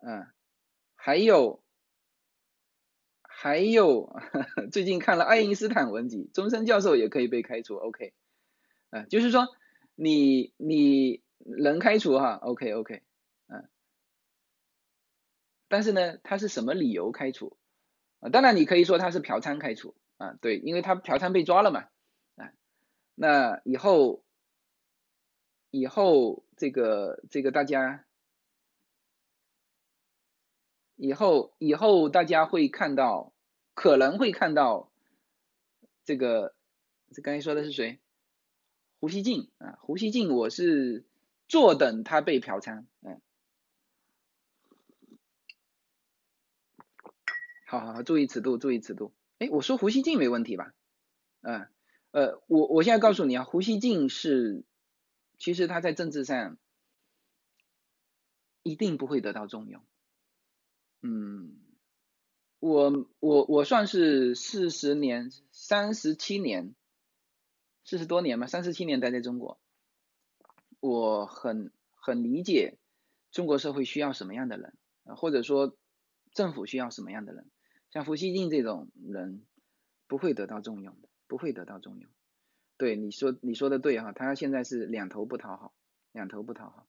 [0.00, 0.26] 嗯，
[0.96, 1.62] 还有
[3.22, 4.12] 还有
[4.72, 8.12] 最近看了爱因斯坦文集，终身教授也可以被开除，OK，
[8.90, 9.46] 啊，就是说。
[10.00, 13.02] 你你能开除哈？OK OK，
[15.68, 17.56] 但是呢，他是什么理由开除？
[18.20, 21.88] 啊，当然你可以说他是嫖娼开除啊，对，因为他嫖娼被抓了嘛，
[22.36, 22.52] 啊，
[23.14, 24.24] 那以后
[25.70, 28.04] 以后这个这个大家
[30.96, 33.32] 以后以后大家会看到，
[33.74, 34.90] 可能会看到
[36.04, 36.54] 这个
[37.12, 38.00] 这刚才说的是谁？
[38.98, 41.04] 胡锡进啊，胡锡进，我是
[41.46, 43.20] 坐等他被嫖娼，嗯，
[47.70, 49.12] 好好好，注意尺度，注意尺度。
[49.38, 50.72] 哎，我说胡锡进没问题吧？
[51.42, 51.68] 嗯，
[52.12, 54.64] 呃，我我现在告诉你啊，胡锡进是，
[55.36, 56.56] 其实他在政治上
[58.62, 59.84] 一定不会得到重用。
[61.02, 61.60] 嗯，
[62.58, 66.74] 我我我算是四十年、三十七年。
[67.84, 69.58] 四十多年嘛，三十七年待在中国，
[70.80, 72.78] 我很很理解
[73.30, 74.74] 中国社会需要什么样的人，
[75.16, 75.76] 或者说
[76.32, 77.50] 政府需要什么样的人。
[77.90, 79.42] 像胡锡进这种人
[80.06, 82.10] 不会得到重用的，不会得到重用。
[82.76, 85.74] 对你说你说的对哈，他现在是两头不讨好，
[86.12, 86.86] 两头不讨好。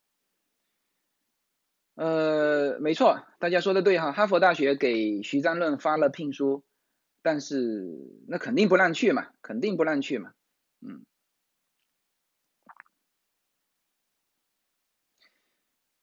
[1.96, 6.64] 呃，没错，大家说的对哈，哈佛大学给徐章论发了聘书，
[7.22, 7.84] 但是
[8.28, 10.32] 那肯定不让去嘛，肯定不让去嘛。
[10.80, 11.04] 嗯，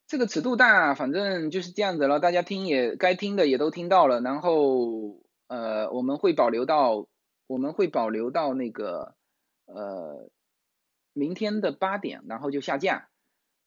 [0.08, 2.22] 这个尺度大，反正就是这样子了。
[2.22, 7.08] 大家听也该听的也都听到了，然后呃，我们会保留到
[7.46, 9.16] 我们会保留到那个
[9.66, 10.30] 呃
[11.12, 13.10] 明天的八点，然后就下架。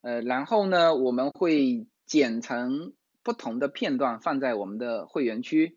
[0.00, 5.76] 呃，然后呢，我们会剪成不同的片段放在我们的会员区。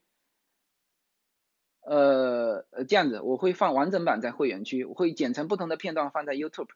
[1.82, 6.70] 呃呃，这样子我会放完整版在会员区，我会剪成不同的片段放在 YouTube，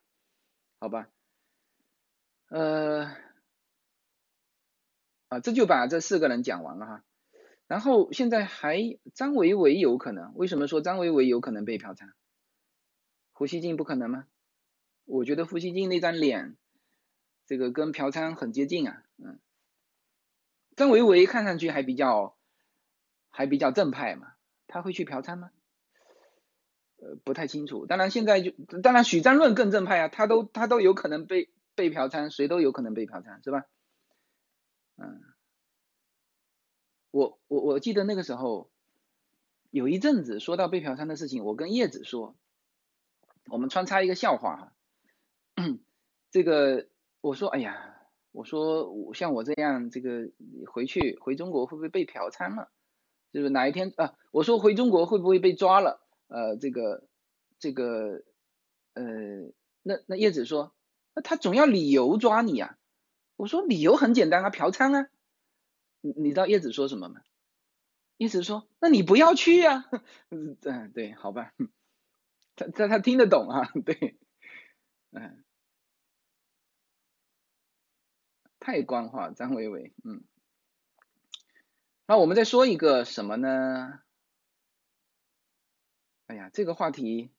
[0.81, 1.07] 好吧？
[2.49, 3.15] 呃，
[5.29, 7.03] 啊，这就把这四个人讲完了哈。
[7.67, 12.11] 然后现在还张维维有可能，为什么说张维维有可能被嫖娼？
[13.33, 14.25] 胡锡进不可能吗？
[15.05, 16.55] 我觉得胡锡进那张脸，
[17.45, 19.39] 这个跟嫖娼很接近啊，嗯。
[20.75, 22.37] 张维维看上去还比较
[23.29, 24.33] 还比较正派嘛。
[24.67, 25.51] 他会去嫖娼吗？
[26.97, 27.85] 呃，不太清楚。
[27.85, 28.51] 当然现在就，
[28.81, 33.65] 当然许章论更正派啊，他都他都有可能被被嫖娼，谁都有可能被嫖娼，是吧？
[34.97, 35.21] 嗯，
[37.11, 38.69] 我我我记得那个时候
[39.69, 42.35] 有一阵子说到被嫖娼的事情，我跟叶子说，
[43.45, 44.73] 我们穿插一个笑话哈，
[46.31, 46.87] 这个
[47.21, 47.95] 我说哎呀，
[48.31, 50.31] 我说我像我这样这个
[50.71, 52.71] 回去回中国会不会被嫖娼了？
[53.31, 54.15] 就是哪一天啊？
[54.31, 56.01] 我说回中国会不会被抓了？
[56.27, 57.07] 呃，这个
[57.59, 58.23] 这个
[58.93, 59.03] 呃，
[59.83, 60.73] 那那叶子说，
[61.13, 62.77] 那他总要理由抓你啊。
[63.37, 65.09] 我说理由很简单啊，嫖娼啊。
[66.01, 67.21] 你你知道叶子说什么吗？
[68.17, 69.85] 叶子说，那你不要去呀。
[70.29, 70.57] 嗯，
[70.93, 71.53] 对，好吧。
[72.55, 74.17] 他他他听得懂啊，对，
[75.11, 75.43] 嗯，
[78.59, 80.23] 太官话，张伟伟，嗯。
[82.07, 83.99] 那我们再说一个什么呢？
[86.25, 87.29] 哎呀，这个话题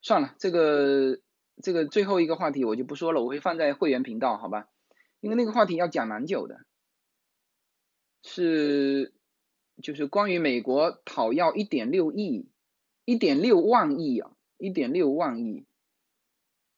[0.00, 1.20] 算了，这个
[1.60, 4.68] 这个最后一个话题我就不说了，我会放在会员频道，好吧？
[5.20, 6.64] 因为那个话题要讲蛮久的，
[8.22, 9.12] 是
[9.82, 12.48] 就是关于美国讨要一点六亿、
[13.04, 15.66] 一点六万亿啊，一点六万亿，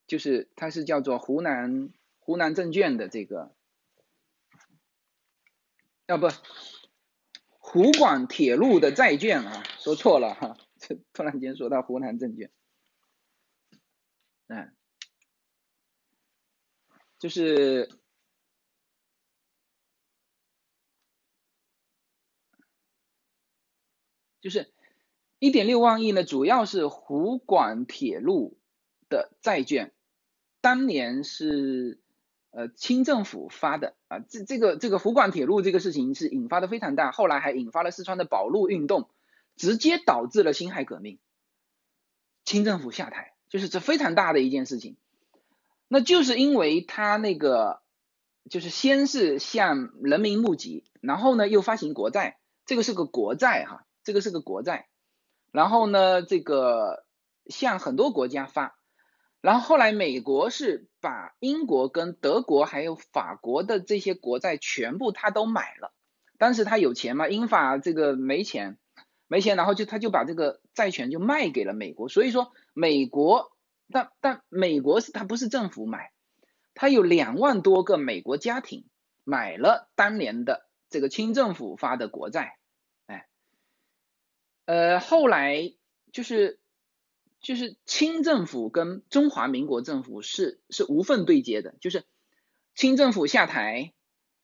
[0.07, 3.55] 就是它是叫做湖南湖南证券的这个，
[6.07, 6.29] 啊不？
[7.63, 12.51] 湖广铁路的债券啊，说错了哈，这突然间说到湖南证券，
[14.49, 14.75] 嗯，
[17.21, 17.89] 就是
[24.41, 24.73] 就是
[25.39, 28.59] 一点六万亿呢，主要是湖广铁路
[29.09, 29.93] 的债券，
[30.61, 32.01] 当年是。
[32.53, 39.09] 呃，清政府发的啊，这这个这个湖广铁路这个事情是引发的非常大，后来还引发了四川的保路运动，
[39.55, 41.21] 直接导致了辛亥革命，
[42.45, 44.97] 清政府下台，就是这非常大的一件事情。
[45.87, 47.83] 那就是因为他那个
[48.49, 54.89] 就是先是向人民募集，然后呢又发行国债，这个是个国债哈，这个是个国债，
[55.53, 57.05] 然后呢这个
[57.47, 58.77] 向很多国家发，
[59.41, 65.93] 然后后来美国是把英国跟德国还有法国的这些国债全部他都买了，
[66.39, 68.77] 当时他有钱嘛，英法这个没钱。
[69.33, 73.53] 没钱，然后就他就把这个债权就卖给了美国，所以说美国，
[73.93, 76.11] 但但美国是他不是政府买，
[76.75, 78.87] 他有两万多个美国家庭
[79.23, 82.59] 买了当年的这个清政府发的国债，
[84.71, 85.75] 呃后来
[86.13, 86.61] 就是
[87.41, 92.05] 就是清政府跟中华民国政府是是无缝对接的，就是
[92.75, 93.93] 清政府下台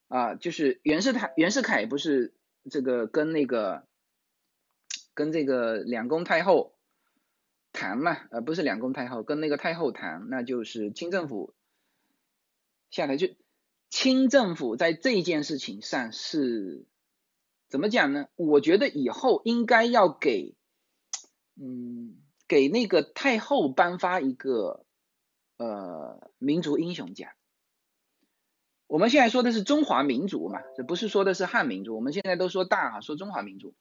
[0.09, 2.35] 啊，就是袁世凯袁世凯不是
[2.71, 3.87] 这个跟那个。
[5.15, 6.75] 跟这个两宫太后
[7.73, 11.55] 谈嘛，呃，不是两宫太后，跟那个太后谈，那就是清政府
[12.91, 13.29] 下台，就
[13.89, 16.85] 清政府在这件事情上是
[17.69, 18.29] 怎么讲呢？
[18.37, 20.55] 我觉得以后应该要给，
[21.61, 22.17] 嗯，
[22.47, 24.85] 给那个太后颁发一个
[25.57, 27.31] 呃民族英雄奖。
[28.87, 33.75] 我们现在说的是中华民族嘛，这不是说的是汉民族，我们现在都说大哈，说中华民族。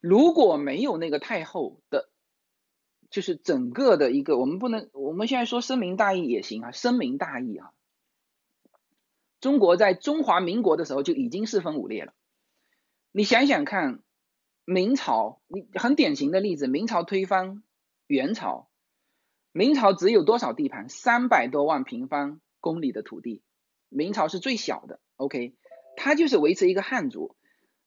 [0.00, 2.08] 如果没有那个太后的，
[3.10, 7.72] 就是整个的一个，我们不能，我们现在说深明大义也行啊，深明大义啊。
[9.38, 12.14] 中国在中华民国的时候就已经四分五裂了。
[13.12, 14.02] 你想想看，
[14.64, 17.64] 明朝，你很典型的例子，明朝推翻
[18.06, 18.68] 元朝，
[19.50, 20.88] 明朝只有多少地盘？
[20.88, 23.42] 三百多万平方公里的土地，
[23.88, 25.00] 明朝是最小的。
[25.16, 25.56] OK，
[25.96, 27.34] 它就是维持一个汉族。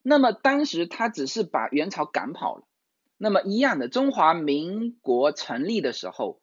[0.02, 2.68] 那么当时他只是把元朝赶跑了，
[3.16, 6.42] 那么一样的中华民国成立的时候，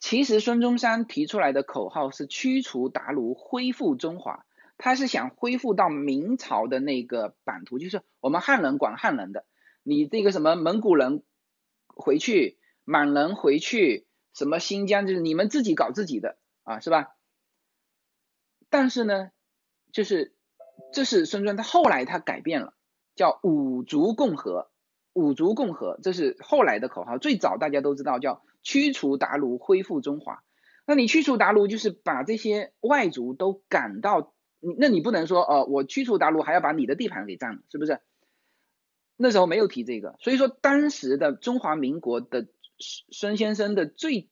[0.00, 4.46] 其实孙中山提出来的口号是驱除鞑虏，恢复中华，
[4.82, 9.46] 他是想恢复到明朝的那个版图，就是我们汉人管汉人的，
[9.84, 11.22] 你这个什么蒙古人
[11.86, 17.14] 回去，满人回去，什么新疆就是你们自己搞自己的啊，是吧？
[18.68, 19.30] 但是呢，
[19.92, 20.34] 就是。
[20.92, 22.74] 这是孙中山，他后来他改变了，
[23.14, 24.70] 叫五族共和，
[25.12, 27.18] 五族共和，这是后来的口号。
[27.18, 30.42] 最早大家都知道叫驱除鞑虏，恢复中华。
[30.86, 38.00] 那你驱除鞑虏，就是把这些外族都赶到，你那你不能说哦，我驱除鞑虏还要把你的地盘给占了，是不是？
[39.16, 42.46] 那时候没有提这个，所以说当时的中华民国的
[42.78, 44.30] 孙先生的最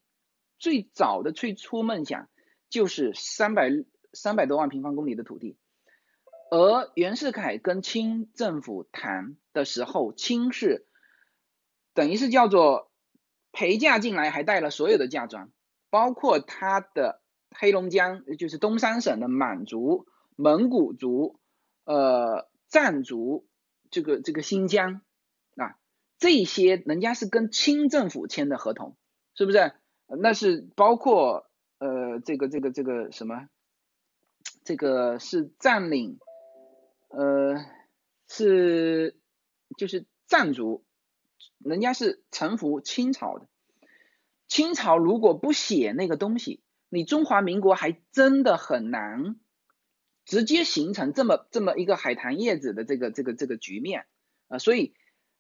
[0.59, 2.29] 最早的最初梦想
[2.69, 3.71] 就是三百
[4.13, 5.59] 三百多万平方公里的土地。
[6.51, 10.87] 而袁世凯跟清政府谈的时候，清是
[11.95, 12.91] 等于是叫做
[13.53, 15.53] 陪嫁进来，还带了所有的嫁妆，
[15.91, 20.07] 包括他的黑龙江，就是东三省的满族、
[20.41, 21.39] 蒙古族、
[21.85, 23.47] 呃藏族，
[23.91, 25.03] 这个这个新疆
[25.57, 25.77] 啊，
[26.19, 28.97] 这些人家是跟清政府签的合同，
[29.35, 29.73] 是不是？
[30.07, 33.49] 那是包括呃这个这个这个什么，
[34.65, 36.19] 这个是占领。
[37.11, 37.57] 呃，
[38.29, 39.19] 是
[39.77, 40.85] 就是藏族，
[41.59, 43.49] 人家是臣服清朝的。
[44.47, 49.41] 清朝如果不写那个东西，你中华民国还真的很难
[50.25, 54.07] 直接形成这么这么一个海棠叶子的这个这个这个局面
[54.49, 54.59] 啊。
[54.59, 54.95] 所以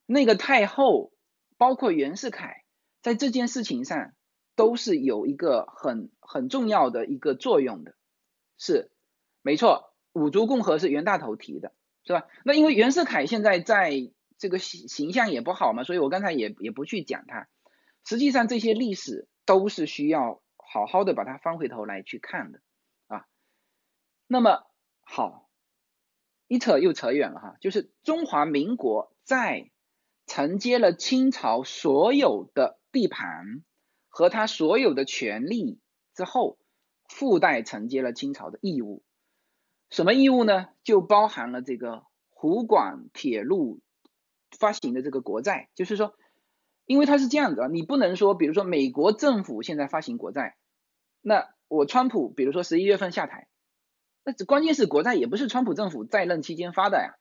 [0.06, 1.12] 那个太后，
[1.56, 2.64] 包括袁世凯，
[3.02, 4.12] 在这件事情上
[4.56, 7.94] 都是有一个很很重要的一个作用的，
[8.58, 8.90] 是
[9.42, 9.88] 没错。
[10.12, 12.26] 五族共和是袁大头提的，是吧？
[12.44, 13.92] 那因为袁世凯现在在
[14.38, 17.46] 这个形形象也不好嘛，所以我刚才也也不去讲他。
[18.04, 22.60] 实际上这些历史都是需要好好的把它翻回头来去看的
[23.06, 23.26] 啊。
[24.26, 24.66] 那么
[25.12, 25.50] 好，
[26.46, 29.72] 一扯又扯远了哈，就是中华民国在
[30.28, 33.64] 承接了清朝所有的地盘
[34.08, 35.80] 和他所有的权利
[36.14, 36.60] 之后，
[37.08, 39.02] 附带承接了清朝的义务。
[39.90, 40.68] 什么义务呢？
[40.84, 43.80] 就包含了这个湖广铁路
[44.56, 46.14] 发行的这个国债，就是说，
[46.84, 50.56] 因为它是这样子啊，你不能说，比如说美国政府现在发行国债，
[51.20, 53.48] 那我川普比如说十一月份下台，
[54.24, 57.14] 那这关键是国债也不是川普政府在任期间发的呀。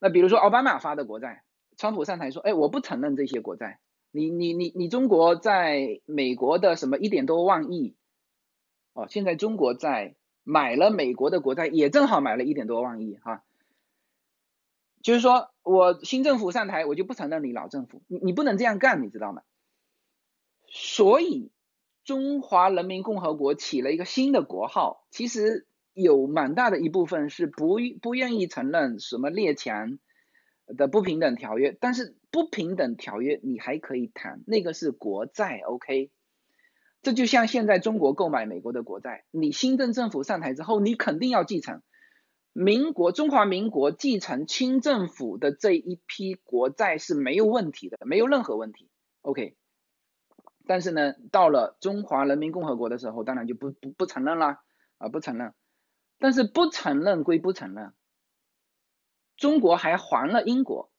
[0.00, 1.44] 那比如说奥巴马发的国债，
[1.76, 3.78] 川普上台说，哎，我不承认这些国债，
[4.10, 7.94] 你你你你中国在美国的什么一点多万亿，
[8.92, 10.16] 哦，现在中国在。
[10.44, 13.44] 买了美国的国债，也正好买了一点多万亿哈。
[15.00, 19.42] 就是说我新政府上台，我就不承认你老政府，你你不能这样干，你知道吗？
[20.66, 21.52] 所以
[22.02, 29.98] 中华人民共和国起了一个新的国号，其实有蛮大的一部分是不不愿意承认什么列强
[30.66, 36.10] 的不平等条约，但是不平等条约你还可以谈，那个是国债，OK。
[37.02, 41.82] 这就像现在中国购买美国的国债，你新政政府上台之后，你肯定要继承
[42.52, 48.88] 民国中华民国继承清政府的这一批国债是没有问题的，没有任何问题
[49.22, 49.56] ，OK。
[50.64, 54.60] 但是呢，到了中华人民共和国的时候，当然就不不不承认啦
[54.98, 55.52] 啊，不承认。
[56.22, 57.92] 但是不承认归不承认，
[59.36, 60.90] 中国还还了英国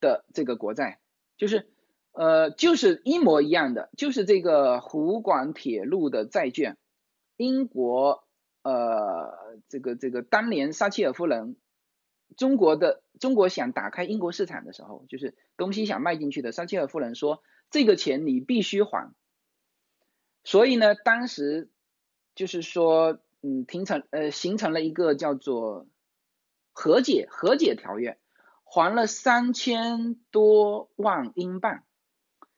[0.00, 0.98] 的这个国债，
[1.36, 1.68] 就是。
[2.14, 6.76] 呃，就是一模一样的，就是这个湖广铁路的债券，
[7.38, 8.28] 英国
[8.62, 11.56] 呃，这个这个当年撒切尔夫人，
[12.36, 19.14] 中国的中国想打开英国市场的时候，就是东西想卖进去的，撒切尔夫人说这个钱你必须还，
[20.44, 21.70] 所以呢，当时
[22.34, 25.86] 就是说，嗯，形成呃形成了一个叫做
[26.72, 28.18] 和解和解条约，
[28.64, 31.82] 还了三千多万英镑。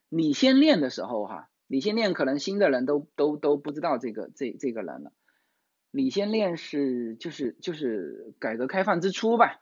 [0.09, 5.11] 李先念的时候，哈，李先念可能新的人都都都不知道这个这这个人了。
[5.91, 9.59] 李先念是就是就是改革开放之初吧。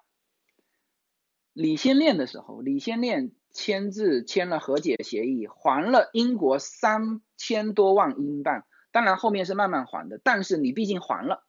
[1.53, 11.43] 李先念的时候，李先念签字签了和解协议，还了英国三千多万英镑，当然后面是慢慢还的，但是你毕竟还了。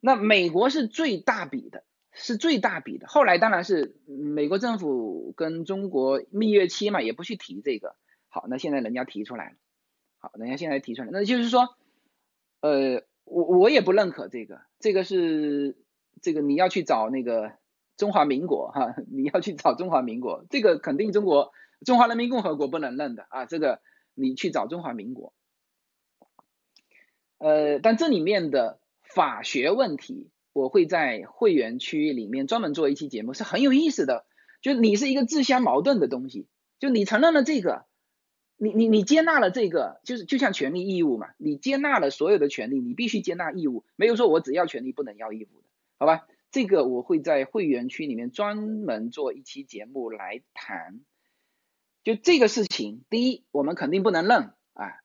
[0.00, 1.84] 那美国是最大笔的。
[2.16, 3.08] 是最大笔的。
[3.08, 7.96] 后来当然是美国政府跟中国蜜月期嘛，也不去提这个。
[8.28, 9.56] 好，那现在人家提出来了。
[10.20, 11.74] 好，人家现在提出来，那就是说，
[12.60, 15.76] 呃，我我也不认可这个，这个是
[16.22, 17.50] 这个你要去找那个
[17.96, 21.50] 中华民国哈， 你要去找中华民国，这个肯定中国
[21.84, 23.80] 中华人民共和国不能认的啊，这个
[24.14, 25.34] 你去找中华民国。
[27.38, 30.30] 呃，但这里面的法学问题。
[30.54, 34.24] 我会在会员区里面专门做一期节目，是很有意思的。
[34.62, 36.46] 就你是一个自相矛盾的东西，
[36.78, 37.86] 就你承认了这个，
[38.56, 45.66] 你你你接纳了这个，就是就像权利义务嘛，你接纳了所有的权利，你必须接纳义务，没有说我只要权利不能要义务的，
[45.98, 46.28] 好吧？
[46.52, 51.00] 这个我会在会员区里面专门做一期节目来谈。
[52.04, 55.02] 就这个事情，第一，我们肯定不能认啊；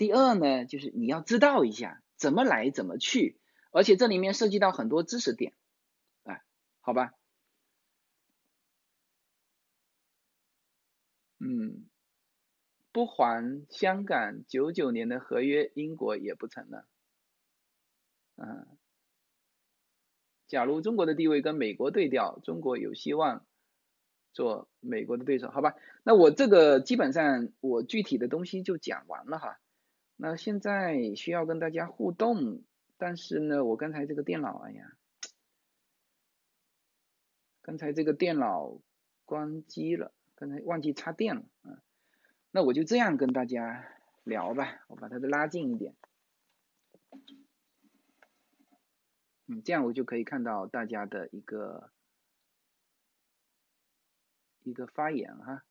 [0.00, 3.38] 第二呢，就是你要知道一下怎么来怎么去。
[3.70, 5.52] 而且这里面涉及到很多知识点，
[6.22, 6.40] 啊，
[6.80, 7.12] 好吧，
[11.38, 11.84] 嗯，
[12.92, 16.82] 不还香港九九年的合约，英国也不承认，
[18.36, 18.66] 嗯，
[20.48, 23.44] 假如中国的地位跟美国对调，中国有希望
[24.32, 25.74] 做美国的对手，好吧？
[26.02, 29.60] 那我这个基本上我具体的东西就讲完了哈，
[30.20, 32.62] 那现在需要跟大家互动。
[32.98, 34.92] 但是呢，我刚才这个电脑，哎呀，
[37.62, 38.78] 刚才这个电脑
[39.24, 41.80] 关机了，刚才忘记插电了啊。
[42.50, 43.90] 那我就这样跟大家
[44.22, 45.96] 聊吧，我把它拉近一点，
[49.46, 51.90] 嗯，这样我就可以看到大家的一个
[54.62, 55.64] 一个发言哈。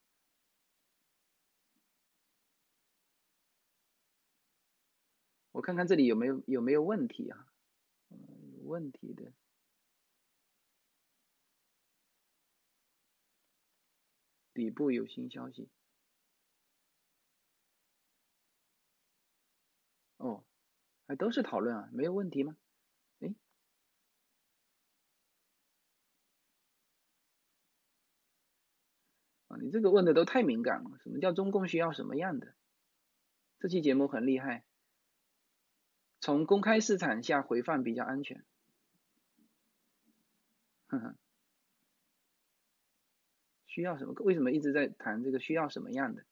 [5.60, 7.45] 我看看这里有没有有没有问题啊？
[8.11, 8.18] 嗯，
[8.60, 9.34] 有问题的。
[14.53, 15.68] 底部有新消息。
[20.15, 20.45] 哦，
[21.07, 22.56] 还都是讨论啊，没有问题吗？
[23.19, 23.36] 哎，
[29.49, 30.98] 啊，你这个问的都太敏感了。
[31.03, 32.56] 什么叫中共需要什么样的？
[33.60, 34.64] 这期节目很厉害。
[36.22, 38.44] 从公开市场下回放比较安全。
[40.88, 41.16] 哼哼，
[43.68, 44.14] 需要什么？
[44.24, 46.26] 为什么一直在谈这个需要什么样的？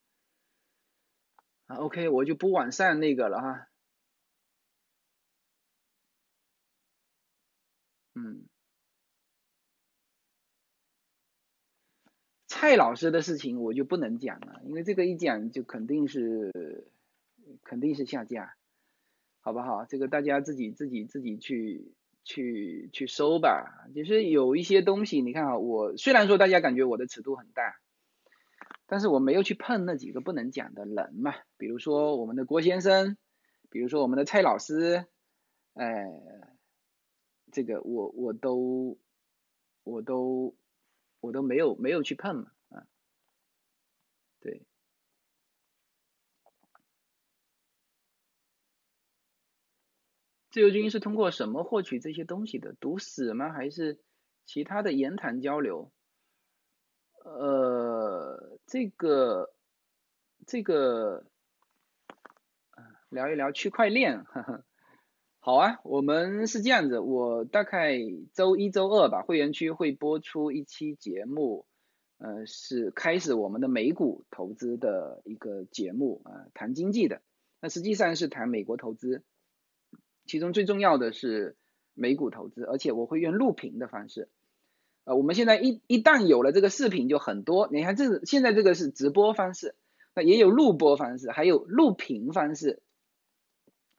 [1.67, 3.67] 啊，OK，我就不往上那个了哈。
[8.15, 8.47] 嗯，
[12.47, 16.89] 蔡老师的事情我就不能讲了，因为这个一讲就肯定是
[17.63, 18.56] 肯定是下架。
[19.47, 19.85] 好不好？
[19.85, 21.93] 这个大家自己自己自己去
[22.25, 23.87] 去去搜吧。
[23.93, 27.79] 其实有一些东西，你看啊，我虽然说大家感觉我的尺度很大，
[28.87, 31.33] 但是我没有去碰那几个不能讲的人嘛。
[31.55, 33.15] 比如说我们的郭先生，
[33.69, 35.05] 比如说我们的蔡老师，
[35.75, 36.03] 哎，
[37.53, 38.97] 这个我我都
[39.85, 40.57] 我都
[41.21, 42.83] 我都没有没有去碰嘛啊，
[44.41, 44.63] 对。
[50.49, 52.73] 自由军是通过什么获取这些东西的？
[52.79, 53.51] 读死吗？
[53.51, 53.99] 还是
[54.45, 55.91] 其他的言谈交流？
[57.23, 59.53] 呃，这个
[60.45, 61.25] 这个，
[63.09, 64.23] 聊一聊区块链。
[64.23, 64.63] 呵呵
[65.39, 67.97] 好啊，我们是这样子，我大概
[68.33, 71.65] 周一周二吧，会员区会播出一期节目，
[72.17, 77.21] 呃，是开始我们的美股投资的一个节目啊，谈经济的。
[77.61, 79.23] 那实际上是谈美国投资，
[80.27, 81.55] 其中最重要的是
[81.93, 84.29] 美股投资，而且我会用录屏的方式。
[85.05, 89.75] 呃，我们现在一一旦有了这个视频就很多，你看这现在这个是直播方式，
[90.13, 92.81] 那也有录播方式，还有录屏方式，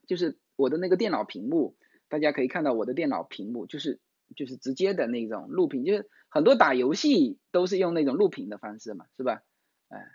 [0.07, 1.75] 就是我的那个电脑屏幕，
[2.07, 3.99] 大家可以看到我的电脑屏幕，就是
[4.35, 9.41] 就是直接的那种录屏，就是很多打游戏都是用那种录屏的方式嘛，是吧？
[9.89, 10.05] 哎，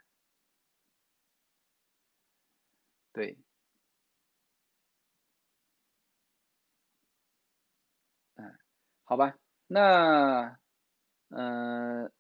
[3.13, 3.37] 对，
[8.37, 8.45] 嗯，
[9.05, 9.37] 好吧，
[9.67, 10.59] 那。
[11.31, 12.13] 呃，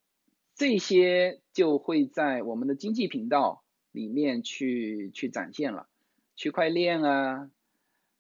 [0.56, 3.62] 这些就会在我们的经济频道
[3.93, 5.86] 里面去去展现了，
[6.35, 7.48] 区块链啊，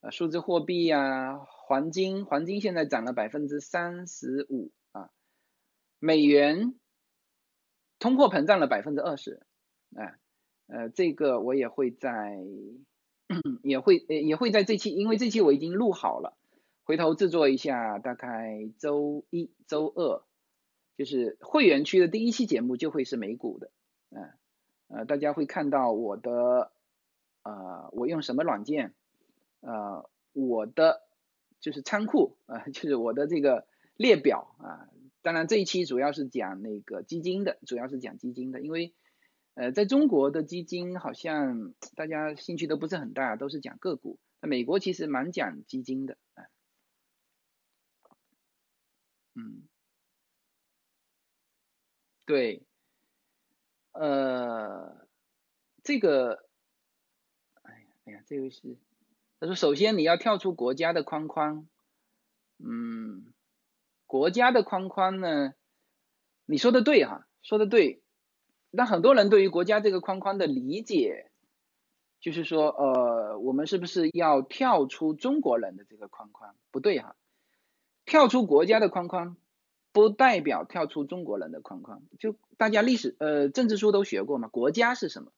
[0.00, 5.10] 呃，数字货币啊，黄金，黄金现在涨了百分之三十五啊，
[5.98, 6.78] 美元
[7.98, 9.44] 通货膨胀了百分之二十，
[9.96, 10.14] 哎，
[10.68, 12.38] 呃，这个我也会在，
[13.64, 16.36] 也会也会在这期，因为这期我已经录好了，
[16.84, 20.22] 回头制作一下，大概周一周二。
[20.96, 23.72] 就是会员区的第一期节目就会是美股的，
[24.10, 24.30] 嗯，
[24.86, 26.70] 呃，大家会看到我的，
[27.42, 28.94] 呃，我用什么软件，
[29.58, 31.02] 呃，我的
[31.58, 33.66] 就是仓库啊，就是我的这个
[33.96, 34.86] 列表啊。
[35.20, 38.94] 当然这一期主要是讲那个基金的，主要是讲基金的，因为
[39.54, 44.20] 呃，在中国的基金好像大家兴趣都不是很大，都是讲个股。
[44.40, 46.44] 那美国其实蛮讲基金的，啊，
[49.36, 49.66] 嗯。
[52.26, 52.64] 对，
[53.92, 55.06] 呃，
[55.82, 56.46] 这个，
[57.62, 58.78] 哎呀，哎呀，这位是，
[59.40, 61.68] 他说，首先你要跳出国家的框框，
[62.58, 63.34] 嗯，
[64.06, 65.52] 国家的框框呢，
[66.46, 68.02] 你说的对哈，说的对，
[68.70, 71.30] 那很多人对于国家这个框框的理解，
[72.20, 76.56] 就是说，呃，我们是不是要跳出中国人的这个框框？
[76.70, 77.14] 不对哈，
[78.04, 79.36] 跳出国家的框框。
[79.92, 84.48] 不代表跳出中国人的框框，就大家历史呃政治书都学过嘛。
[84.48, 85.30] 国家是什么？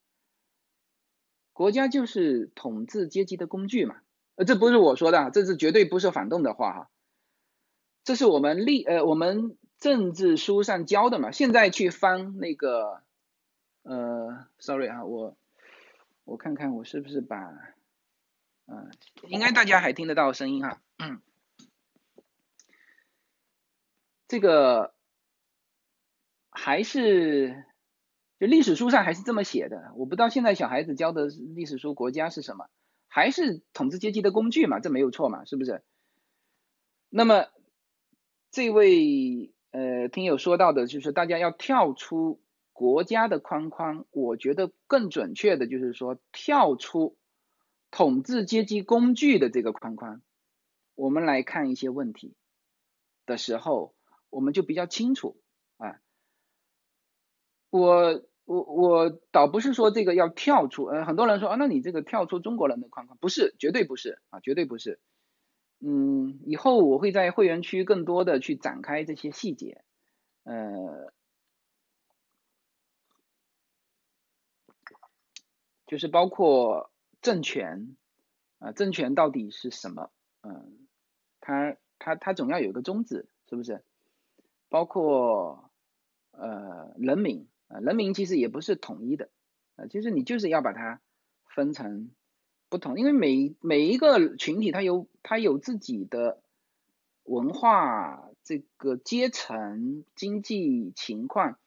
[1.52, 3.96] 国家就是统治阶级的工具嘛。
[4.36, 6.90] 呃，这不是我说的，这是绝对不是反动的话哈。
[8.02, 11.32] 这是我们历呃我们政治书上教的嘛。
[11.32, 13.02] 现在去翻那个
[13.82, 15.36] 呃，sorry 啊，我
[16.24, 17.36] 我看看我是不是把
[18.64, 18.90] 嗯，
[19.28, 20.80] 应该大家还听得到声音哈。
[20.96, 21.20] 嗯。
[24.28, 24.92] 这个
[26.50, 27.64] 还是
[28.38, 32.68] 就历史书上还是这么写的，我不知道现在小孩子教的历史书国家是什么，
[33.08, 35.82] 还是统治阶级的工具嘛，这没有错嘛，是不是？
[37.08, 37.46] 那么
[38.50, 42.40] 这位呃听友说到的就是大家要跳出
[42.72, 47.16] 国家的框框，我觉得更准确的就是说跳出
[47.90, 50.20] 统治阶级工具的这个框框，
[50.94, 52.34] 我们来看一些问题
[53.24, 53.95] 的时候。
[54.30, 55.40] 我们就比较清楚
[55.78, 56.00] 啊，
[57.70, 65.00] 我我我倒不是说这个要跳出，呃，很多人说啊，那你这个跳出中国人的框框，不是，绝对不是啊，绝对不是。
[65.78, 69.84] 嗯，以后我会在会员区更多的去展开这些细节，
[70.44, 71.12] 呃，
[75.86, 76.90] 就是包括
[77.20, 77.96] 政权
[78.58, 80.10] 啊，政权到底是什么？
[80.42, 80.88] 嗯，
[81.40, 83.84] 它它它总要有个宗旨，是不是？
[84.68, 85.70] 包括
[86.32, 89.30] 呃人民啊，人民其实也不是统一的
[89.76, 91.00] 啊，其实你就是要把它
[91.54, 92.10] 分成
[92.68, 96.42] 不同，因为每每一个群体它有它有自己的
[97.22, 101.58] 文化、这个阶层、经济情况，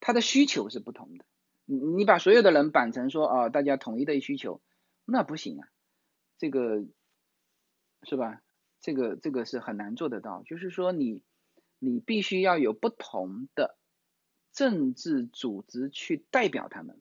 [0.00, 1.26] 它的需求是不同的。
[1.66, 4.62] 你你把所有的人绑成说啊，大家统一的需求，
[5.04, 5.68] 那不行啊，
[6.38, 6.84] 这个
[8.02, 8.40] 是吧？
[8.80, 11.22] 这个这个是很难做得到，就是说你。
[11.78, 13.76] 你必须要有不同的
[14.52, 17.00] 政治组织去代表他们。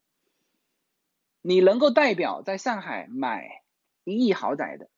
[1.41, 3.64] 你能够代表在上海买
[4.03, 4.89] 一亿豪宅的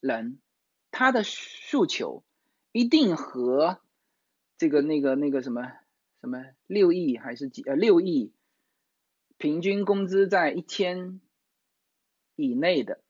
[0.00, 0.40] 人，
[0.90, 2.24] 他的诉求
[2.72, 3.80] 一定和
[4.56, 5.70] 这个那个那个什么
[6.20, 8.32] 什么六亿还是几呃六亿
[9.36, 11.20] 平均工资在一千
[12.34, 13.02] 以内的，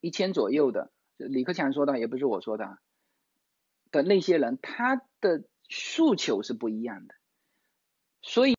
[0.00, 0.92] 一千左右的。
[1.16, 2.78] 李克强说的，也不是我说的，
[3.90, 7.14] 的那些人，他的诉求是不一样的，
[8.22, 8.56] 所以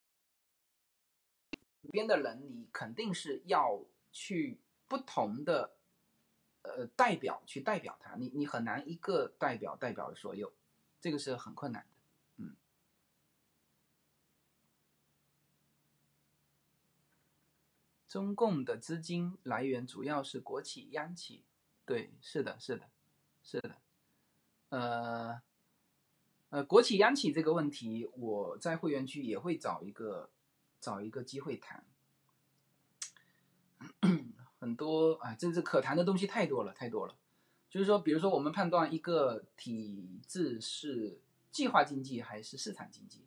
[1.81, 5.75] 里边的人，你肯定是要去不同的
[6.61, 10.53] 呃代表去代表他，你你很难一个代表代表所有，
[10.99, 11.89] 这个是很困难的。
[12.37, 12.55] 嗯，
[18.07, 21.43] 中共的资金来源主要是国企、央企。
[21.83, 22.89] 对，是的，是的，
[23.43, 23.81] 是的，
[24.71, 25.41] 呃，
[26.49, 30.29] 呃，国企央企这个问题，我在会员区也会找一个
[30.79, 31.85] 找一个机会谈，
[34.59, 37.17] 很多啊，这这可谈的东西太多了，太多了。
[37.69, 41.21] 就是说，比如说，我们判断一个体制是
[41.51, 43.25] 计划经济还是市场经济，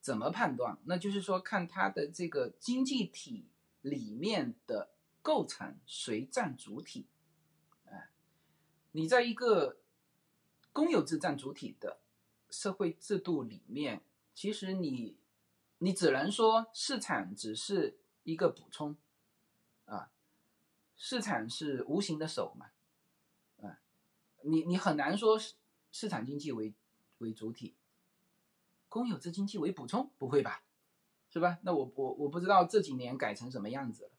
[0.00, 0.78] 怎么判断？
[0.84, 3.48] 那就是说，看它的这个经济体
[3.82, 4.90] 里面的
[5.20, 7.06] 构成谁占主体。
[7.84, 8.08] 哎
[8.92, 9.79] 你在一个
[10.72, 12.00] 公有制占主体的
[12.50, 14.02] 社会制度里面，
[14.34, 15.16] 其实你
[15.78, 18.96] 你只能说市场只是一个补充，
[19.84, 20.10] 啊，
[20.96, 22.70] 市场是无形的手嘛，
[23.62, 23.80] 啊，
[24.42, 25.38] 你你很难说
[25.90, 26.74] 市场经济为
[27.18, 27.74] 为主体，
[28.88, 30.62] 公有制经济为补充，不会吧？
[31.30, 31.58] 是吧？
[31.62, 34.10] 那我我我不知道这几年改成什么样子了，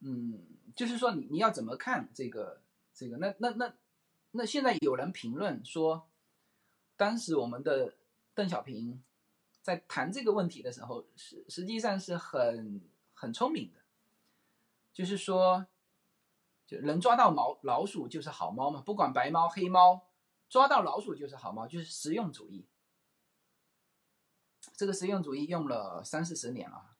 [0.00, 2.62] 嗯，就是说你你要怎么看这个？
[2.98, 3.76] 这个那那那
[4.36, 6.08] 那现在有人评论说，
[6.96, 7.96] 当时我们的
[8.34, 9.02] 邓小平
[9.62, 12.80] 在谈这个问题的时候，实实际上是很
[13.14, 13.80] 很聪明的，
[14.92, 15.66] 就是说，
[16.66, 20.08] 就能抓到毛老鼠就是好猫嘛，不管白猫黑猫，
[20.48, 22.66] 抓到老鼠就是好猫，就是实用主义。
[24.76, 26.96] 这个实用主义用了三四十年了，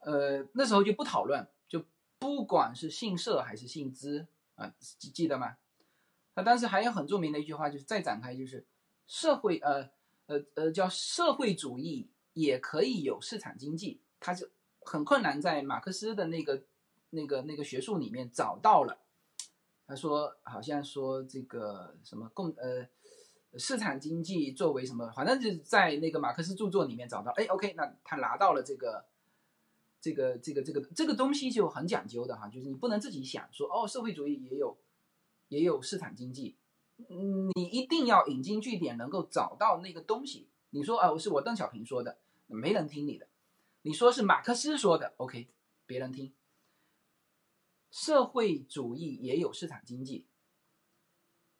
[0.00, 1.84] 呃，那时候就不讨论，就
[2.18, 4.26] 不管是姓社还是姓资。
[4.56, 5.56] 啊，记记得吗？
[6.38, 8.64] 他当时还有很著名的一句话，就是再展开，就是
[9.08, 9.90] 社会呃
[10.26, 14.48] 呃呃叫社会主义也可以有市场经济，他是
[14.82, 16.62] 很困难在马克思的那个
[17.10, 19.00] 那个那个学术里面找到了。
[19.84, 22.86] 他说好像说这个什么共呃
[23.58, 27.32] 市场经济作为什么，反正就是在那个马克思著作里面找到。
[27.32, 29.04] 哎，OK，那他拿到了这个。
[30.00, 34.78] 这个这个这个这个东西就很讲究的哈，就是你不能自己想说哦，社会主义也有
[35.48, 36.56] 也有市场经济，
[37.54, 40.48] 你一定要引经据典，能够找到那个东西。
[40.70, 43.26] 你说啊，是我邓小平说的，没人听你的；
[43.82, 45.48] 你说是马克思说的，OK，
[45.86, 46.32] 别人听。
[47.90, 50.26] 社会主义也有市场经济，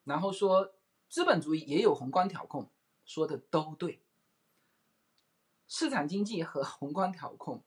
[0.04, 0.74] 然后说
[1.08, 2.70] 资本主义也有宏观调控，
[3.04, 4.00] 说的都对。
[5.66, 7.62] 市场经济和宏观调控。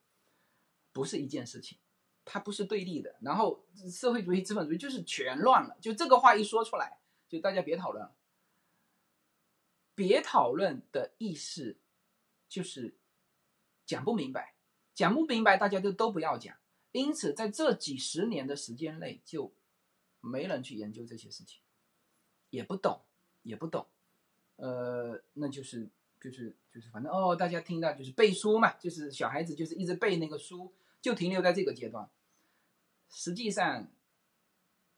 [0.93, 1.77] 不是一件事情，
[2.23, 3.15] 它不是对立的。
[3.22, 5.77] 然后社会主义、资本主义就是全乱了。
[5.81, 8.15] 就这个话一说出来，就大家别讨论了。
[9.93, 11.77] 别讨论的意思
[12.48, 12.98] 就是
[13.85, 14.56] 讲不明白，
[14.93, 16.56] 讲不明白，大家就都不要讲。
[16.91, 19.53] 因此，在这几十年的时间内，就
[20.19, 21.61] 没人去研究这些事情，
[22.49, 23.02] 也不懂，
[23.43, 23.88] 也不懂。
[24.56, 25.89] 呃，那就是
[26.19, 30.73] 就是就是，反正哦，大家听到就是背书嘛，就是小孩子就是一直背那个书。
[31.02, 32.10] 就停留在这个阶段，
[33.10, 33.91] 实际上，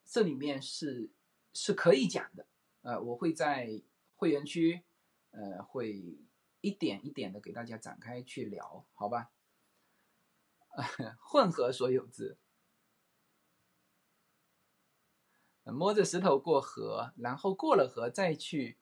[0.03, 1.11] 这里面是
[1.53, 2.45] 是可以讲的，
[2.81, 3.81] 呃，我会在
[4.15, 4.83] 会员区，
[5.31, 6.19] 呃，会
[6.61, 9.31] 一点一点的给大家展开去聊，好吧？
[11.21, 12.37] 混合所有制，
[15.63, 18.79] 摸着石头过河，然后过了河再去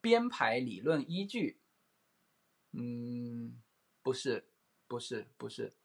[0.00, 1.60] 编排理论依据，
[2.72, 3.62] 嗯，
[4.02, 4.48] 不是，
[4.86, 5.76] 不是，不是。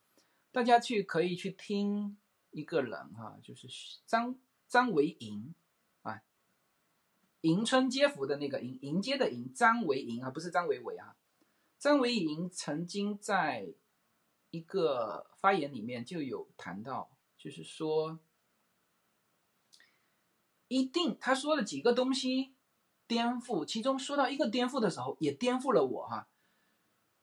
[0.53, 2.15] 大家去可以去听
[2.51, 3.67] 一个人哈，就是
[4.05, 5.55] 张张维迎
[6.03, 6.21] 啊，
[7.41, 11.15] 迎春接福的那个迎迎接的迎张维迎啊，不是张维维啊。
[11.79, 13.73] 张维迎曾经在
[14.51, 18.19] 一个发言里面就有谈到，就是说
[20.67, 22.53] 一定他说了几个东西
[23.07, 26.29] 颠覆，其中说到一个颠覆的时候，也颠覆了我哈。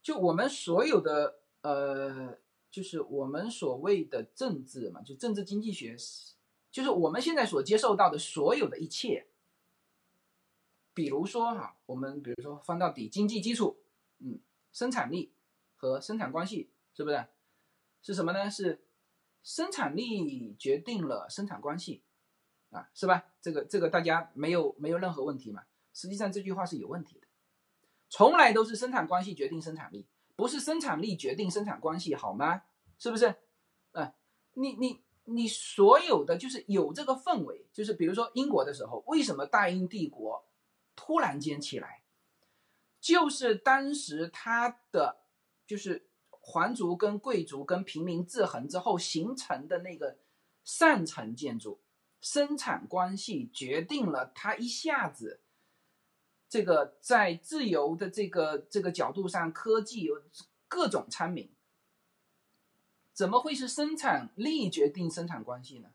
[0.03, 2.41] 就我们所有的呃。
[2.71, 5.97] 就是我们所谓的政治嘛，就政治经济学，
[6.71, 9.27] 就是我们现在所接受到的所有的一切。
[10.95, 13.79] 比如说哈，我们比如说翻到底经济基础，
[14.19, 14.41] 嗯，
[14.73, 15.33] 生产力
[15.77, 17.27] 和生产关系是不是？
[18.03, 18.51] 是什么呢？
[18.51, 18.85] 是
[19.43, 22.03] 生产力决定了生产关系，
[22.71, 23.33] 啊，是吧？
[23.41, 25.65] 这个这个大家没有没有任何问题嘛？
[25.93, 27.27] 实际上这句话是有问题的，
[28.09, 30.07] 从来都是生产关系决定生产力。
[30.41, 32.63] 不是生产力决定生产关系，好吗？
[32.99, 33.35] 是不是？
[33.93, 34.15] 哎，
[34.55, 40.45] 你你你所有的就是有这个氛围，就是比如说英国的时候，为什么大英帝国
[40.97, 42.03] 突然间起来，
[43.01, 45.21] 就是当时他的
[45.67, 50.19] 就是皇族跟贵族跟平民制衡之后形成的那个
[50.65, 51.81] 上层建筑
[52.21, 55.41] 生产关系，决定了它一下子
[56.51, 60.21] 这个在自由的这个这个角度上，科技有
[60.67, 61.49] 各种昌明。
[63.13, 65.91] 怎么会是生产力决定生产关系呢？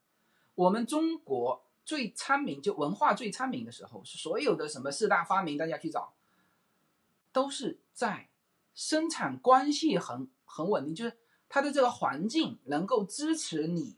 [0.56, 6.14] 我们中国最昌明，就文化最昌明的时候，是所有的什么四大发明，大家去找，
[7.34, 8.30] 都是在
[8.74, 11.18] 生产关系很很稳定，就是
[11.50, 13.98] 它的这个环境能够支持你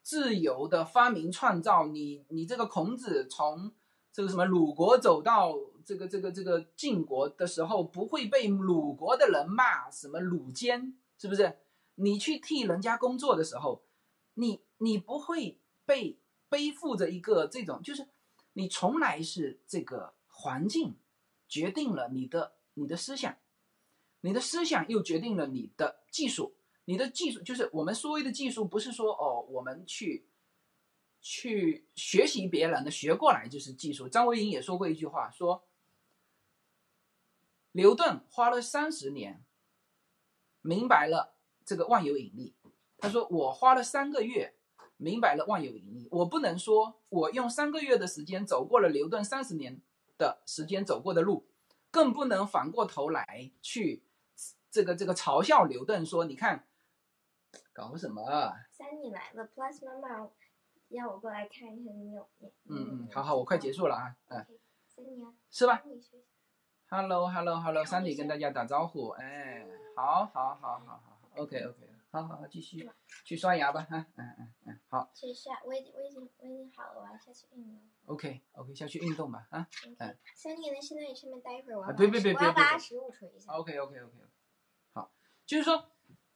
[0.00, 1.88] 自由的发明创造。
[1.88, 3.72] 你你这个孔子从
[4.16, 11.58] 这个什么鲁国走到这个这个这个晋国的时候，不会被鲁国的人骂什么鲁奸，是不是？
[11.96, 13.82] 你去替人家工作的时候，
[14.32, 16.18] 你你不会被
[16.48, 18.08] 背负着一个这种，就是
[18.54, 20.96] 你从来是这个环境
[21.46, 23.36] 决定了你的你的思想，
[24.22, 26.54] 你的思想又决定了你的技术，
[26.86, 30.26] 你的技术就是我们所谓的技术，不是说哦我们去
[31.28, 34.08] 去学习别人的学过来就是技术。
[34.08, 35.66] 张维迎也说过一句话，说
[37.72, 39.44] 牛顿花了三十年
[40.62, 41.34] 明白了。
[41.64, 42.54] 这个万有引力，
[42.96, 44.54] 他说我花了三个月
[44.96, 49.82] 明白了万有引力，我不能说我用三个月的时间走过了牛顿三十年
[50.16, 51.48] 的时间走过的路，
[51.90, 54.04] 更不能反过头来去
[54.70, 56.68] 这个这个嘲笑牛顿说你看
[57.72, 58.54] 搞什么？
[58.70, 60.30] 三你来了，Plus 妈妈
[60.88, 62.28] 让我过来看一下你有没有？
[62.68, 64.46] 嗯嗯，好好，我快结束了啊，嗯，
[64.88, 65.82] 三你是吧
[66.88, 71.20] ？Hello Hello Hello，三里跟大家打招呼，哎，好好好好好。
[71.36, 71.76] OK OK，
[72.10, 72.88] 好好好，继续
[73.24, 75.10] 去刷牙吧，哈，嗯嗯嗯，好。
[75.12, 77.78] 去刷，我已经我已经我已经好了，我要下去运动。
[78.06, 79.68] OK OK，下去运动吧，啊，
[79.98, 80.16] 嗯。
[80.34, 83.52] 三弟，能先在你上面待一会儿，我要别别别别别，我要把食物吹一下。
[83.52, 84.12] OK OK OK，
[84.94, 85.10] 好，
[85.44, 85.90] 就是说，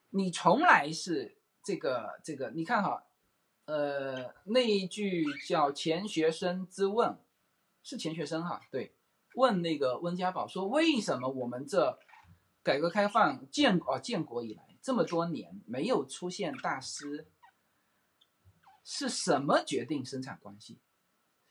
[0.09, 3.03] 你从来是这个这个，你看哈，
[3.65, 7.17] 呃，那一句叫钱学森之问，
[7.83, 8.93] 是钱学森哈，对，
[9.35, 11.97] 问那个温家宝说，为什么我们这
[12.63, 14.63] 改革开放建啊建国以来。
[14.81, 17.27] 这么多年没有出现大师，
[18.83, 20.79] 是什么决定生产关系？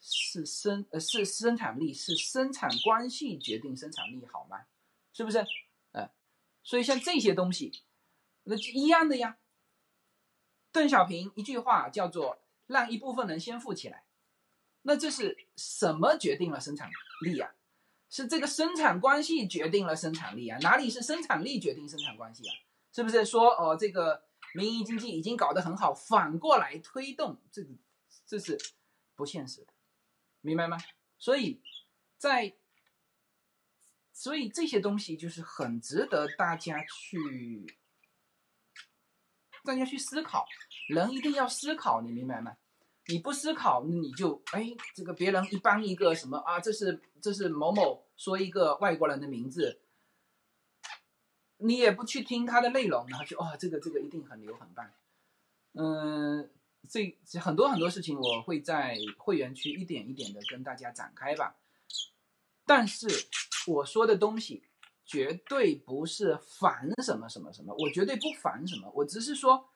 [0.01, 4.67] 是生呃是生产力，是生产关系决定生产力，好吗？
[5.13, 5.45] 是不是？
[5.93, 6.11] 呃，
[6.63, 7.83] 所以像这些东西，
[8.45, 9.39] 那就一样的呀。
[10.73, 14.05] 邓小平一句话叫做“让一部分人先富起来”，
[14.83, 16.91] 那这是什么决定了生产
[17.23, 17.55] 力呀？
[18.09, 20.59] 是这个生产关系决定了生产力啊？
[20.63, 22.55] 哪里是生产力决定生产关系啊？
[22.93, 27.71] 是不是说哦，这个民营经济已经搞得很好，反过来推动这个，
[28.27, 28.59] 这是
[29.15, 29.73] 不现实的，
[30.41, 30.77] 明白吗？
[31.19, 31.63] 所以，
[32.19, 32.57] 在
[34.13, 37.80] 所以这些东西就是很值得大家去
[39.71, 40.45] 大家去思考。
[40.89, 42.57] 人一定要思考，你明白吗？
[43.07, 49.81] 你不思考，那你就哎，这个别人一般一个什么啊，这是这是某某说一个外国人的名字。
[51.59, 54.91] 你也不去听他的内容，然后就哦，这个这个一定很牛很棒，
[55.75, 56.51] 嗯，
[56.89, 61.55] 这很多很多事情我会在会员区一点一点的跟大家展开吧。
[62.65, 63.07] 但是
[63.67, 64.63] 我说的东西
[65.11, 69.69] 绝对不是烦什么什么什么，我绝对不烦什么，我只是说，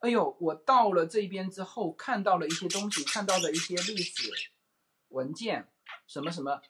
[0.00, 4.28] 哎呦，我到了这边之后看到了一些东西，看到了一些历史
[5.10, 5.68] 文件，
[6.08, 6.60] 什么什么，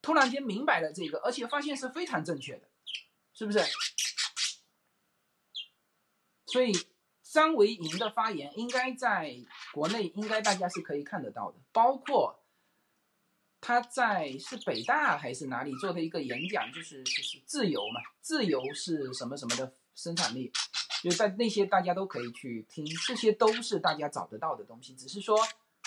[0.00, 2.68] 突然间明白了这个，而且发现是非常正确的。
[3.32, 3.58] 是不是？
[6.46, 6.72] 所以
[7.22, 9.34] 张维迎的发言应该在
[9.72, 12.39] 国内应该大家是可以看得到的，包括
[13.60, 20.50] 他在是北大还是哪里做的一个演讲，就是就是自由嘛，自由是什么什么的生产力，
[21.02, 25.38] 就在那些大家都可以去听，这些都是大家找得到的东西，只是说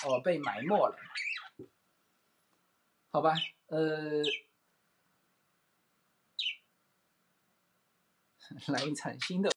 [0.05, 0.95] 哦被埋没了，
[3.11, 3.33] 好吧，
[3.67, 4.21] 呃。
[8.67, 9.49] 来一场新的。